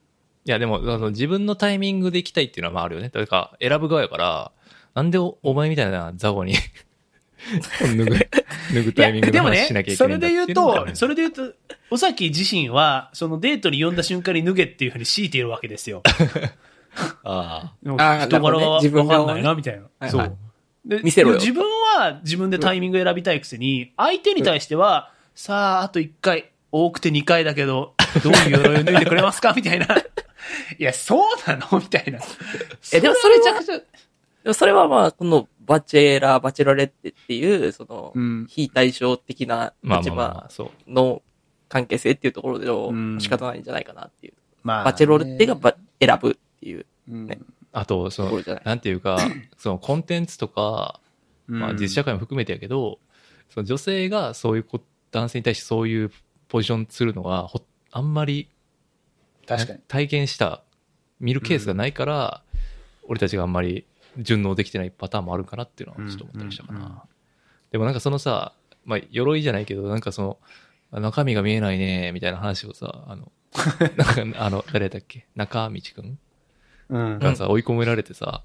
[0.45, 3.09] いや、でも、あの自分のタイミングで行きたいっていうのはまああるよね。
[3.09, 4.51] だから、選ぶ側やから、
[4.93, 6.53] なんでおお前みたいなザゴに
[7.79, 11.55] 脱ぐ、脱ぐタイミングででもね話しなきゃいけそないんだれで言うっていうのがあると、それで言うと、
[11.91, 16.03] 尾崎自身は、そのデートに呼んだ瞬間に脱げっていうふうに強いているわけですよ。
[17.23, 19.83] あでもあー人柄はなるほどね自分かんないな、みたいな。
[19.99, 20.37] はいそう。
[20.85, 21.37] で見せろよ。
[21.37, 29.53] 自分は自分でタイミング選びたいくせに、相手に対しては、さあ、あと1回、多くて2回だけど、 どういう鎧を脱いでくれますか？
[29.55, 29.85] みたいな。
[29.95, 31.79] いや、そうなの？
[31.79, 32.19] みたいな。
[32.93, 38.47] え、でもそれめちゃそれはまあ、このバチェラー、バチェラレッテっていう、その、うん。
[38.49, 40.91] 非対称的な立場、そう。
[40.91, 41.21] の
[41.69, 43.15] 関係性っていうところでうん。
[43.15, 44.33] の仕方ないんじゃないかなっていう。
[44.63, 46.85] まバチェロレッテがば選ぶっていう。
[47.09, 47.27] うん。
[47.27, 47.39] ね
[47.73, 49.17] あと、そのなんていうか、
[49.57, 50.99] そのコンテンツとか、
[51.47, 52.99] まあうん実社会も含めてやけど、
[53.49, 54.81] その女性がそういうこ
[55.11, 56.11] 男性に対してそういう
[56.47, 57.61] ポジションするのが、ほ
[57.91, 58.49] あんまり
[59.47, 59.79] 確かに。
[59.87, 60.63] 体験した、
[61.19, 62.43] 見るケースがないから、
[63.03, 63.85] 俺たちがあんまり
[64.17, 66.79] 順応できてないパターンもあるかなっていうのはちょっと思ったりしたかな。
[66.79, 66.85] うん。
[66.85, 66.97] うんうん
[67.71, 68.51] でもなんかそのさ、
[68.83, 70.37] まあ、鎧じゃないけど、なんかその、
[70.91, 73.31] あ中身が見えないね、みたいな話をさ、あの、
[73.95, 75.25] なんか、あの、誰だっけ？
[75.35, 76.19] 中道くん？
[76.91, 77.19] うん。
[77.19, 78.43] がさ、追い込められてさ、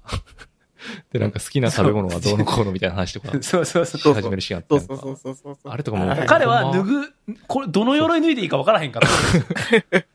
[1.11, 4.01] で、なんか好きな食べ物がどうのこうのみたいな話とか そうそうそう。
[4.01, 5.71] し始めるシーンあってそうそうそうそうそう。
[5.71, 7.13] あれとかもあ彼は脱ぐ、
[7.47, 10.05] これ、どの鎧脱いでいいか分からへんかった。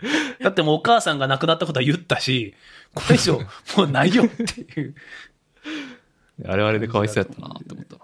[0.42, 2.54] だってもうお母さんが亡くなったことは言ったし、
[2.94, 3.40] これ以上
[3.76, 4.94] もうないよっていう。
[6.46, 8.02] あれはあれでかわいそうやったなって思ったな。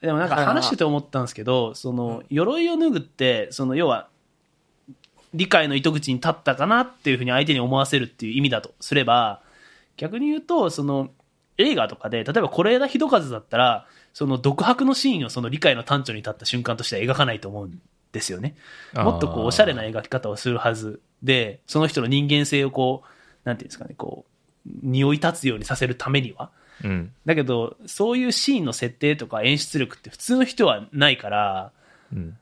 [0.00, 4.08] でもなんか話してて思ったんですけど、その、鎧を脱ぐって、その要は、
[5.34, 9.42] 理解の糸口に立ったかなっていうふうに相手に思わせるっていう意味だとすれば、
[9.96, 11.10] 逆に言うと、その、
[11.58, 17.80] 映画とかで、例えば是枝裕和だったら、その独白のシーンをその理解の端緒に立った瞬間としては描かないと思うん
[18.12, 18.56] ですよね。
[18.94, 23.08] もっとこう、おしゃれな描き方をするはずで、その人の人間性をこう、
[23.44, 24.24] なんていうんですかね、こ
[24.66, 26.50] う、匂い立つようにさせるためには。
[26.84, 27.12] うん。
[27.24, 31.72] だけど、そういうシーンの設定とか演出力って普通の人はないから、
[32.12, 32.38] うん。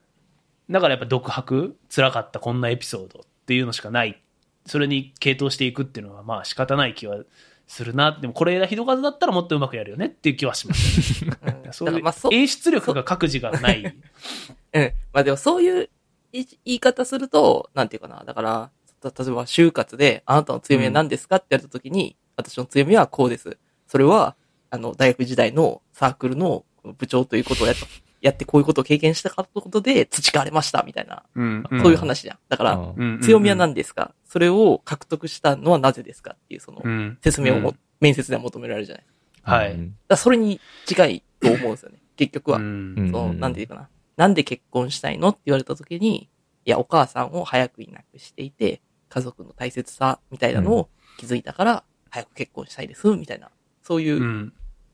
[0.71, 4.21] だからやっぱ独白、辛かったこんなエピソードっていうのしかない。
[4.67, 7.19] それに傾倒していくっていうのはまあ仕方ない気は
[7.67, 8.13] するな。
[8.13, 11.33] でもこれひどかずだったらもっとうまくやるよねっていう気はします、ね。
[11.67, 13.83] うんそう演出力が各自がない。
[13.83, 13.89] う
[14.81, 14.93] ん。
[15.13, 15.91] まあでもそういう
[16.33, 18.25] 言い方すると、なんていうかな。
[18.25, 18.71] だから、
[19.01, 23.57] た例えば就活で、あなたの強みは何ですかって言われたときに、私の強みはこうです。
[23.87, 24.35] それは、
[24.71, 26.65] あの、大学時代のサークルの
[26.99, 27.77] 部長ということをやっ
[28.25, 32.39] やってこういうことを経験したかったことで培われました、みたいな、うんそういう話じゃん。
[32.49, 39.51] だから、うん強みは何ですかそれを獲得したのはなぜですかっていう、そのう、ん説明をも、うん面接では求められるじゃないですか。
[39.53, 39.73] はい。
[39.73, 41.99] うんだからそれに近いと思うんですよね。
[42.17, 42.59] 結局は。
[42.59, 43.89] うんうんそう、なんていうかな。
[44.17, 46.31] なんで結婚したいのって言われた時に、
[46.65, 48.81] いや、お母さんを早くいなくしていて、
[49.11, 50.89] 家族の大切さみたいなのを
[51.19, 53.51] 気づいたから、早く結婚したいです、みたいな、
[53.83, 54.53] そういううん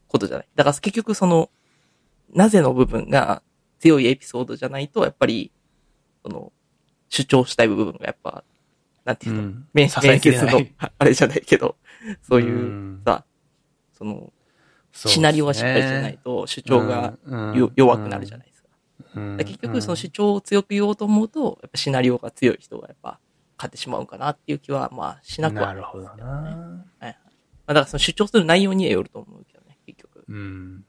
[0.08, 0.48] ことじゃない。
[0.56, 1.50] だから結局その、
[2.34, 3.42] なぜの部分が
[3.78, 5.52] 強いエピソードじゃないと、やっぱり、
[6.24, 6.52] その、
[7.08, 8.44] 主張したい部分がやっぱ、
[9.04, 9.66] なんていうの、うん。
[9.72, 11.76] 面面接のああれじゃないけど、
[12.22, 13.24] そういう、うんさ、
[13.92, 14.32] その、
[14.92, 17.58] シナリオがしっかりしてないと主張がうん。
[17.58, 18.68] よ弱くなるじゃないですか。
[19.14, 23.20] から結局その主張を強く言おうと思うと、やっぱシナリオが強い人がやっぱ
[23.56, 26.14] 勝ってしまうかなっていう気は、まあしなくはなるほどな。
[26.16, 30.24] まあだからその主張する内容にはよると思うけどね、結局。
[30.28, 30.84] うん。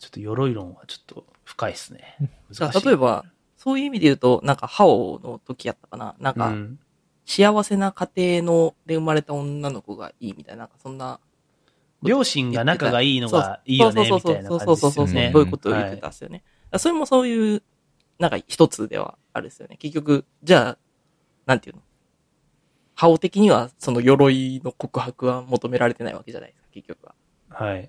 [0.00, 2.16] ちょっと鎧論はちょっと深いですね。
[2.18, 2.26] だ
[2.66, 2.86] 難しい。
[2.86, 3.24] 例えば、
[3.56, 6.16] そういう意味で言うと、なんか、ハオの時やったかな。
[6.18, 6.78] なんか、うん
[7.26, 11.20] 幸せな家庭ので生まれた女の子がいいみたいな、なんかそんな。
[12.02, 15.30] 両親が仲がいいのがいいよね、みたいな感じそうそうそうそうそう、ですよね。
[15.32, 16.38] そういうことを言ってたんですよね。
[16.38, 17.62] だからそれもそういう、
[18.18, 19.76] なんか一つではあるですよね。
[19.76, 20.78] 結局、じゃあ、
[21.46, 21.82] なんていうの？
[22.96, 27.14] ハオ的にはその鎧の告白は求められてないわけじゃないですか、結局は。
[27.50, 27.88] はい。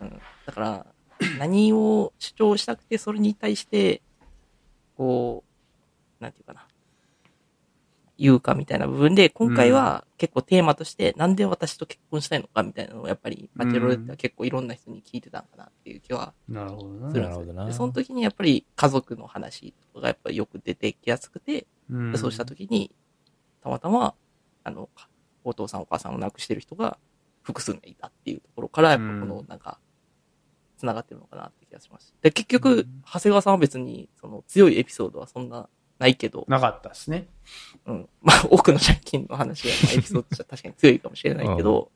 [0.00, 0.20] うん。
[0.44, 0.86] だから、
[1.38, 4.02] 何を主張したくて、それに対して、
[4.96, 5.44] こ
[6.20, 6.66] う、なんていうかな。
[8.18, 17.10] 言うかみたいな部分で、今回は結構テーマとして、なんで私と結婚したいのかみたいなのをやっぱり、バチェロレッテは結構いろんな人に聞いてたんかなっていう気はなるほどな。
[17.10, 17.66] するんですよなるほどな。
[17.66, 22.18] でその時にやっぱり家族の話とかがやっぱりよく出てきやすくて、うん。
[22.18, 22.90] そうした時に、
[23.62, 24.14] たまたま、
[24.64, 24.88] あの、
[25.44, 26.98] お父さんお母さんを亡くしてる人が
[27.42, 29.78] 複数名いたっていうところから、やっぱこの、なんか、
[30.76, 32.14] 繋がってるのかなって気がします。
[32.22, 37.28] で、結局、うん長谷川さんは別に、その、強いエピソードはそんなないけど、なかったですね。
[37.86, 38.08] うん。
[38.22, 41.90] まあ、 多くの借金の話は、まあ、エピソードとしては確かに強いかもしれないけど、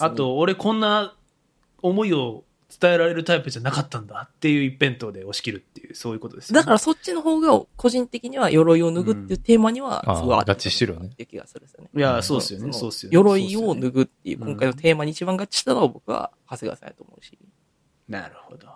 [0.00, 1.16] あ、と、俺こんな
[1.82, 2.44] 思いを
[2.80, 11.90] 伝えられるタイプじゃなかったんだっていう一辺倒で押し切るっていう、そういうことですよねだからそっちの方が、個人的には鎧を脱ぐっていうテーマには、うんすごい合ってあー合致してるよねっていう気がするんですよね。
[11.94, 12.72] いや、そうですよね。
[12.72, 13.14] そうですよね。
[13.14, 13.90] 鎧を脱ぐ。
[13.90, 17.38] ぐっていう今回のテーマに一番合致したのは僕は長谷川さんやと思うし。
[18.08, 18.68] なるほど。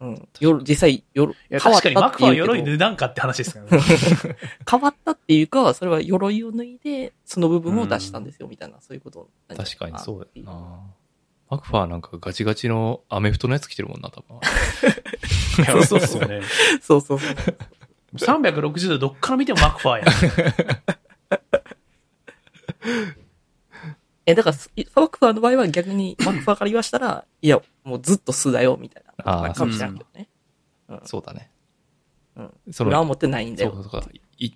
[0.00, 0.28] うん。
[0.40, 3.82] よ実際、よ変わった確かにマクファーは鎧脱だんかって話ですからね。
[4.70, 10.80] 変わったっていうか、それは鎧を脱いで、その部分を出したんですよ、みたいな、そういうこと確かにそうっていうやな。
[11.48, 14.36] マクファーなんかガチガチのアメフトのやつ着てるもんな、多分。
[15.64, 16.42] いやそうですよね。
[16.82, 17.34] そうそうそう。
[18.16, 20.04] 360度どっから見てもマクファーや。
[24.26, 24.56] え、だから、
[24.96, 29.14] マクファーの場合は逆に、マクファーから言わしたら、いや、もうずっと素だよ、みたいな。
[29.24, 30.28] あーなんかもしれんけどね。
[31.04, 31.50] そうだね。
[32.36, 32.52] うん。
[32.72, 33.70] その、裏は持ってないんだよ。
[33.72, 34.12] そうそうそう。
[34.38, 34.52] い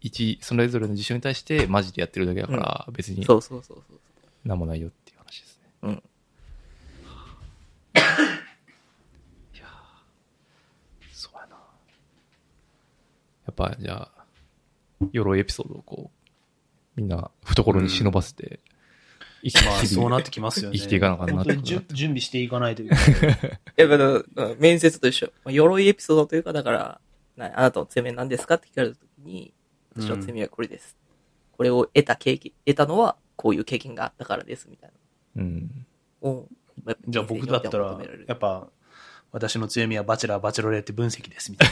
[0.00, 4.00] 一、それぞれの事象に対してマジでやってるだけだから、別にそうそうそうそう。
[4.48, 5.68] なんもないよっていう話ですね。
[5.82, 5.92] うん。
[5.92, 5.96] い
[9.58, 9.66] やー
[11.12, 11.54] そうやな。
[11.54, 11.58] や
[13.52, 14.24] っぱ、じゃあ、
[15.12, 16.10] 鎧エピソードをこ
[16.96, 18.58] う、みんな懐に忍ばせて、
[19.44, 20.78] 生きまあ、そうなってきますよね。
[20.78, 23.04] 生きていかなあかんなって本当に準準備していかないといけない。
[23.04, 23.10] い
[23.76, 24.04] や、だか
[24.36, 25.32] ら、うん面接と一緒。
[25.44, 27.00] まあ鎧エピソードというか、だから、
[27.36, 29.52] なあなたの強みは何ですかって聞かれたときに、
[29.96, 30.96] 私の強みはこれです。
[31.52, 34.90] これを得た経験、得たのは、こういう経験があったからです、みたい
[35.36, 35.86] うん。
[36.22, 36.48] なのを。
[36.86, 38.68] やっぱじゃあ僕だったらやっぱ、
[39.32, 41.70] 私の強みはバチェラー、バチェロレーテ分析です、みたい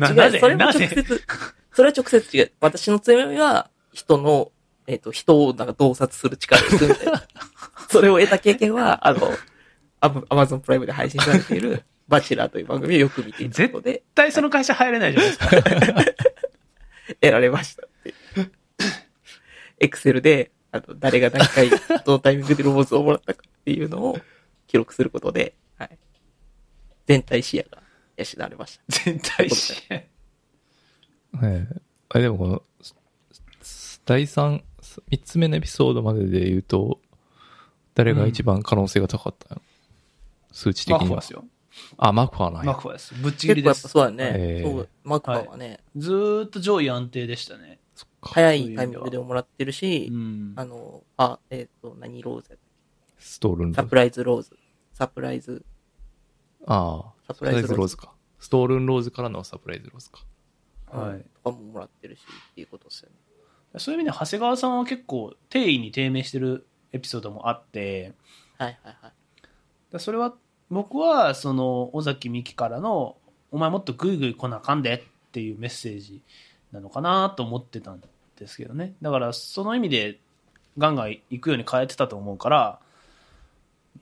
[0.00, 0.08] な。
[0.14, 1.22] な違う、それも直接、
[1.72, 2.52] それは直接違う。
[2.60, 4.52] 私の強みは、人の、
[4.88, 7.22] えっ、と、人をなんか洞察する力です、みたいな。
[7.90, 9.30] それを得た経験は、あの、
[10.00, 16.04] アマアマゾンプライムで配信されている、 バチェラーという番組をよく見ていたことで、絶対その会社入れないじゃないですか。
[17.20, 18.14] 得られましたって。
[19.78, 24.18] エクセルで、あの、誰が何回、どのタイミングでロボットをもらったかっていうのを
[24.66, 25.98] 記録することで、はい。
[27.06, 27.82] 全体視野が
[28.16, 28.84] 養われました。
[29.04, 29.96] 全体視野。
[29.96, 30.08] え
[31.42, 31.66] え
[32.10, 32.62] あでもこの、
[33.60, 34.62] す第3、
[35.10, 37.00] 三つ目のエピソードまでで言うと、
[37.94, 39.62] 誰が一番可能性が高かったの、
[40.52, 41.32] 数値的にはマクファーです。
[41.32, 41.44] よ。
[41.96, 42.72] あ、マクファーなんや。
[42.72, 43.14] マクファーです。
[43.14, 44.16] ぶっちぎりです結構やっぱ。
[44.16, 44.38] そうだね。
[44.38, 47.80] えーそう、マクファーはね、ずーっと上位安定でしたね。
[48.20, 50.52] 早いタイミングでもらってるしう、ん。
[50.56, 52.68] あの、あ、えっ、と、何ローズやった
[53.18, 53.94] ストールンローズサプ。
[53.94, 54.58] ライズローズ。
[54.92, 55.64] サプライズ、
[56.66, 58.12] ああ、ササプライズローズか。
[58.40, 60.20] ストールンローズからのサプライズローズか。
[60.90, 63.16] はいとかももらってるし、っていうことですよね。
[63.78, 68.12] そういう意味で長谷川さんは結構定位に低迷してるエピソードもあって、
[68.56, 69.12] はいはいはい。
[69.92, 70.34] だそれは
[70.70, 73.16] 僕はその尾崎美紀からの
[73.50, 74.94] 「お前もっとグイグイ来なあかんで」
[75.28, 76.22] っていうメッセージ
[76.72, 78.02] なのかなと思ってたん
[78.36, 80.18] ですけどねだからその意味で
[80.76, 82.80] ガンガン行くように変えてたと思うから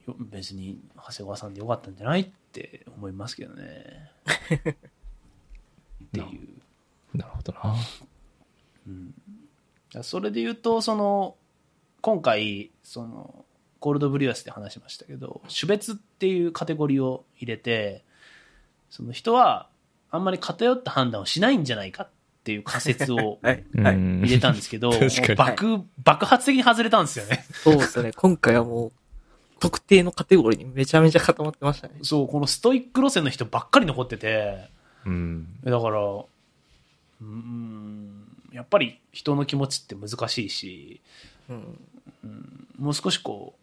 [0.07, 7.75] よ別に長谷川さんでよかったんじゃないって思いますけどねっていうなるほどな。
[10.01, 11.35] それで言うとその
[12.01, 13.45] 今回その
[13.79, 18.03] コールドブリュアスで話しましたけど種別っていうカテゴリーを入れて
[18.89, 19.69] その人は
[20.09, 22.09] あんまり偏った判断をしないんじゃないかっ
[22.47, 27.45] ていう仮説を 入れたんですけど、もう確かに爆爆発的に外れたんですよね。
[27.51, 28.13] そうですね。
[28.15, 28.91] 今回はもう、
[29.59, 31.95] 特定のカテゴリーにめちゃめちゃ固まってましたね。
[32.03, 34.69] そう、このストイック路線の人ばっかり残ってて、
[35.05, 35.59] うん。
[35.61, 38.16] だから、うーん、
[38.51, 41.01] やっぱり人の気持ちって難しいし、
[41.49, 41.79] うん。
[42.77, 43.61] もう少しこう、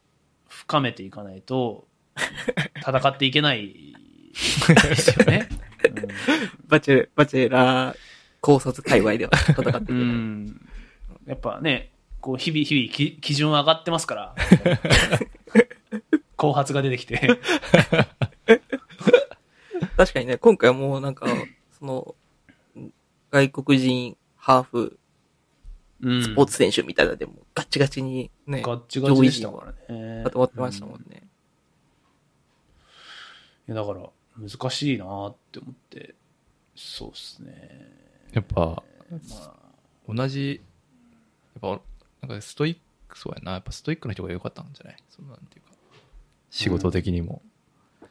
[0.48, 1.86] 深めていかないと、
[2.86, 3.94] 戦っていけない
[4.32, 5.48] ですよね。
[6.68, 7.96] バチェ、バチェラー
[8.40, 10.04] 考察界隈では戦っていけうない。
[10.04, 10.68] ん。
[11.26, 11.90] やっぱね、
[12.20, 14.34] こう、日々日々き基準上がってますから、
[16.36, 17.38] 後発が出てきて、
[19.96, 21.26] 確かにね、今回はもうなんか、
[21.78, 22.14] その、
[23.30, 24.98] 外国人ハーフ
[26.02, 30.22] うんスポーツ選手みたいなのでもガッチガチにね、ガッチガチでしたからね。
[30.24, 31.22] 固まってましたもんね。
[33.66, 36.14] いやだから、難しいなって思って、
[36.76, 37.88] そうっすね。
[38.34, 38.82] やっぱ、
[40.06, 40.60] ま同じ、
[41.62, 41.80] やっぱ、
[42.26, 43.52] なんかストイック、そうやな。
[43.52, 44.96] やっぱストイックな人が良かったんじゃない？
[45.08, 45.74] そのなんていうか。
[46.50, 47.40] 仕事的にも。
[48.02, 48.06] あ、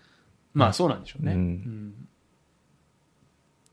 [0.55, 1.33] まあそうなんでしょうね。
[1.33, 2.07] うんうん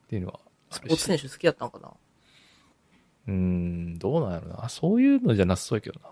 [0.05, 0.81] っていうのはあス。
[0.81, 1.91] ポーツ選手好きだったのかな？
[3.31, 3.37] うー
[3.95, 4.69] ん、どうなんやろな。
[4.69, 6.09] そういうのじゃなさそうやけどな。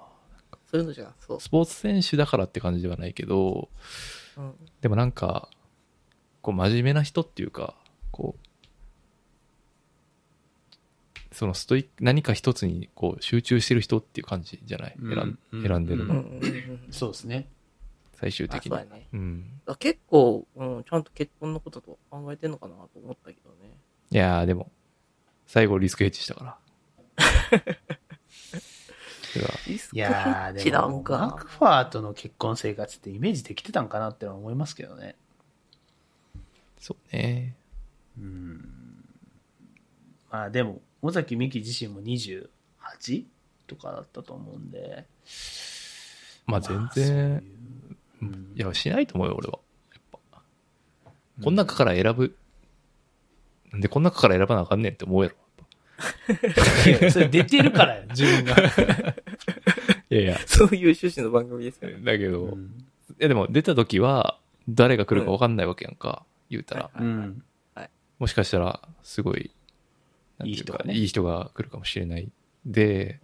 [0.71, 1.41] そういうのじゃ、そう。
[1.41, 3.69] スポーツ選手だからって感じではないけど、
[4.37, 4.55] うん。
[4.81, 5.49] でもなんか、
[6.43, 7.75] こう真面目な人っていうか、
[8.13, 8.45] こう、
[11.35, 16.25] そのストイック、何か一つにこう集中してる人っていう感じじゃない、うん選んうん選んでるの。
[16.91, 17.49] そうですね。
[18.15, 18.73] 最終あ的に。
[18.73, 19.09] ね。
[19.13, 19.45] うん。
[19.79, 23.77] 結構、うん、ちゃんと結婚のことと考えてんのかなと思ったけどね。
[24.11, 24.71] いやーでも、
[25.47, 26.59] 最後リスクヘッジしたから。
[29.93, 35.17] いやー、でも、んかマクファーとの結婚生活ってイメージできてたんかなってのは思いますけどね。
[36.79, 37.55] そうね。
[38.19, 39.05] うん。
[40.31, 43.25] まあでも、尾崎美紀自身も 28?
[43.67, 45.05] とかだったと思うんで。
[46.47, 47.45] まあ全まあそうい然、
[48.23, 49.59] ううんいや、しないと思うよ、俺は。
[49.93, 50.41] やっぱ。
[51.43, 52.37] この中から選ぶ、
[53.73, 55.37] なんでこの中から選ばなあかんねんって思うやろ。
[56.87, 58.57] い やそれ出てるからよ、自分が。
[60.11, 61.99] いやいや、そういう趣旨の番組ですよね。
[62.03, 62.85] だけど、いうん
[63.19, 64.39] やでも出た時は、
[64.69, 66.91] 誰が来るか分かんないわけやんか、言うたら。
[68.19, 69.51] もしかしたら、すごい、
[70.39, 72.31] なんていうかいい人がねいい人が来るかもしれない。
[72.65, 73.21] で、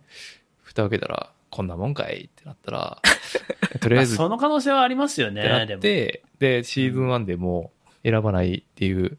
[0.63, 3.03] 蓋を開けたら、こんなもんかいってなったら、
[3.81, 5.79] とりあえず、その可能性はありますよね、てなでも。
[5.79, 7.73] って、で、シーズン1でも
[8.03, 9.19] 選ばないっていう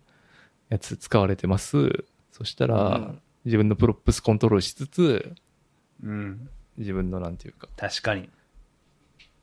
[0.70, 2.06] やつ使われてます。
[2.32, 5.36] そしたら、うん自分の props コントロールしつつ、
[6.04, 6.50] うん。
[6.78, 8.30] 自分のなんていうか、確かに。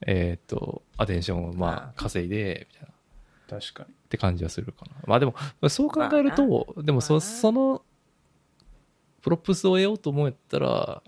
[0.06, 3.60] えっ、と、アテンションをまあ稼いで、みたいな。
[3.60, 3.90] 確かに。
[3.90, 4.92] って感じはするかな。
[5.06, 5.34] まあでも、
[5.68, 7.82] そう考えると、でもそ、その、
[9.22, 11.02] props を得ようと思ったら、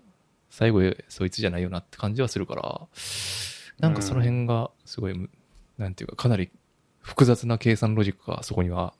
[0.48, 2.88] 最後そいつじゃないよなって感じはするから、
[3.80, 5.28] なんかその辺がすごいむ、
[5.78, 6.50] なんていうか、かなり
[7.00, 8.94] 複雑な計算ロジックがそこには、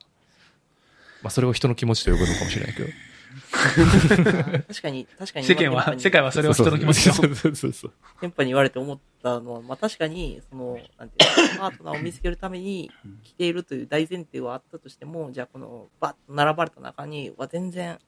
[1.22, 2.88] まあそれを人の気持ちと呼ぶのかもしれないけど。
[4.69, 5.47] 確かに、確かに。
[5.47, 7.15] 世間は、世界はそれを人の気持ちと。
[7.15, 7.93] そうそうそうそう。
[8.20, 12.90] テンパに言われて思ったのは、まあ確かに、その、なんていうの、パートナーを見つけるために
[13.23, 17.98] 来ているという大前提はあったとしても、じゃあこの、バッと並ばれた中に、は全然、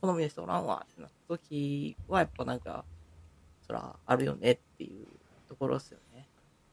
[0.00, 2.84] 好みの人おらんわってなった時は、やっぱなんか、
[3.66, 5.06] そら、あるよねっていう
[5.48, 6.26] ところですよね。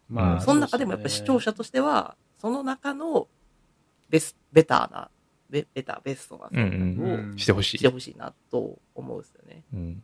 [0.10, 3.28] まあその中でもやっぱ視聴者としては、その中の
[4.10, 5.10] ベス、ベターな、
[5.52, 7.90] ベベター、ベストな選択をうんしてほしいして。
[7.90, 9.64] ほしいなと思うんですよね。
[9.74, 10.04] うん。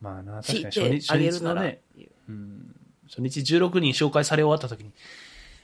[0.00, 2.32] まあな、確かに初日、てあげるならっ初日のね、う。
[2.32, 2.76] うん
[3.08, 4.92] 初日16人紹介され終わった時に、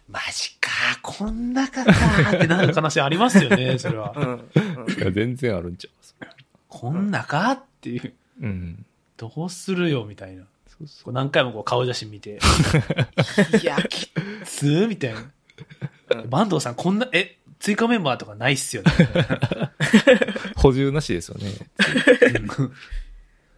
[0.08, 0.70] マジか、
[1.02, 1.92] こん中か
[2.36, 4.14] ってなる可能性ありますよね、 それは。
[4.16, 4.26] うん。
[4.28, 6.26] うんいや、全然あるんちゃ
[6.68, 8.46] こん中っていう、う。
[8.46, 8.86] うん。
[9.16, 10.44] どうするよ、みたいな。
[10.66, 12.38] そうそこう何回もこう顔写真見て、
[13.60, 14.06] いや、き
[14.44, 15.30] つーみたいな。
[16.30, 18.90] 坂東さん、こんな、え、追加メンバーとかないっすよね。
[20.56, 20.58] う。
[20.58, 21.52] 補充なしですよね。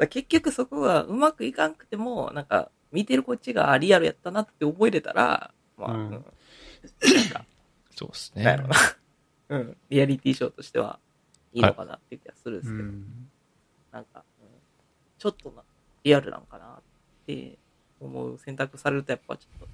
[0.10, 6.22] 結局そこがうまくいかんくても、なんか、見てるこっちがあリアルやったなって覚えれたら、まあ、ううんん、 なん
[7.30, 7.46] か、
[7.96, 8.58] そうですね。
[9.48, 9.76] うん。
[9.88, 11.00] リアリティショーとしては
[11.54, 12.90] いいのかなっていう気がするんですけど、
[13.90, 14.48] なんか、うん
[15.16, 15.62] ちょっとな、
[16.02, 16.82] リアルなんかなっ
[17.26, 17.58] て
[18.00, 19.73] 思う選択されるとやっぱちょっと。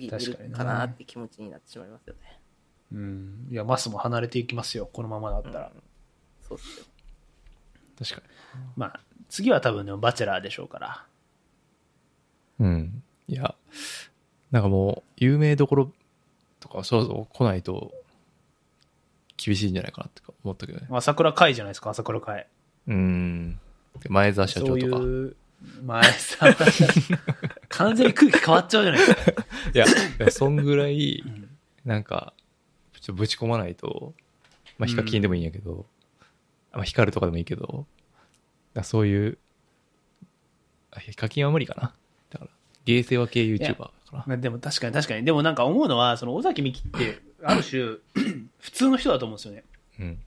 [0.00, 2.40] 次見る確かになかなって気持ちになってしまいますよね。
[2.92, 3.48] うん。
[3.50, 5.72] いや、マスも離れていきますよ、このままだったら。
[5.74, 5.82] うん
[6.48, 6.86] そうっすよ。
[7.98, 8.28] 確か
[8.76, 11.04] まあ、次は多分ね、バチェラーでしょうから。
[12.60, 12.66] に。
[12.66, 13.02] うん。
[13.26, 13.54] いや、
[14.52, 15.92] なんかもう、有名どころ
[16.60, 17.92] とか、そうそう来ないと、
[19.36, 20.86] 厳しいんじゃないかなって思ったけどね。
[20.90, 22.46] 朝倉海じゃないですか、朝倉海。
[22.86, 23.60] うん。
[24.00, 24.96] で前澤社長そうとか。
[25.02, 25.36] いう、
[25.84, 26.46] 前さ、
[27.68, 29.44] 完全に空気変わっちゃうじゃないですか。
[29.74, 29.88] いや、い
[30.18, 31.22] やそんぐらい、
[31.84, 32.32] なんか、
[32.92, 34.14] ちょっとぶち込まないと、
[34.78, 35.86] まあ、ヒカキンでもいいんやけど、
[36.72, 37.86] まあ、ヒカルとかでもいいけど、
[38.74, 39.38] だそういう、
[40.90, 41.94] あヒカキンは無理かな。
[42.30, 42.50] だから、
[42.84, 44.24] 芸世話系 YouTuber かな。
[44.26, 45.24] まあでも確かに確かに。
[45.24, 47.96] でもなんか思うのは、その尾崎美紀って、ある種、
[48.58, 49.64] 普通の人だと思うんですよね。
[50.00, 50.18] うん。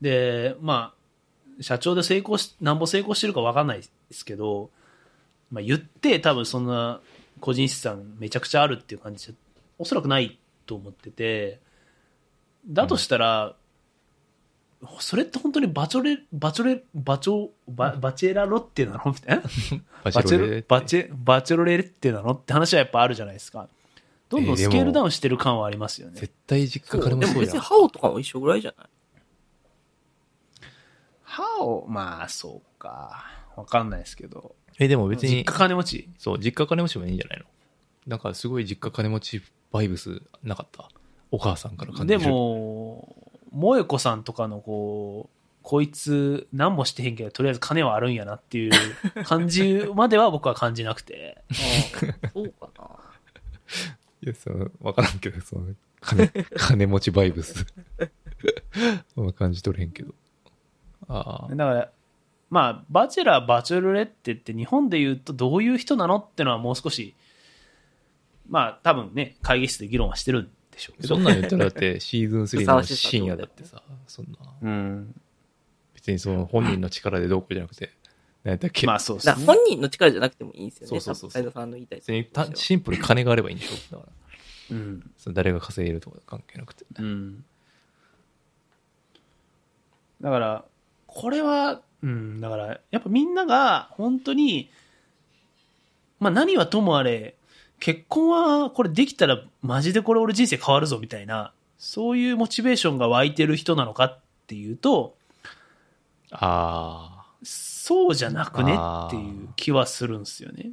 [0.00, 0.94] で、ま
[1.58, 3.82] あ、社長で成功し、なんぼ成功してるか分かんない
[4.12, 4.70] ですけど、
[5.50, 7.00] まあ言って多分そんな
[7.40, 9.34] 個人資産めちゃくちゃあるっていう感じじゃ、
[9.78, 11.60] おそらくないと思ってて、
[12.66, 13.56] だとしたら、
[14.98, 19.42] それって本当にバチョレ、バチョレ、バチョ、ババチェラロッテなのみたいな。
[20.04, 23.68] ババチェロバチェバチェロレッテなのって話はやっぱあるじゃないですか。
[24.28, 26.20] どんどんスケールダウンしてる感はありますよね。
[26.20, 27.32] 絶対実家金もそう。
[27.32, 28.86] でも別にハオとかも一緒ぐらいじゃない？
[31.22, 33.24] 歯を、まあそうか。
[33.56, 34.54] わかんないですけど。
[34.78, 36.08] え、でも別に実家、金持ち？
[36.18, 37.44] そう、実家金持ちもいいんじゃないの？
[38.06, 40.88] なんかすごい実家金持ちバイブスなかった？
[41.30, 42.30] お母さんから感じでる。
[42.30, 43.16] も、
[43.52, 48.72] 萌子さんとかのこう、こいつ何もしてへんけど、とりあえず金はあるんやなっていう
[49.24, 51.42] 感じまでは僕は感じなくて。
[51.50, 51.54] あ
[52.26, 52.88] あ、そうかな。
[54.22, 55.66] いや、その、わからんけど、その、
[56.00, 57.64] 金、 金持ちバイブス。
[59.14, 60.12] そんな感じ取れへんけど。
[61.08, 61.54] ああ。
[61.54, 61.92] だから、
[62.52, 67.14] まあ、バチェラー、バチェロレッテって日本で言うとどういう人なのってのはもう少し、
[68.46, 71.14] まあ多分ね、会議室で議論はしてるんでしょうけど。
[71.14, 75.14] そんなん言ったらだって シーズン3の深夜だってさ、そんな、うん。
[75.94, 77.90] 別にその本人の力でどうこうじゃなくて、
[78.44, 79.46] 何やったっけ、まあそうですね。
[79.46, 80.88] 本人の力じゃなくてもいいんですよね。
[80.88, 84.10] そうそうそう斉藤さんの言いたい別にたシンプルに金があればいいんでしょだか
[84.70, 85.10] ら、うん。
[85.16, 86.84] その誰が稼いでるとか関係なくて。
[86.98, 87.44] うん。
[90.20, 90.64] だから、
[91.06, 94.70] これは、うん、だから、やっぱみんなが本当に、
[96.20, 97.36] まあ何はともあれ、
[97.78, 105.16] 結婚はこれできたらマジでこれ俺人生変わるぞみたいな、そういうモチベーションが湧いてる人なのかっていうと、
[106.30, 110.70] ああ、そうじゃなくねっていう気はするんですよね。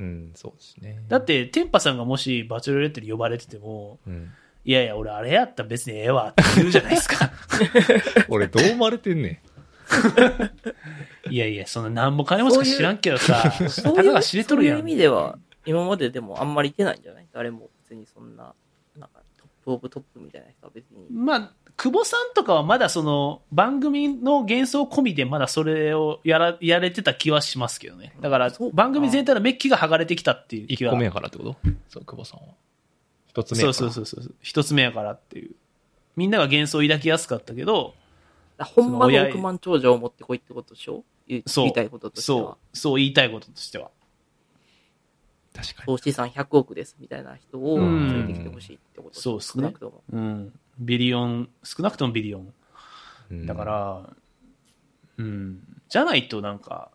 [0.00, 1.02] うん、そうですね。
[1.08, 4.30] だっ、て、テンパさんがもしバチェロレッテに呼ばれてても、うん、
[4.64, 7.32] いやいや、俺あれやったら別にええわって言うじゃないですか。
[8.28, 9.47] 俺どう思われてんねん。
[11.30, 14.94] いやいや、そんななんも金持ちか知らんけどさ、そういうたかが知れとるやんそういう意。
[14.94, 18.54] 味では、今まででもあんまりいてないんじゃない誰も別にそんな、
[18.96, 21.06] なんかトップオブトップみたいな人は別に。
[21.10, 28.14] まあ、久保さんとかはまだその番組の幻想込みでまだそれをやら、やれてた気はしますけどね。
[28.20, 30.92] だからそうか番組全体のメッキが剥がれてきたっていう気は。
[30.92, 31.56] 1個目やからってこと
[31.88, 32.54] そう、久保さんは。
[33.28, 33.90] 一つ目そうやから。
[33.92, 34.34] そうそうそう。
[34.42, 35.54] 一つ目やからっていう。
[36.16, 37.97] みんなが幻想を抱きやすかったけど、だ
[38.64, 41.04] ほんまの親億万長者を持ってこいってことでしょ？
[41.26, 42.58] 言そう言いたいこととしてはそ。
[42.72, 43.90] う、そう言いたいこととしては。
[45.54, 45.86] 確かに。
[45.86, 50.02] 総資産100億ですみたいな人を連れてきてほしいってことそうね少なくとも。
[50.12, 50.52] うん。
[50.78, 52.54] ビリオン、少なくともビリオン。
[53.30, 54.10] うんだか、ら、
[55.18, 55.60] うん。
[55.88, 56.90] じゃないとなんか、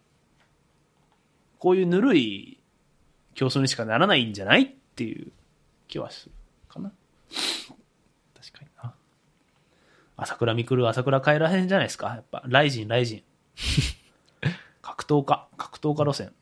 [1.60, 2.60] こういうぬるい
[3.36, 5.32] 競争にしかならないんじゃないっていう
[5.88, 6.32] 気はする
[6.70, 6.92] かな。
[10.16, 12.10] 朝倉未来、朝倉帰らへんじゃないですか。
[12.10, 13.24] やっぱ、ライジン、ライジン。
[14.82, 16.34] 格闘家、格闘家路線。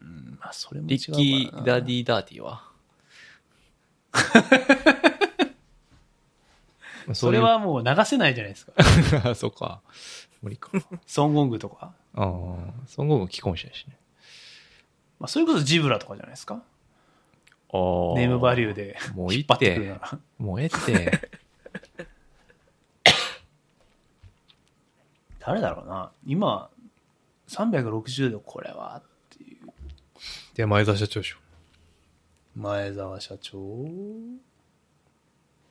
[0.00, 2.68] うん、まあ、それも違リッうからなキー・ダディ・ダーティは？
[7.14, 8.72] それ、はもう流せないじゃないですか。
[8.82, 9.80] そういうそうか。
[10.42, 10.70] 無理か。
[11.06, 11.92] ソンゴングとか。
[12.14, 12.26] ああ、
[12.86, 13.96] その後も既婚者やしね。
[15.18, 16.54] まあ、それこそジブラとかじゃないですか。
[16.54, 16.62] ああ。
[17.70, 19.98] ネームバリューでもういいって。
[20.38, 21.30] もうええって。
[25.48, 26.12] 誰だろうな。
[26.26, 26.70] 今、
[27.48, 29.68] 360度これはっていう。
[30.54, 31.38] で、前澤社長でしょ。
[32.54, 33.58] 前澤社長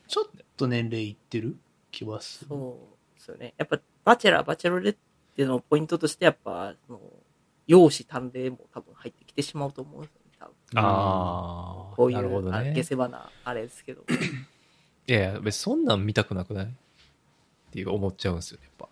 [0.07, 0.25] ちょっ
[0.55, 1.57] と年齢いってる？
[1.91, 2.49] 気はする。
[2.49, 2.79] そ
[3.13, 3.53] うですよね。
[3.57, 4.95] やっぱ、バチェラー、バチェロレッ
[5.35, 7.01] テのポイントとして、やっぱ、その、
[7.67, 10.31] 容姿端麗も多分入ってきてしまうと思うんですよね。
[10.39, 11.95] 多分ああ。
[11.95, 12.83] こういう、なるほどねあ下。
[12.83, 14.03] 世話な、あれですけど。
[15.07, 16.65] いやいや、別にそんなん見たくなくない？
[16.65, 16.69] っ
[17.71, 18.87] ていう思っちゃうんですよ、やっぱ。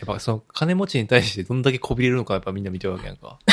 [0.00, 3.38] やっぱその金持ちに対してどんだけこびれるのかやっぱみんな見てるわけやんか。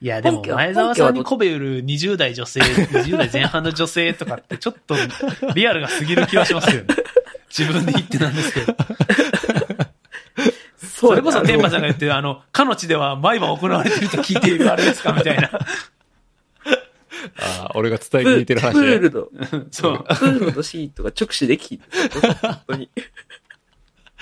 [0.00, 4.96] いや、でも前澤さんにこべ売る20代女性、20代前半の女性とかってちょっと
[5.54, 6.88] リアルが過ぎる気はしますよね。
[7.56, 8.76] 自分で言ってなんですけど。
[10.76, 15.50] そそれこそ天馬さんんが言ってる、あの、かの地では毎晩行われてると聞いているあれですかみたいな。
[15.52, 15.58] あ
[17.68, 18.80] あ、俺が伝えプに似てる話ね。
[18.80, 19.28] プールの、
[19.70, 20.04] そう。
[20.04, 21.80] プールのシートが直視でき。
[22.42, 22.90] 本当に。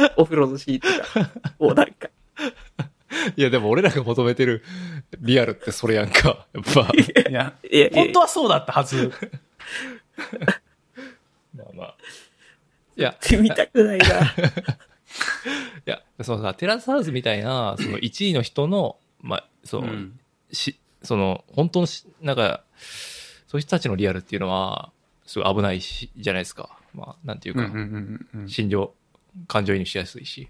[0.16, 0.88] お風呂のシート
[1.20, 1.30] が。
[1.58, 2.08] もうなんか。
[3.36, 4.64] いや、でも俺らが求めてる
[5.20, 6.46] リアルってそれやんか。
[6.52, 6.90] やっぱ。
[7.28, 9.12] いや、いや、本当はそうだったはず。
[11.54, 11.96] まあまあ。
[12.96, 14.06] いや、見たくないな。
[14.06, 14.10] い
[15.86, 20.20] や、そのさ、テラスハウスみたいな、その1位の人の、まあ、その、うん
[20.52, 22.64] し、その、本当のし、なんか、
[23.46, 24.92] そういう人たちのリアルっていうのは、
[25.26, 26.78] すごい危ないし、じゃないですか。
[26.94, 27.70] まあ、なんていうか、
[28.46, 28.94] 心情、
[29.46, 30.48] 感情移入しやすいし。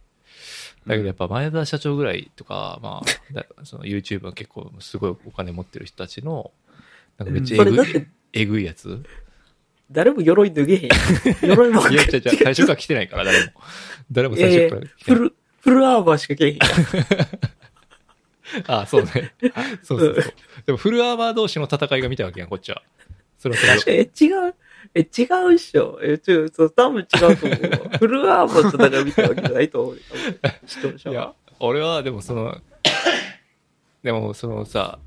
[0.87, 6.51] だけどやっぱ前田社長ぐらいとか、まあ、 だその YouTube は結構すごいお金持ってる人たちの、
[7.19, 9.03] なんかめっちゃえぐい、えぐいやつ
[9.91, 10.91] 誰も鎧脱げへん。
[11.43, 13.53] 鎧もいや、違う違う、最初から来てないから、誰も。
[14.11, 15.19] 誰も最初から来てない。
[15.19, 16.71] フル、フルアーマーしか着れへんやん。
[18.67, 19.35] あそうね。
[19.83, 20.35] そうそうそう。
[20.67, 22.83] でもフルアーマー同士の戦いが見たわけやん、こっちは。
[23.39, 24.55] それはそれでえ、違う？
[24.95, 25.99] え、違うっしょ。
[26.03, 27.99] え、ちょ、そう、多分違うと思うわ。
[27.99, 30.01] フルアーマーとだから見たわけじゃないと思う
[30.67, 32.61] 視聴者はいや、俺はでもその、
[34.03, 34.99] でもそのさ、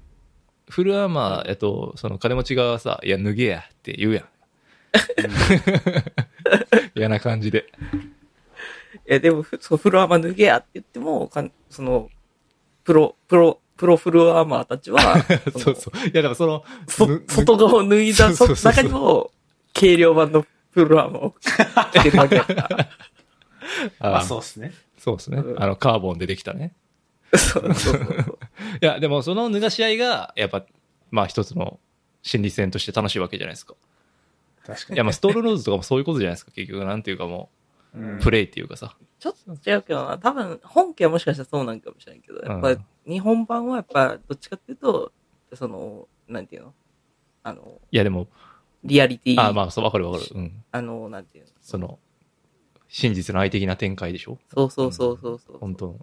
[0.70, 4.26] フルアーマー、えっと、その金持ち側はさ、いや、脱げやって言うやん。
[6.96, 7.66] 嫌な感じで。
[9.08, 12.10] いや、でも、ふそうフルアーマー脱げやって言っても、かんその、
[12.84, 15.24] プロ、プロ、プロフルアーマーたちは、
[15.58, 15.98] そうそう。
[16.08, 19.32] いや、だからその、そぬ外側を脱いだ、そそうそうそう中にも、
[19.74, 21.36] 軽量版のフルア ーマーを
[21.92, 22.90] 着てるわけやから。
[24.00, 24.74] あまあそうですね。
[24.98, 25.38] そうですね。
[25.38, 26.74] うんあの、カーボンでできたね。
[27.36, 28.40] そうそうそうそう。
[28.82, 30.66] いや、でもその脱がし合いが、やっぱ、
[31.12, 31.80] まあ一つの
[32.22, 33.76] 心理戦として楽しいわけじゃないですか。
[34.66, 36.86] 確かいや、まあストールローズとかもそういうことじゃないですか、結局。
[36.86, 37.50] なんていうかも
[37.94, 38.96] にう、プレイっていうかさ。
[39.20, 40.18] ちょっと違うけどな。
[40.18, 45.12] 多分、本家はもしかしたらそうなんかもしれないけど、やっぱ、うん日本版はやっぱ、どっちかっていうと、
[45.54, 46.74] その、なんていうの？
[47.44, 48.30] あの、いや、でも、
[48.84, 50.32] リアリティ、あまあ、そう、わかるわかる。
[50.34, 50.64] うん。
[50.72, 52.00] あの、なんていうのその、
[52.90, 54.38] 真実の愛的な展開でしょ？
[54.54, 55.58] そうそうそうそうそう。
[55.58, 55.94] 本当の。
[55.94, 55.98] い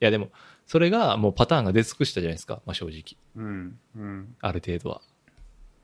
[0.00, 0.30] や、でも、
[0.66, 2.60] それがもうパターンが出尽くしたじゃないですか？
[2.66, 3.16] まあ正直。
[3.36, 3.78] うん。
[3.96, 4.34] うん。
[4.40, 5.00] ある程度は。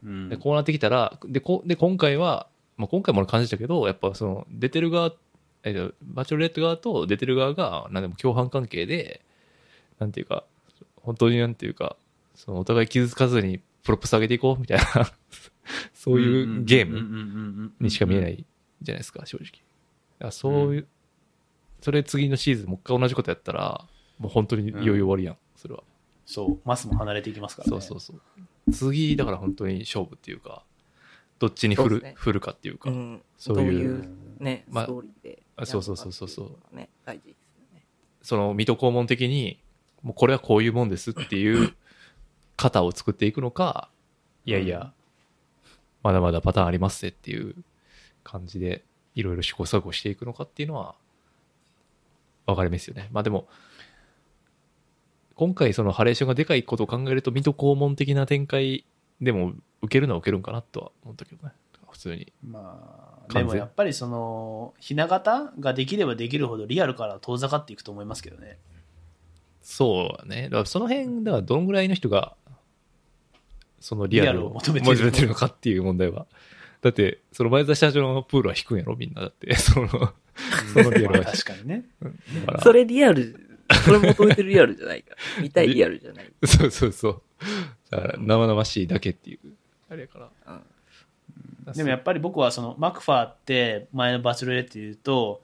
[0.03, 5.13] うんで、こうなってきたら、で、こで今回は、まあ今回も俺感じたけど、やっぱその、出てる側、
[5.65, 9.21] えっと、バチェロレッテ側と出てる側が、なんでも共犯関係で、
[9.99, 10.45] なんていうか、
[10.97, 11.97] 本当になんていうか、
[12.35, 14.85] そのお互い傷つかずに props 上げていこうみたいな、
[15.95, 18.45] そういうゲームにしか見えないい
[18.83, 20.31] じゃないですか、正直。
[20.31, 20.89] そういう、
[21.81, 23.89] それ次のシーズンもう一回同じことやったら、
[24.19, 25.83] もう本当にいよいよ終わりやん、それは。
[26.27, 26.61] そう。
[26.67, 27.81] マスも離れていきますからね。
[27.81, 28.23] そうそうそ
[28.67, 28.73] う。
[28.73, 30.67] 次、だから本当に勝負っていうか、
[31.39, 33.23] どっちに振る、振るかっていうか、うん。
[33.39, 35.43] そういうどういうね、まあストーリーで。
[35.57, 36.59] あそうそうそうそうそう
[37.07, 37.87] 大事ですよね。
[38.21, 39.59] その水戸黄門的に、
[40.03, 41.75] もうこれはこういうもんですっていう
[42.59, 43.89] 型を作っていくのか、
[44.45, 44.93] いやいや、
[46.03, 47.55] まだまだパターンありますねっていう
[48.25, 50.95] 感じで、いろいろ試行錯誤していくのかっていうのは、
[52.47, 53.09] 分かれ目ですよね。
[53.13, 53.49] まあでも、
[55.37, 58.85] 今回そのハレーションがでかいことを考えると、水戸黄門的な展開
[59.21, 59.53] でも
[59.83, 61.55] 受けるのは受けるんかなとは思ったけどね。
[61.91, 62.33] 普通に。
[62.45, 68.59] まあ、でもやっぱりその、ひな形ができればできるほどリアルから遠ざかっていくと思いますけどね。
[69.63, 70.45] そうだね。
[70.45, 72.37] だからその辺、だからどのぐらいの人が、
[73.81, 76.27] そのリアルを求めてるのかっていう問題は。
[76.81, 79.23] だって、その前田社長のプールは低いんやろみんな。
[79.23, 79.99] だって、 その、そ
[80.81, 81.85] のリアルはまあ確かにね。
[82.01, 82.09] だ
[82.47, 85.17] からそれリアル、それ求めてるリアルじゃないから。
[85.43, 86.31] 見たいリアルじゃない。
[86.45, 87.23] そうそうそう。
[87.91, 89.39] だから、生々しいだけっていう、
[89.91, 90.31] あれやから。
[90.47, 90.61] うん
[91.75, 95.43] でもやっぱり僕はそのマクファーって前のバチェロレッテで言うと、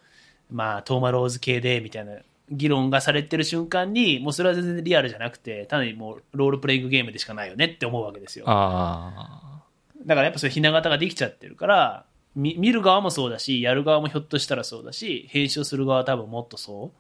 [0.51, 2.13] まあトーマローズ系でみたいな
[2.51, 8.45] 議論がされてる瞬間に、もうそれは全然リアルじゃなくて、単にもうロールプレイングゲームでしかないよねって思うわけですよ。
[8.49, 9.63] あ
[10.05, 12.05] だからやっぱそれひな形ができちゃってるから、
[12.37, 16.93] み見る側もそうだし、やる側もひょっとしたらそうだし、編集する側は多分もっとそ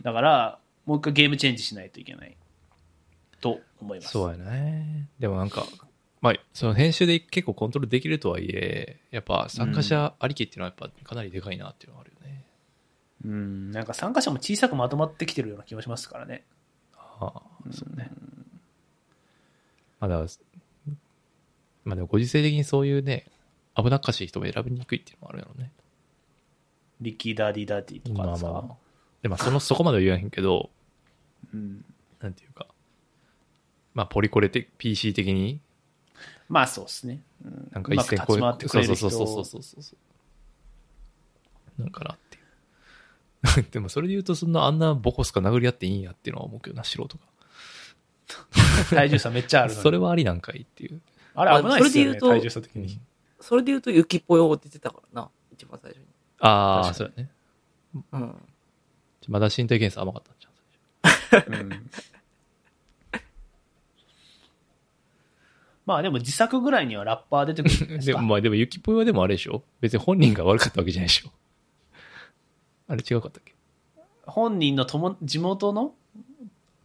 [0.00, 0.02] う。
[0.02, 2.36] だから、もう一回ゲームチェンジしないといけない。
[3.40, 4.12] と思いあ、ます。
[4.12, 5.08] そうやね。
[5.18, 5.66] でもなんか、
[6.20, 12.11] まあ、その編集で結構コントロールできるとはいえ、やっぱ参加者ありきっていうのはやっぱかなりでかいなっていうのがある。
[13.24, 16.44] うん、なんか参加者も小さくまとまってきてるような気もしますからね。
[16.96, 18.10] ああ、そうね。
[20.00, 20.26] まあだ
[21.84, 23.26] まあでもご時世的にそういうね、
[23.76, 25.70] 危なっかしい人も選びにくいっていうのもあるやろうね。
[27.00, 28.44] リッキー・ダーディ・ダーティとかさ。
[28.44, 28.76] まあまあ。
[29.22, 30.70] で、まあその、そこまでは言わへんけど、
[31.52, 31.84] うん、
[32.20, 32.66] なんていうか、
[33.94, 35.60] まあポリコレ的、PC 的に、
[36.48, 37.22] まあそうですね。
[37.44, 39.96] うんなんかうまく立ち回ってくれる人そうそうそうそうそうそ
[41.78, 41.82] う。
[41.82, 42.31] なんかなって。
[43.72, 47.18] でもそれで言うと、そんなあんなボコスか殴り合っていいんやっていうのは思うけどな、素人
[48.90, 49.74] 体重差めっちゃあるが。
[49.74, 51.00] のに それはありなんかいっていう。
[51.34, 53.00] あれ危ないっすよね、まあそれで言うと体重差的に。
[53.40, 55.28] それで言うと、雪ぽよって言ってたからな。
[55.52, 56.04] 一番最初に。
[56.38, 57.30] ああ、そうやね。
[58.12, 58.34] うん。
[59.28, 61.60] まだ身体検査甘かったんじゃん。
[61.60, 61.90] うん
[65.84, 68.20] まあでも自作ぐらいにはラッパー出てくるですでか。
[68.20, 69.64] もまあでも、ゆきぽよはでもあれでしょ？
[69.80, 71.30] 別に本人が悪かったわけじゃないでしょ？
[72.92, 73.54] あれ違うかったっけ？
[74.26, 75.94] 本人の友地元の？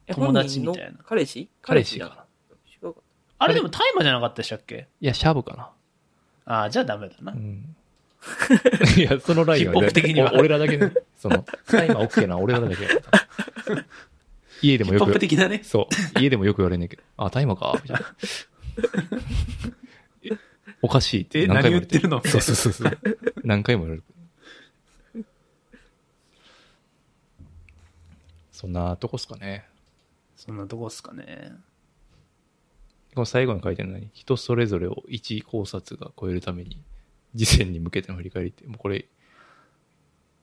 [0.08, 1.50] え友達みたいな彼氏？
[1.62, 2.94] 彼氏かな。
[3.40, 4.88] あれでも大麻じゃなかったでしたっけ？
[5.02, 5.70] いや、シャブかな。
[6.46, 7.36] ああ、じゃあダメだなう。
[7.36, 7.76] ん。
[8.98, 12.76] いや、そのラインは、的にはお俺らだけね、その、タイマー OK な俺らだけ。
[14.62, 15.62] 家でもよく、的だね。
[15.64, 18.16] そう、家でもよく言われんねんけど、あ、タイマーか、みたいな。
[20.24, 20.30] え
[20.82, 22.22] おかしいってえ何回も言われてるの？
[22.26, 22.98] そうそうそうそう。
[23.44, 24.04] 何回も言われる。
[28.58, 29.66] そんなとこっすかね。
[30.36, 31.54] そんなとこっすかね。
[33.14, 36.82] この最後に書いてるのに、人それぞれを一考察が超えるために、
[37.36, 39.06] 次戦に向けての振り返りって、もうこれ、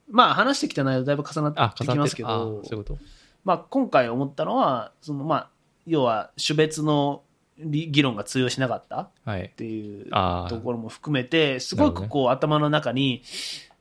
[0.09, 2.97] まあ話してきた内容だいぶ重なあっ、てきますけあど、そういうこと。
[3.43, 5.49] まあ今回思ったのは、そのまあ、
[5.85, 7.21] 要は種別の
[7.57, 9.09] り議論が通用しなかった。
[9.25, 9.47] はい。
[9.47, 9.49] っ。
[9.49, 10.09] ていう
[10.47, 13.23] ところも含めて、すごくこう頭の中に、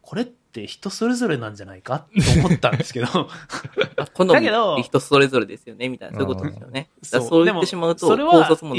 [0.03, 2.07] これって人それぞれなんじゃないか？
[2.35, 3.07] と思ったんですけど、
[3.97, 4.33] あ好み。
[4.33, 6.89] だけどって人それぞれですよね、みたいな、そういうことですよね。
[7.03, 7.21] そう。
[7.21, 8.75] だからそう言ってしまうと、それは考察終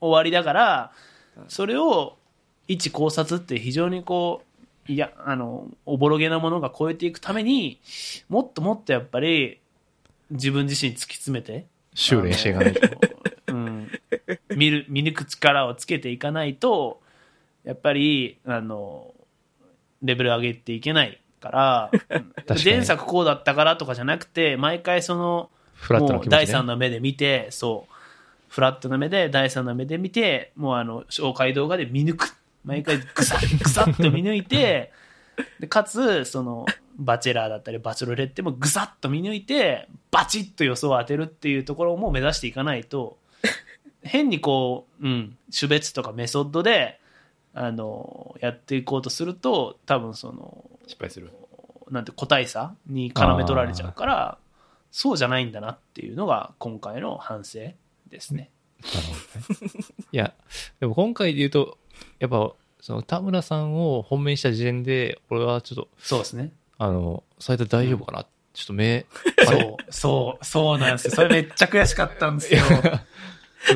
[0.00, 0.92] わりだから
[1.38, 2.16] うん、それを
[2.68, 4.42] 一考察って非常にこ
[4.88, 7.80] う、いや、あの、おぼろげなものが超えていくために、
[8.28, 9.60] もっともっとやっぱり
[10.30, 12.80] 自分自身突き詰めて、修練していかないと。
[13.48, 13.90] うん、
[14.56, 17.00] 見る、見抜く力をつけていかないと、
[17.64, 19.12] やっぱり、あの、
[20.02, 21.90] レベル上げていけないから、
[22.62, 26.46] 前作こうだったからとかじゃなくて、毎回その、フラットなもう第。
[26.46, 27.94] 三の目で見て、そう、
[28.48, 32.36] フラットな目で、第三の目で見て、もうあの、紹介動画で見抜く。
[32.64, 34.92] 毎回ぐさっ ぐさっと見抜いて、
[35.60, 36.66] でかつ、その、
[36.98, 43.18] バチェラーだったり、バチェロレッテもぐさっと見抜いて、バチッと予想を当てるっていうところも目指していかないと、
[44.02, 47.00] 変にこう、うん、種別とかメソッドで、
[47.58, 51.32] あの、やっていこうとすると、多分その、失敗する。
[51.90, 54.38] なんて個体差に絡め取られちゃうから、
[54.92, 57.60] そうじゃないんだなっていうのが今回の反省
[58.10, 58.50] ですね。
[58.82, 59.72] なるほどね。
[60.12, 60.34] いや、
[60.80, 61.78] でも今回で言うと、
[62.18, 66.52] やっぱ、その田村さんを本命にした時点で、俺はちょっと、そうですね。
[66.76, 69.06] あの、斉藤大丈夫かな、ちょっと目、
[69.46, 71.14] そう、そう、そうなんですよ。
[71.14, 72.60] それめっちゃ悔しかったんですよ。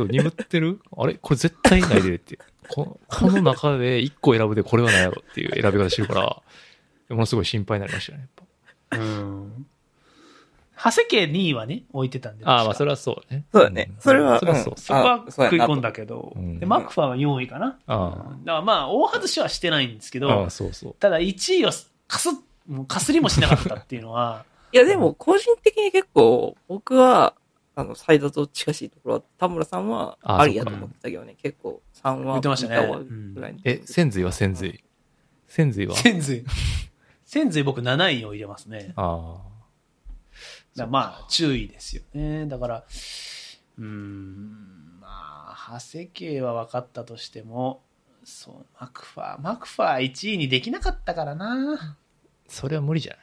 [0.07, 0.81] 鈍ってる？
[0.97, 1.15] あれ？
[1.15, 2.39] これ絶対ないでって。
[2.71, 6.43] ここの中で1個選ぶでこれはないやろっていう選び方してるから、
[7.11, 8.29] ものすごい心配になりましたね、やっ
[8.91, 8.99] ぱ。
[8.99, 9.67] うん。
[10.83, 12.45] 長谷家2位はね、置いてたんで。
[12.47, 13.45] ああ、まあそれはそうね。
[13.53, 13.91] そうだね。
[13.99, 17.79] それは、それはそううんそこは食い込んだけど、うんで、マクファーは4位かな。
[17.87, 20.95] あだからまあ、大外しはしてないんですけあ、あどあ、、そうそう。
[20.99, 21.71] ただ1位を
[22.09, 22.33] かすっ、
[22.67, 27.35] もうかすりもしなかったっていうのは、いや、でも、個人的に結構、僕は、
[27.81, 34.83] あの、サイドと近しいところは、田村さんは、あありやと思ってたけどね、結構、3は、言ってましたね見わぐらいのえ、潜髄は潜髄
[35.49, 35.97] 潜髄は？
[35.97, 36.45] 潜髄。
[37.25, 38.93] 潜髄僕7位を入れますね。
[38.97, 39.43] あ
[40.77, 42.47] だからまあ、注意ですよね。
[42.47, 42.85] だから、
[43.79, 47.83] うーん、まあ、長谷系は分かったとしても、
[48.23, 51.75] そう、マクファー、マクファー1位にできなかったからな。
[51.81, 51.97] あ。
[52.47, 53.17] それは無理じゃ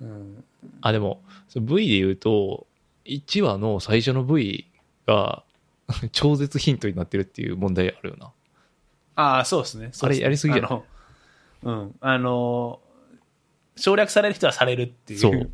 [0.00, 0.10] ない？
[0.10, 0.44] うん。
[0.80, 2.66] あ、でも、その V で言うと、
[3.10, 4.70] 1話の最初の V
[5.06, 5.44] が
[6.12, 8.32] 超絶ヒントになってるっていう問題あるよな。
[9.16, 9.90] ああ、そうですね。
[10.00, 10.84] あれやりすぎやろ
[11.62, 11.96] うん。
[12.00, 12.80] あの、
[13.76, 15.18] 省略される人はされるっていう。
[15.18, 15.50] そう。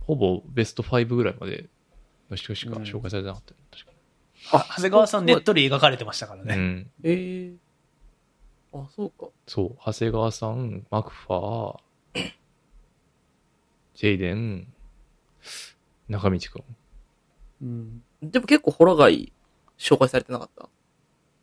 [0.00, 1.68] ほぼベスト5ぐらいまで
[2.30, 3.92] の人しか紹介されてなかったよ、確か
[4.58, 6.44] あ長谷川さんねっとり描かれてましたからに。
[6.44, 6.56] うね。
[6.56, 6.90] ん。
[7.04, 7.52] ええ
[8.74, 9.28] あ、そうか。
[9.46, 9.76] そう。
[9.84, 12.32] 長谷川さん、マクファー、
[13.94, 14.66] ジェイデン、
[16.08, 16.64] 中道くん。
[17.62, 18.02] うん。
[18.30, 19.32] でも結構、ホラガイ、
[19.78, 20.68] 紹介されてなかった？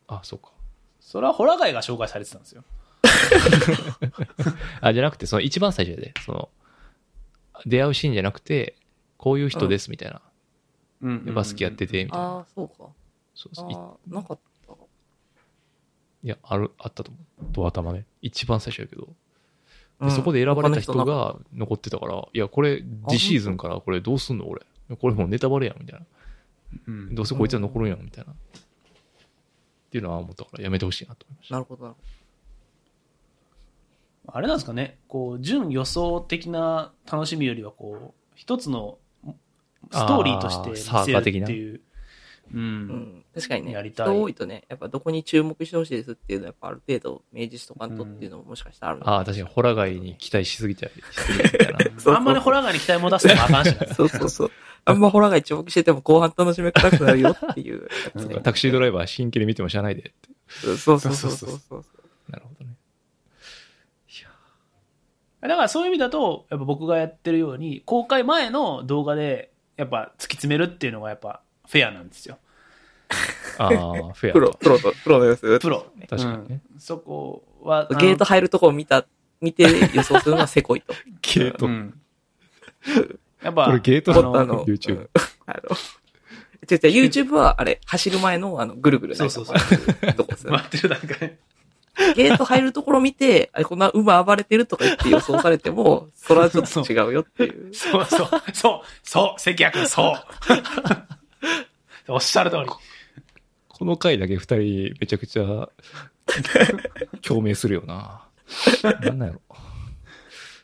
[0.08, 0.52] あ、そうか。
[1.00, 2.64] それはホラガイが紹介されてたんですよ。
[4.80, 6.48] あ、じゃなくて、その一番最初やで、その、
[7.66, 8.76] 出会うシーンじゃなくて、
[9.16, 10.22] こういう人ですみたいな。
[11.02, 12.26] うんでバスケやってて、みたいな。
[12.26, 12.74] ああ、そうか。
[13.34, 14.74] そうそういああ、なかった。
[16.22, 17.24] いや、ある、あったと思う。
[17.52, 18.04] ドア玉ね。
[18.20, 19.08] 一番最初やけど。
[20.08, 24.62] そこで選ばれた人が残ってたから、いや、これ、次シーズンからこれどうすんの俺。
[24.98, 26.06] これもうネタバレやん、みたいな。
[26.86, 28.32] うんどうせこいつは残るんやん、みたいな。
[28.32, 28.36] っ
[29.90, 31.54] ていうのは思ったから、やめてほしいなと思いました。
[31.54, 31.96] なるほど、なる
[34.26, 38.98] あれなんですかね、こう、純予想的な楽しみよりは、こう、一つの
[39.90, 41.80] ストーリーとして見せるっていう。
[42.52, 42.56] う。
[42.56, 42.62] ほど。
[42.62, 43.24] うんん。
[43.34, 53.86] 確かにね、やりたい人多いとね、やっぱどこに注目してほしいですっていうのは、やっぱある程度、明示しとかんとっていうのももしかしたらあるああ、確かに、ホラガイに期待しすぎちゃうあんまりホラーガイに期待も出すのもあかんしな。
[53.94, 54.50] そうそうそう。
[54.84, 58.40] あんまホラガイ注目してても後半楽しめなくなるよっていうね。
[58.42, 60.12] タクシードライバー真剣に見ても知らないでって。
[60.48, 61.84] そうそうそうそうそうそう。
[62.30, 62.74] なるほどね。
[65.42, 71.40] だからそういう意味だと、やっぱ僕がやってるように、公開前の動画で、やっぱ突き詰めるっていうのがやっぱ
[71.70, 72.38] フェアなんですよ。
[73.58, 73.68] ああ、
[74.12, 74.32] フェア。
[74.32, 75.58] プロ、プロと、プロの様子。
[75.60, 75.86] プロ。
[76.08, 76.62] 確かにね。
[76.72, 79.06] うんそこは、ゲート入るとこを見た、
[79.40, 79.64] 見て
[79.94, 80.94] 予想するのはせこいと。
[81.20, 81.66] ゲート。
[81.66, 82.00] うん
[83.42, 85.08] やっぱ、これゲートあのあの、YouTube うん
[85.46, 85.76] あの、
[86.70, 89.56] 違う違う、YouTube はあれ、走る前の、あの、ぐるぐるそうそうそう
[90.16, 91.38] こですよ待ってる段階。
[92.14, 97.74] ゲート入るところ見て、あれ、こんな馬暴れてるとか言って予想されても、それはちょっと違うよっていう。
[97.74, 101.19] そうそう、そう、そう、関谷君、そう。
[102.08, 102.66] おっしゃる通り。
[103.68, 105.44] この回だけ二人めちゃくちゃ
[107.26, 108.26] 共鳴するよな。
[108.82, 109.40] なんなんやろ。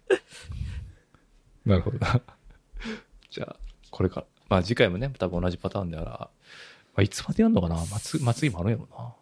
[1.65, 2.21] なるほどな。
[3.31, 3.57] じゃあ、
[3.91, 4.27] これから。
[4.49, 6.31] まあ次回もね、多分同じパターンであら、ま
[6.97, 9.15] あ、いつまでやんのかな松、松井もあるやろな。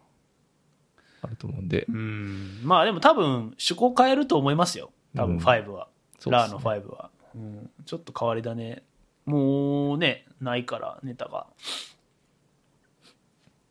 [1.23, 1.91] あると思うんでう。
[1.91, 2.61] ん。
[2.63, 4.91] まあでも多分、趣向変えると思いますよ。
[5.15, 5.87] 多分うん5は。
[6.19, 7.69] そうっすねラーの5は、うん。
[7.85, 8.83] ちょっと変わり種。
[9.25, 11.47] もうね、ないから、ネタが。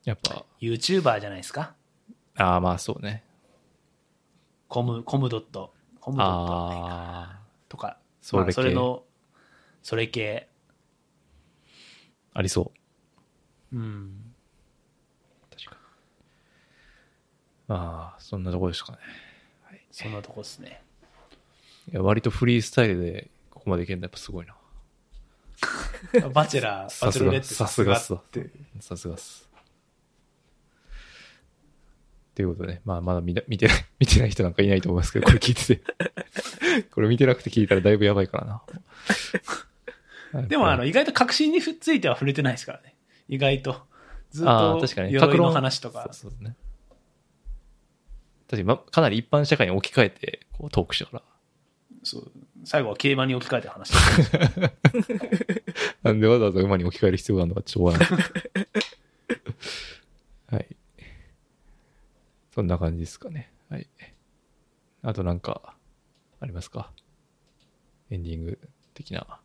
[0.05, 1.75] やっぱ、YouTuber じゃないですか？
[2.37, 3.25] ああ、まあそうね。
[4.69, 5.73] コム、コムドット。
[6.01, 6.27] コムドッ
[7.29, 7.33] ト
[7.69, 7.99] とか。
[8.21, 9.05] それ系まあそれの、
[9.83, 10.49] それ系。
[12.33, 12.73] ありそ
[13.73, 13.77] う。
[13.77, 14.35] うん。
[15.51, 15.77] 確かに。
[17.69, 18.99] まあ、そんなとこですかね。
[19.91, 20.83] そんなとこですね。
[21.93, 24.57] いや割とフリースタイルでここまでいけるのやっぱすごいな。
[26.33, 28.51] バチェラー、さすがバチェロレッテさすがっすわって。
[28.81, 29.49] さすがっす。
[32.35, 35.83] ということでね、まあまだ見な見てない、 見てない人なんかいないと思いますけど、これ聞いてて。
[36.91, 38.63] これ見てなくて聞いたらだいぶやばいから
[40.33, 40.47] な。
[40.49, 42.97] でも、あの、意外と確信については触れてないですからね。
[43.29, 43.87] 意外と。
[44.31, 45.13] ずっと確かに。
[45.13, 46.09] 鎧の話とか。
[46.11, 46.57] そうそうね。
[48.49, 51.23] 確かに、ま、かなり一般社会に置き換えて、こう、トークしたから。
[52.03, 52.33] そう
[52.65, 53.93] 最後は競馬に置き換えて話
[56.03, 58.29] なんでわざわざ馬に置き換える必要があるのかちょっとわからない。
[60.55, 60.77] はい。
[62.53, 63.53] そんな感じですかね。
[63.69, 63.89] はい。
[65.03, 65.77] あとなんか、
[66.41, 66.93] ありますか？
[68.11, 68.59] エンディング
[68.95, 69.41] 的な。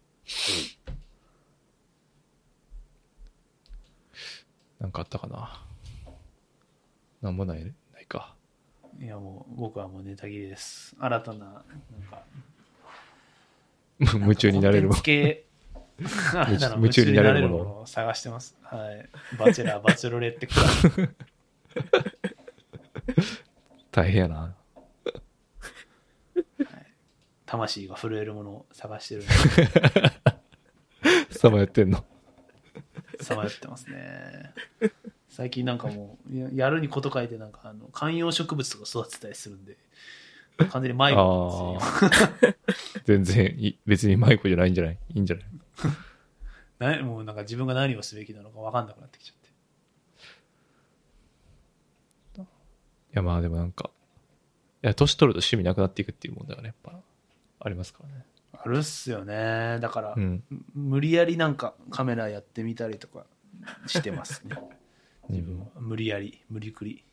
[4.79, 5.65] なんかあったかな？
[7.21, 7.63] なんもない、
[7.93, 8.35] ないか。
[8.99, 10.95] いやもう、僕はもうネタ切れです。
[10.99, 11.53] 新たな、なん
[12.09, 12.23] か、
[14.13, 15.01] 夢中になれるもの
[16.77, 18.57] 夢中 になれるものを探してます。
[18.63, 19.09] はい。
[19.37, 20.61] バチェラー、 バチェロレッテクラ
[20.95, 21.15] ブ。
[23.91, 24.55] 大変やな。
[27.45, 29.25] 魂が震えるものを探してるん
[31.31, 32.05] さまやってんの。
[33.17, 34.53] で、さまよってますね。
[35.29, 39.77] 最近なんかもう、ややるにこと書いてなんか、あの、観葉植物とか育てたりするんで、
[40.71, 42.15] 完全に迷子で
[42.49, 42.99] す。
[43.05, 44.97] 全然い、別にマイコじゃないんじゃない？
[45.13, 45.45] いいんじゃない？
[46.99, 49.49] なもうなんか自分が何をすべきなのか分かんなくなってきちゃって。
[52.41, 52.45] い
[53.13, 53.89] や、まあでもなんか、
[54.83, 56.99] いや、年取ると趣味なくなっていくっていう問題がね、やっぱ、
[57.59, 58.25] ありますからね。
[58.53, 59.79] あるっすよね。
[59.81, 60.43] だから、うん。
[60.75, 63.25] 無理やりなんかカメラやってみたりとか
[63.87, 64.55] してますね。
[65.27, 65.65] 自分は。
[65.79, 67.03] 無理やり、無理くり。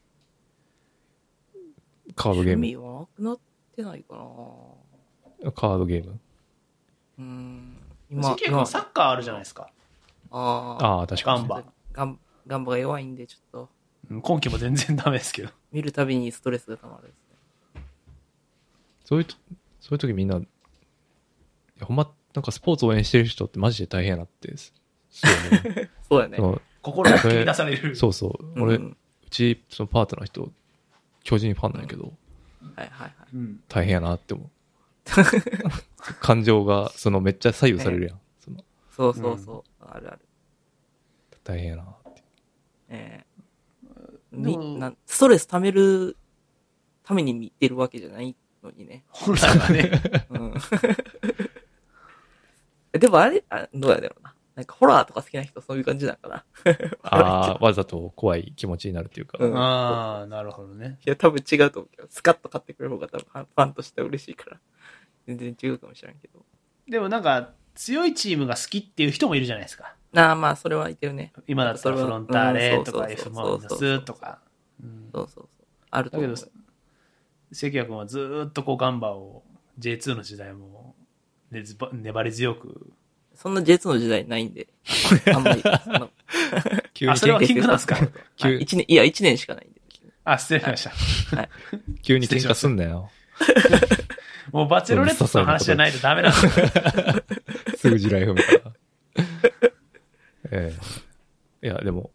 [2.14, 2.66] カードゲーム。
[2.66, 3.38] 趣味はなくなっ
[3.74, 4.14] てないか
[5.44, 6.20] なカードゲーム。
[7.18, 7.76] うーん。
[8.10, 9.70] 今、結構サッカーあるじゃないですか。
[10.30, 10.86] ああ。
[10.98, 11.38] ああ、確かに。
[11.38, 11.64] ガンバ。
[11.92, 13.68] ガンガンバが弱いんで、ちょっと、
[14.10, 15.50] うん今期も全然ダメですけど。
[15.72, 17.16] 見るたびにストレスが溜まるです
[17.74, 17.82] ね。
[19.04, 19.34] そういうと、
[19.80, 20.46] そういう時みんな、い
[21.80, 24.54] やほんま、なんかスポーツ応援してる人ってマジで大変やなって。
[25.10, 25.90] そうね。
[26.08, 26.38] そうだね
[26.82, 27.96] 心が切り出される。
[27.96, 28.44] そうそう。
[28.44, 28.96] うん俺、う
[29.30, 30.52] ち、そのパートナーの人、
[31.26, 32.12] 巨人ファンなんやけど、
[32.76, 33.12] はいはいはい。
[33.34, 33.60] うん。
[33.68, 34.48] 大変やなって思う。
[36.20, 38.20] 感情が、そのめっちゃ左右されるやん。
[38.38, 39.84] そのそうそうそう。
[39.84, 40.20] あるある。
[41.42, 42.22] 大変やなって。
[42.90, 43.26] ええ
[44.30, 46.16] でもみなんストレス溜める
[47.02, 49.02] ために見てるわけじゃないのにね。
[49.08, 49.90] 本来はね。
[50.30, 50.54] うん。
[53.00, 54.22] でもあれ、あどうやだろう
[54.56, 54.60] な。
[54.60, 56.44] なんかホラーとか好きな人そういう感じなのかな。
[57.02, 59.38] ああ、 わざと怖い気持ちになるっていうか。
[59.40, 60.98] うんああ、なるほどね。
[61.04, 64.60] いや、多分違うと思うけど、スカッと買ってくれる方が多分ファンとしては嬉しいから。
[65.26, 66.44] 全然違うかもしれんけど。
[66.88, 69.94] でもなんか、強いチームが好きっていう人もいるじゃないですか。
[70.12, 71.32] なあ、まあ、それはいてるね。
[71.46, 74.40] 今だったらフロンターレとかうん F そうそうそうマイナスとか。
[74.82, 75.66] うんそうそうそう。
[75.90, 76.34] あると思う。
[76.34, 76.50] だけど、
[77.52, 79.42] 関谷君はずーっとこうガンバを
[79.78, 80.94] J2 の時代も、
[81.50, 82.92] ねずば粘り強く。
[83.36, 84.68] そんな J2 の時代ないんで。
[85.32, 85.62] あんまり。
[86.94, 87.96] 急にあそれはキングなんすか
[88.36, 89.80] 急はい一年、いや、一年しかないんで。
[90.24, 90.84] あ、失礼しまし
[91.30, 91.48] た。
[92.02, 93.10] 急に喧嘩すんなよ。
[94.52, 96.38] もうバチェロレットの話じゃないとダメなんで
[97.76, 98.72] すぐ地雷踏むから。
[100.50, 100.74] え
[101.62, 102.10] えいや、でも、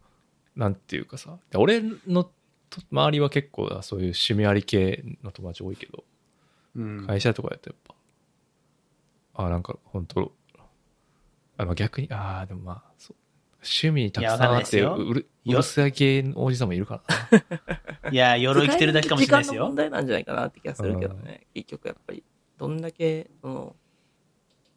[0.56, 6.04] なんていうかさ、俺のと周りは結構そういう趣味あり系の友達多いけど、
[6.74, 7.96] うん会社とかやとやっ
[9.34, 10.32] ぱ、あなんか本当
[11.62, 13.16] あの逆に、ああ、でもまあ、そう
[13.62, 17.38] 趣味たくさんあって、うるうるさい系のおじさんもいるから
[18.02, 18.10] な。
[18.10, 19.76] いや、鎧着てるだけかもしれないですよ時間の問。
[19.76, 21.46] 題なんじゃないかなって気がするけどね。
[21.54, 22.24] 結局やっぱり、
[22.58, 23.76] どんだけ、その、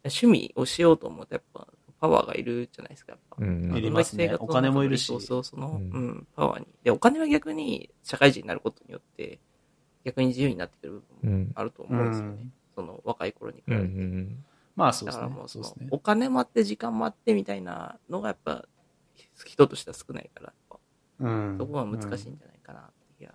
[0.04, 1.66] 趣味をしようと思うとやっぱ、
[1.98, 3.36] パワーがいるじゃないですか、やっぱ。
[3.40, 6.66] うんいりますねお金もいるしそうそう、その、ううんん、パワーに。
[6.84, 9.40] で、お金は逆に社会人になることによって、
[10.04, 11.52] 逆に自由になってくる部分もうん。
[11.56, 12.46] あると思うんですよね。
[12.76, 13.94] その、若い頃に比うんうべて。
[13.94, 14.44] ん
[14.76, 15.46] まあそうですねだからも。
[15.46, 15.88] うね。
[15.90, 18.66] お金もあって時間もあってみたいなのがやっぱ
[19.44, 20.52] 人としては少ないから、
[21.18, 23.34] うんそこは難しいんじゃないかなって気が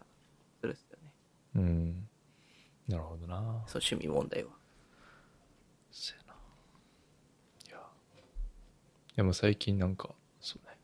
[0.59, 1.11] するっすよね。
[1.55, 1.61] うん。
[1.61, 2.09] うん。
[2.87, 3.37] なるほどな。
[3.65, 4.51] そう趣味問題は。
[5.91, 6.39] そうやな。
[7.67, 7.79] いや。
[9.15, 10.09] でも最近なんか、
[10.39, 10.77] そうね。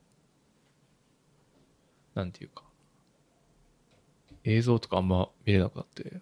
[2.16, 2.64] なんていうか。
[4.44, 6.22] 映像とかあんま見れなくなって、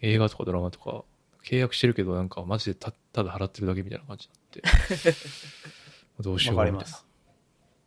[0.00, 1.04] 映画とかドラマとか、
[1.44, 5.12] 契約してるけどなんかマジでたただ払ってるだけみたいな感じになって。
[6.22, 7.06] どうしようみたいなます。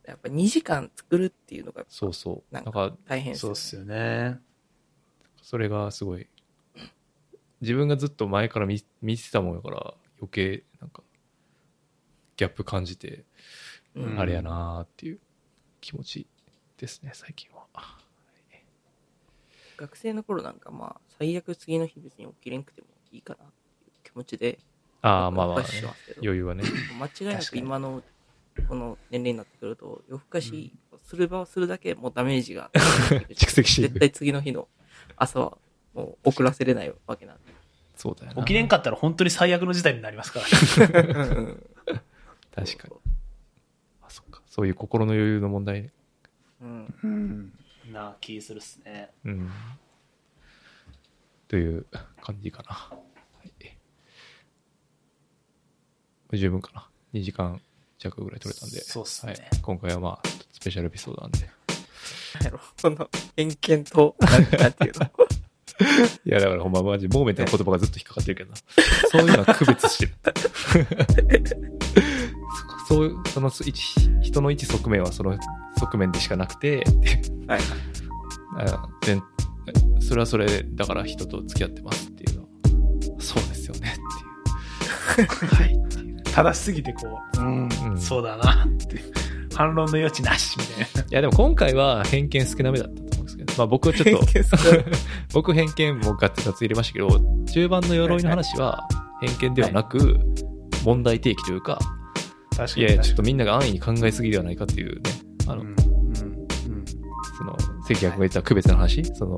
[0.04, 2.52] やっぱ2時間作るっていうのがそうそう。
[2.52, 3.36] ななんんか、か大変。
[3.36, 4.40] そうっすよね。
[5.40, 6.28] それがすごい、
[7.60, 11.04] 自分がずっと前から見見てたもんやから、余計、なんか、
[12.36, 13.24] ギャップ感じて、
[13.94, 15.20] うんあれやなーっていう
[15.80, 16.26] 気持ち
[16.76, 17.68] ですね、最近は。
[19.76, 24.58] 学生の頃なんかまあ、最悪次の日別に起きれんくてもいいかなっていう気持ちで、
[25.02, 25.66] ああ、まあまあ、ね
[26.22, 26.64] 余裕はね。
[26.98, 28.02] 間違いなく今の
[28.68, 30.72] この年齢になってくると、夜更かし
[31.02, 32.70] すればするだけもうダメージが
[33.30, 33.88] 蓄積していく。
[33.94, 34.68] 絶対次の日の
[35.16, 35.58] 朝は
[35.94, 37.42] もう遅らせれないわけなんで。
[37.96, 38.42] そうだよな。
[38.42, 41.56] 起きれんかったら本当に最悪の事態になりますからね。
[42.54, 42.94] 確かに。
[44.02, 44.42] あ、そっか。
[44.46, 45.92] そういう心の余裕の問題ね。
[46.60, 46.94] うん。
[47.02, 47.52] うん。
[47.92, 49.10] な気するっすね。
[49.24, 49.50] うん。
[51.48, 51.86] という
[52.22, 52.72] 感じかな。
[52.72, 52.96] は
[53.44, 53.76] い、
[56.36, 56.86] 十分かな。
[57.14, 57.60] 2時間
[57.98, 58.80] 弱ぐらい取れたんで。
[58.82, 59.60] そうっすねはい。
[59.62, 61.50] 今回はまあ、スペシャルエピソードなんで。
[62.44, 65.10] やろ、この偏見と、なていうの？
[66.26, 68.56] いや、だからほんまマジ、モーメントの言葉がずっと引っかかってるけどな。
[69.10, 70.14] そういうのは区別してる。
[72.86, 73.72] そ そうその一
[74.20, 75.38] 人の一側面はその
[75.78, 76.84] 側面でしかなくて、
[77.46, 77.60] はい。
[78.58, 79.22] あ全
[80.00, 82.48] それはそれだから人と付き合ってますっていうのは、
[83.20, 83.96] そうですよね
[85.16, 85.28] っていう。
[85.28, 85.89] はい。
[86.32, 88.64] 正しすぎてこう、うん、うんそうだな。
[88.64, 89.12] っていう。
[89.54, 91.02] 反論の余地なしみたいな。
[91.02, 94.26] いやでも今回は偏見少なめだったと思うんですけど、まあ僕はちょっと、
[95.34, 97.08] 僕偏見もガツガツ入れましたけど、
[97.46, 98.88] 中盤の鎧の話は
[99.20, 100.18] 偏見ではなく、
[100.84, 101.78] 問題提起というか、
[102.56, 105.02] 確かいやいや、ちょっと、とみんなが安易に考えすぎではないかっていうね、
[105.46, 105.76] あの、うん、うん、
[107.36, 109.36] その、関谷君が言ってた区別の話、その、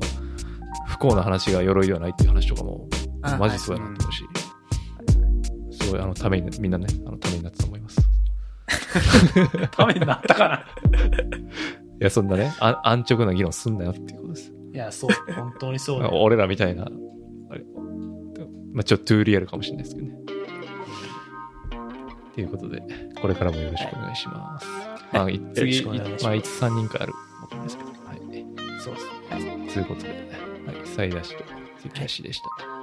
[0.87, 2.87] 不幸な話が鎧ではないっていう話とかも、
[3.23, 4.42] あマジそうやなと思うし、す
[5.93, 7.99] ごい、あの、ために、みんなね、あの、ためになったと思います。
[9.35, 9.67] うん。
[9.69, 10.65] ためになったかな？
[12.01, 14.53] いや、そんなね、あ安直な議論すんなよっていうことです。
[14.73, 15.33] いや、そう。
[15.33, 16.21] 本当にそうだよ。
[16.21, 17.63] 俺らみたいな、あれ、
[18.73, 20.15] まあちょっとトゥーリアルかもしれないですけどね。
[22.33, 22.81] ということで、
[23.21, 24.67] これからもよろしくお願いします。
[25.11, 28.19] まあ、い次、よろしくお願いしまあ、いつ3人かやるわかんですけど、はい。
[28.79, 29.73] そうです。
[29.73, 30.13] ということで、は
[30.83, 31.43] い、サイダー氏と
[31.77, 32.82] 関谷氏でした。